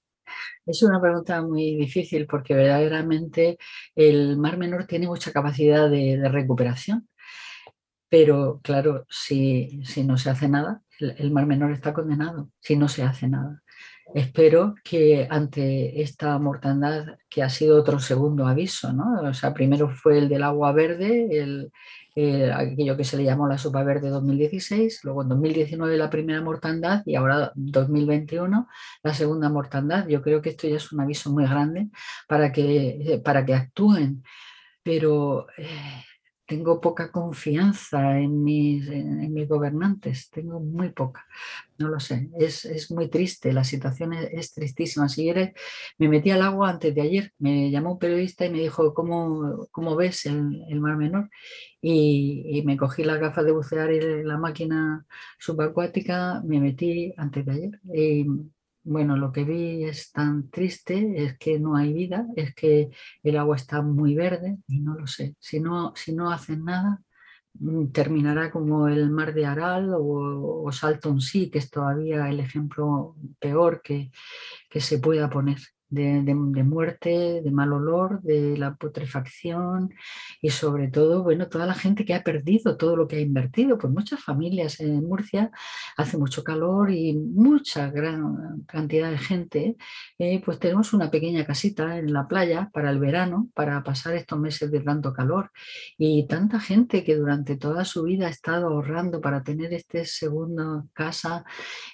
Es 0.66 0.82
una 0.84 1.02
pregunta 1.02 1.42
muy 1.42 1.76
difícil 1.76 2.28
porque 2.28 2.54
verdaderamente 2.56 3.58
el 3.94 4.38
Mar 4.38 4.58
Menor 4.58 4.86
tiene 4.86 5.08
mucha 5.08 5.34
capacidad 5.34 5.90
de 5.90 6.30
recuperación 6.30 7.10
pero 8.14 8.59
claro, 8.61 9.07
si, 9.09 9.82
no 10.05 10.20
se 10.20 10.30
hace 10.30 10.47
nada, 10.47 10.84
el, 10.99 11.32
Mar 11.32 11.47
Menor 11.47 11.72
está 11.72 11.95
condenado, 11.95 12.51
si 12.59 12.76
no 12.76 12.88
se 12.88 13.01
hace 13.01 13.28
nada. 13.28 13.64
Espero 14.14 14.76
que 14.84 15.28
ante 15.32 15.99
esta 15.99 16.38
mortandad, 16.38 17.18
que 17.28 17.41
ha 17.41 17.49
sido 17.49 17.76
otro 17.76 17.97
segundo 17.97 18.45
aviso, 18.45 18.93
¿no? 18.93 19.20
O 19.28 19.34
sea, 19.34 19.51
primero 19.55 19.89
fue 19.89 20.20
el 20.20 20.30
del 20.30 20.43
agua 20.43 20.72
verde, 20.74 21.39
el, 21.39 21.72
aquello 22.53 22.95
que 22.95 23.03
se 23.03 23.18
le 23.18 23.24
llamó 23.24 23.47
la 23.47 23.57
sopa 23.57 23.82
verde 23.84 24.09
2016, 24.09 24.99
luego 25.05 25.24
en 25.24 25.30
2019 25.30 25.97
la 25.97 26.11
primera 26.11 26.41
mortandad 26.43 27.01
y 27.07 27.16
ahora 27.16 27.51
2021 27.55 28.68
la 29.01 29.14
segunda 29.16 29.49
mortandad. 29.49 30.07
Yo 30.07 30.22
creo 30.22 30.39
que 30.39 30.49
esto 30.49 30.68
ya 30.68 30.76
es 30.76 30.91
un 30.91 31.01
aviso 31.01 31.32
muy 31.32 31.45
grande 31.45 31.89
para 32.28 32.51
que, 32.51 33.20
para 33.26 33.43
que 33.43 33.55
actúen, 33.55 34.24
pero 34.84 35.47
eh, 35.57 36.03
tengo 36.46 36.82
poca 36.82 37.12
confianza 37.12 38.20
en 38.20 38.44
mis, 38.44 38.88
en, 38.89 39.34
mis, 39.34 39.48
gobernantes, 39.48 40.30
tengo 40.30 40.60
muy 40.60 40.89
poca, 40.89 41.26
no 41.78 41.89
lo 41.89 42.00
sé, 42.00 42.30
es, 42.38 42.91
muy 42.91 43.10
triste, 43.10 43.54
la 43.54 43.64
situación 43.64 44.14
es, 44.14 44.54
tristísima. 44.54 45.10
Si 45.10 45.30
eres, 45.30 45.54
me 45.98 46.10
metí 46.10 46.32
al 46.32 46.41
agua 46.41 46.70
antes 46.70 46.94
de 46.94 47.02
ayer, 47.02 47.32
me 47.39 47.72
llamó 47.72 47.94
un 47.94 48.00
periodista 48.00 48.46
y 48.46 48.50
me 48.50 48.60
dijo, 48.60 48.94
¿cómo, 48.94 49.68
cómo 49.72 49.96
ves 49.96 50.26
el, 50.26 50.80
Mar 50.80 50.98
Menor? 50.98 51.30
Y, 51.82 52.62
me 52.66 52.78
cogí 52.78 53.04
las 53.04 53.20
gafas 53.20 53.46
de 53.46 53.52
bucear 53.52 53.91
y 53.91 54.24
la 54.24 54.38
máquina 54.38 55.06
subacuática, 55.39 56.41
me 56.46 56.60
metí 56.60 57.14
antes 57.18 57.46
de 57.46 57.52
ayer. 57.52 57.80
Y, 57.94 58.26
bueno, 58.84 59.16
lo 59.18 59.32
que 59.32 59.44
vi 59.44 59.86
es 59.86 60.12
tan 60.12 60.50
triste, 60.50 61.24
es 61.24 61.38
que 61.38 61.60
no 61.60 61.76
hay 61.76 61.94
vida, 61.94 62.28
es 62.36 62.54
que 62.54 62.90
el 63.24 63.38
agua 63.38 63.56
está 63.56 63.82
muy 63.82 64.16
verde 64.16 64.58
y 64.68 64.80
no 64.80 64.96
lo 64.96 65.08
sé. 65.08 65.36
Si 65.40 65.60
no, 65.60 65.94
si 65.96 66.14
no 66.14 66.32
hacen 66.32 66.66
nada, 66.66 67.02
mm, 67.54 67.88
terminará 67.92 68.52
como 68.52 68.88
el 68.88 69.10
mar 69.10 69.34
de 69.34 69.46
Aral 69.46 69.94
o, 69.94 70.64
o 70.66 70.72
Salton 70.72 71.22
Sea, 71.22 71.50
que 71.50 71.60
es 71.60 71.70
todavía 71.70 72.30
el 72.30 72.40
ejemplo 72.40 73.16
peor 73.40 73.82
que, 73.82 74.12
que 74.70 74.82
se 74.82 75.00
pueda 75.00 75.30
poner 75.30 75.58
de, 75.94 76.64
muerte, 76.64 77.41
de 77.44 77.52
mal 77.52 77.74
olor, 77.74 78.22
de 78.22 78.58
la 78.58 78.76
putrefacción 78.76 79.94
y 80.41 80.50
sobre 80.50 80.88
todo, 80.88 81.24
bueno, 81.24 81.48
toda 81.48 81.66
la 81.66 81.74
gente 81.74 82.06
que 82.06 82.14
ha 82.14 82.24
perdido 82.24 82.78
todo 82.78 82.96
lo 82.96 83.08
que 83.08 83.18
ha 83.18 83.20
invertido, 83.20 83.78
pues 83.78 83.94
muchas 83.94 84.24
familias 84.24 84.80
en 84.80 85.04
Murcia 85.04 85.52
hace 85.98 86.18
mucho 86.18 86.44
calor 86.44 86.91
y 86.91 87.14
mucha 87.14 87.89
gran 87.89 88.64
cantidad 88.68 89.12
de 89.12 89.18
gente, 89.18 89.76
eh, 90.18 90.41
pues 90.44 90.60
tenemos 90.60 90.94
una 90.94 91.12
pequeña 91.12 91.46
casita 91.46 91.98
en 91.98 92.12
la 92.14 92.28
playa 92.28 92.70
para 92.74 92.89
el 92.89 93.00
verano, 93.00 93.50
para 93.54 93.84
pasar 93.84 94.16
estos 94.16 94.39
meses 94.39 94.72
de 94.72 94.82
tanto 94.82 95.14
calor. 95.14 95.52
Y 95.98 96.28
tanta 96.28 96.60
gente 96.60 97.04
que 97.04 97.16
durante 97.16 97.58
toda 97.58 97.86
su 97.86 98.04
vida 98.04 98.28
ha 98.28 98.30
estado 98.30 98.68
ahorrando 98.68 99.22
para 99.22 99.44
tener 99.44 99.74
este 99.74 100.06
segundo 100.06 100.88
casa 100.94 101.44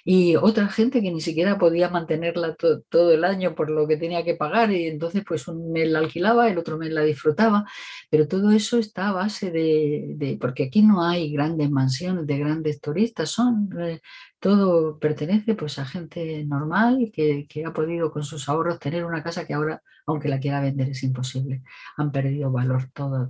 y 0.04 0.36
otra 0.36 0.68
gente 0.68 1.02
que 1.02 1.10
ni 1.10 1.20
siquiera 1.20 1.58
podía 1.58 1.88
mantenerla 1.88 2.56
todo 2.88 3.12
el 3.12 3.24
año 3.24 3.54
por 3.54 3.70
lo 3.70 3.86
que 3.90 3.98
tenía 3.98 4.24
que 4.24 4.36
pagar 4.36 4.72
y 4.72 4.86
entonces 4.86 5.22
pues 5.26 5.46
un 5.48 5.72
mes 5.72 5.90
la 5.90 5.98
alquilaba, 5.98 6.48
el 6.48 6.56
otro 6.56 6.78
mes 6.78 6.90
la 6.90 7.02
disfrutaba, 7.02 7.66
pero 8.08 8.26
todo 8.26 8.50
eso 8.52 8.78
está 8.78 9.08
a 9.08 9.12
base 9.12 9.50
de, 9.50 10.38
porque 10.40 10.64
aquí 10.64 10.82
no 10.82 11.04
hay 11.04 11.30
grandes 11.32 11.70
mansiones 11.70 12.26
de 12.26 12.38
grandes 12.38 12.80
turistas, 12.80 13.28
son 13.30 13.68
eh, 13.78 14.00
todo 14.40 14.98
pertenece 14.98 15.54
pues 15.54 15.78
a 15.78 15.84
gente 15.84 16.44
normal 16.46 17.10
que, 17.12 17.46
que, 17.48 17.66
ha 17.66 17.72
podido 17.72 18.10
con 18.10 18.24
sus 18.24 18.48
ahorros 18.48 18.78
tener 18.78 19.04
una 19.04 19.22
casa 19.22 19.46
que 19.46 19.52
ahora, 19.54 19.82
aunque 20.06 20.28
la 20.28 20.40
quiera 20.40 20.62
vender, 20.62 20.88
es 20.88 21.02
imposible. 21.02 21.62
Han 21.98 22.10
perdido 22.10 22.50
valor. 22.50 22.88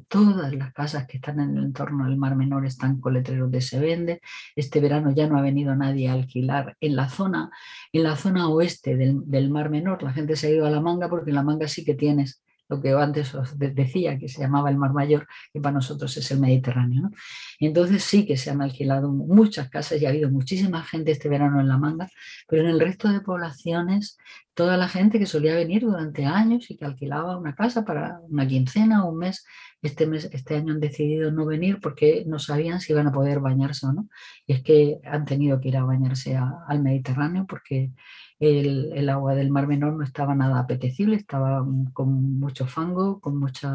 Todas 0.08 0.54
las 0.54 0.72
casas 0.72 1.06
que 1.06 1.16
están 1.18 1.40
en 1.40 1.56
el 1.56 1.64
entorno 1.64 2.04
del 2.04 2.16
Mar 2.16 2.36
Menor 2.36 2.64
están 2.64 3.00
con 3.00 3.14
letreros 3.14 3.50
de 3.50 3.60
se 3.60 3.80
vende. 3.80 4.20
Este 4.54 4.80
verano 4.80 5.12
ya 5.12 5.26
no 5.26 5.36
ha 5.36 5.42
venido 5.42 5.74
nadie 5.74 6.08
a 6.08 6.12
alquilar 6.12 6.76
en 6.80 6.96
la 6.96 7.08
zona, 7.08 7.50
en 7.92 8.04
la 8.04 8.16
zona 8.16 8.48
oeste 8.48 8.96
del, 8.96 9.22
del 9.26 9.50
Mar 9.50 9.68
Menor. 9.68 10.02
La 10.04 10.12
gente 10.12 10.36
se 10.36 10.46
ha 10.46 10.50
ido 10.50 10.66
a 10.66 10.70
la 10.70 10.80
manga 10.80 11.08
porque 11.08 11.30
en 11.30 11.36
la 11.36 11.42
manga 11.42 11.66
sí 11.66 11.84
que 11.84 11.94
tienes 11.94 12.40
lo 12.70 12.80
que 12.80 12.92
antes 12.92 13.34
os 13.34 13.58
decía, 13.58 14.18
que 14.18 14.28
se 14.28 14.40
llamaba 14.40 14.70
el 14.70 14.76
Mar 14.76 14.92
Mayor, 14.92 15.26
que 15.52 15.60
para 15.60 15.74
nosotros 15.74 16.16
es 16.16 16.30
el 16.30 16.38
Mediterráneo. 16.38 17.10
entonces 17.58 18.04
sí 18.04 18.24
que 18.24 18.36
se 18.36 18.50
han 18.50 18.62
alquilado 18.62 19.10
muchas 19.12 19.68
casas 19.68 20.00
y 20.00 20.06
ha 20.06 20.10
habido 20.10 20.30
muchísima 20.30 20.82
gente 20.84 21.10
este 21.10 21.28
verano 21.28 21.60
en 21.60 21.68
La 21.68 21.78
Manga, 21.78 22.08
pero 22.48 22.62
en 22.62 22.68
el 22.68 22.80
resto 22.80 23.08
de 23.08 23.20
poblaciones, 23.20 24.16
toda 24.54 24.76
la 24.76 24.88
gente 24.88 25.18
que 25.18 25.26
solía 25.26 25.54
venir 25.54 25.82
durante 25.82 26.24
años 26.24 26.70
y 26.70 26.76
que 26.76 26.84
alquilaba 26.84 27.36
una 27.36 27.54
casa 27.54 27.84
para 27.84 28.20
una 28.28 28.46
quincena 28.46 29.04
o 29.04 29.10
un 29.10 29.18
mes, 29.18 29.44
este, 29.82 30.06
mes, 30.06 30.28
este 30.32 30.56
año 30.56 30.74
han 30.74 30.80
decidido 30.80 31.30
no 31.32 31.46
venir 31.46 31.80
porque 31.80 32.24
no 32.26 32.38
sabían 32.38 32.80
si 32.80 32.92
iban 32.92 33.06
a 33.08 33.12
poder 33.12 33.40
bañarse 33.40 33.86
o 33.86 33.92
no. 33.92 34.08
Y 34.46 34.52
es 34.52 34.62
que 34.62 35.00
han 35.04 35.24
tenido 35.24 35.60
que 35.60 35.68
ir 35.68 35.76
a 35.76 35.84
bañarse 35.84 36.36
al 36.36 36.82
Mediterráneo 36.82 37.46
porque 37.48 37.90
el, 38.40 39.08
agua 39.08 39.34
del 39.34 39.50
Mar 39.50 39.66
Menor 39.66 39.92
no 39.92 40.02
estaba 40.02 40.34
nada 40.34 40.58
apetecible, 40.58 41.16
estaba 41.16 41.64
con 41.92 42.38
mucho 42.40 42.66
fango, 42.66 43.20
con 43.20 43.38
mucha... 43.38 43.74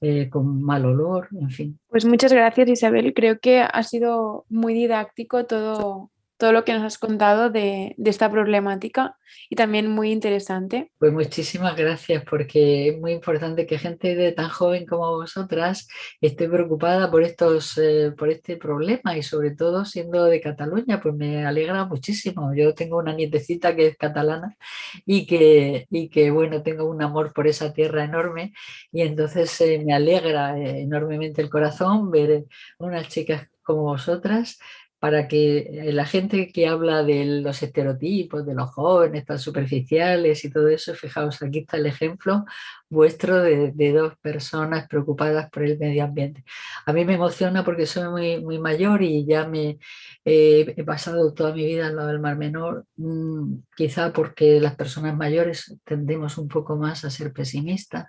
Eh, 0.00 0.30
con 0.30 0.62
mal 0.62 0.84
olor, 0.84 1.26
en 1.32 1.50
fin. 1.50 1.80
Pues 1.88 2.04
muchas 2.04 2.32
gracias 2.32 2.68
Isabel, 2.68 3.12
creo 3.14 3.40
que 3.40 3.62
ha 3.62 3.82
sido 3.82 4.44
muy 4.48 4.72
didáctico 4.72 5.44
todo, 5.44 6.12
todo 6.38 6.52
lo 6.52 6.64
que 6.64 6.72
nos 6.72 6.84
has 6.84 6.98
contado 6.98 7.50
de, 7.50 7.94
esta 8.04 8.30
problemática 8.30 9.18
y 9.50 9.56
también 9.56 9.90
muy 9.90 10.12
interesante. 10.12 10.90
Pues 10.98 11.12
muchísimas 11.12 11.76
gracias 11.76 12.24
porque 12.24 12.88
es 12.88 12.98
muy 12.98 13.12
importante 13.12 13.66
que 13.66 13.76
gente 13.76 14.14
de 14.14 14.32
tan 14.32 14.48
joven 14.48 14.86
como 14.86 15.10
vosotras 15.16 15.88
esté 16.20 16.48
preocupada 16.48 17.10
por, 17.10 17.22
estos, 17.22 17.76
eh, 17.76 18.12
por 18.16 18.30
este 18.30 18.56
problema 18.56 19.18
y 19.18 19.22
sobre 19.22 19.50
todo 19.50 19.84
siendo 19.84 20.24
de 20.24 20.40
Cataluña, 20.40 21.00
pues 21.00 21.14
me 21.14 21.44
alegra 21.44 21.84
muchísimo. 21.84 22.54
Yo 22.54 22.72
tengo 22.72 22.98
una 22.98 23.12
nietecita 23.12 23.74
que 23.74 23.88
es 23.88 23.96
catalana 23.96 24.56
y 25.04 25.26
que, 25.26 25.86
y 25.90 26.08
que 26.08 26.30
bueno, 26.30 26.62
tengo 26.62 26.84
un 26.84 27.02
amor 27.02 27.32
por 27.34 27.48
esa 27.48 27.72
tierra 27.72 28.04
enorme 28.04 28.54
y 28.92 29.02
entonces 29.02 29.60
eh, 29.60 29.82
me 29.84 29.92
alegra 29.92 30.56
eh, 30.56 30.82
enormemente 30.82 31.42
el 31.42 31.50
corazón 31.50 32.10
ver 32.12 32.44
unas 32.78 33.08
chicas 33.08 33.48
como 33.62 33.82
vosotras 33.82 34.58
para 34.98 35.28
que 35.28 35.58
eh, 35.58 35.92
la 35.92 36.06
gente 36.06 36.50
que 36.52 36.66
habla 36.66 37.02
de 37.04 37.24
los 37.42 37.62
estereotipos, 37.62 38.44
de 38.44 38.54
los 38.54 38.70
jóvenes 38.70 39.24
tan 39.24 39.38
superficiales 39.38 40.44
y 40.44 40.50
todo 40.50 40.68
eso, 40.68 40.94
fijaos, 40.94 41.40
aquí 41.42 41.60
está 41.60 41.76
el 41.76 41.86
ejemplo 41.86 42.44
vuestro 42.90 43.42
de, 43.42 43.92
dos 43.92 44.14
personas 44.20 44.88
preocupadas 44.88 45.50
por 45.50 45.62
el 45.62 45.78
medio 45.78 46.04
ambiente. 46.04 46.44
A 46.86 46.92
mí 46.92 47.04
me 47.04 47.14
emociona 47.14 47.64
porque 47.64 47.86
soy 47.86 48.08
muy, 48.08 48.42
muy 48.42 48.58
mayor 48.58 49.02
y 49.02 49.26
ya 49.26 49.46
me 49.46 49.78
eh, 50.24 50.74
he 50.76 50.84
pasado 50.84 51.32
toda 51.32 51.52
mi 51.54 51.64
vida 51.64 51.86
al 51.86 51.96
lado 51.96 52.08
del 52.08 52.20
Mar 52.20 52.36
Menor, 52.36 52.86
mm, 52.96 53.54
quizá 53.76 54.12
porque 54.12 54.60
las 54.60 54.74
personas 54.76 55.16
mayores 55.16 55.76
tendemos 55.84 56.38
un 56.38 56.48
poco 56.48 56.76
más 56.76 57.04
a 57.04 57.10
ser 57.10 57.32
pesimistas, 57.32 58.06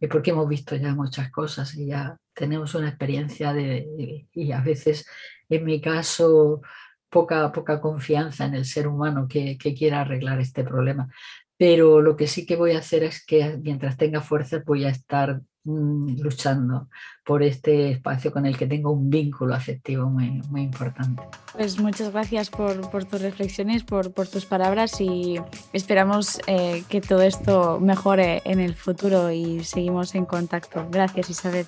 y 0.00 0.06
porque 0.08 0.30
hemos 0.30 0.48
visto 0.48 0.76
ya 0.76 0.94
muchas 0.94 1.30
cosas 1.30 1.74
y 1.74 1.86
ya 1.86 2.16
tenemos 2.38 2.74
una 2.74 2.88
experiencia 2.88 3.52
de, 3.52 4.26
y 4.32 4.52
a 4.52 4.60
veces 4.60 5.06
en 5.48 5.64
mi 5.64 5.80
caso, 5.80 6.62
poca, 7.08 7.50
poca 7.52 7.80
confianza 7.80 8.44
en 8.44 8.54
el 8.54 8.64
ser 8.64 8.86
humano 8.86 9.26
que, 9.28 9.56
quiera 9.58 10.02
arreglar 10.02 10.40
este 10.40 10.64
problema. 10.64 11.08
Pero 11.56 12.00
lo 12.00 12.16
que 12.16 12.28
sí 12.28 12.46
que 12.46 12.56
voy 12.56 12.72
a 12.72 12.78
hacer 12.78 13.02
es 13.02 13.24
que 13.24 13.58
mientras 13.60 13.96
tenga 13.96 14.20
fuerza 14.20 14.62
voy 14.64 14.84
a 14.84 14.90
estar 14.90 15.40
mm, 15.64 16.20
luchando 16.20 16.88
por 17.24 17.42
este 17.42 17.90
espacio 17.90 18.30
con 18.32 18.46
el 18.46 18.56
que 18.56 18.68
tengo 18.68 18.92
un 18.92 19.10
vínculo 19.10 19.54
afectivo 19.54 20.08
muy, 20.08 20.40
muy 20.50 20.62
importante. 20.62 21.20
Pues 21.52 21.80
muchas 21.80 22.12
gracias 22.12 22.50
por, 22.50 23.04
tus 23.06 23.20
reflexiones, 23.20 23.82
por, 23.82 24.12
tus 24.12 24.46
palabras 24.46 25.00
y 25.00 25.40
esperamos 25.72 26.40
eh, 26.46 26.84
que 26.88 27.00
todo 27.00 27.22
esto 27.22 27.80
mejore 27.80 28.40
en 28.44 28.60
el 28.60 28.74
futuro 28.74 29.32
y 29.32 29.64
seguimos 29.64 30.14
en 30.14 30.26
contacto. 30.26 30.86
Gracias 30.90 31.30
Isabel. 31.30 31.66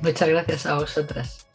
Muchas 0.00 0.28
gracias 0.28 0.66
a 0.66 0.74
vosotras. 0.74 1.46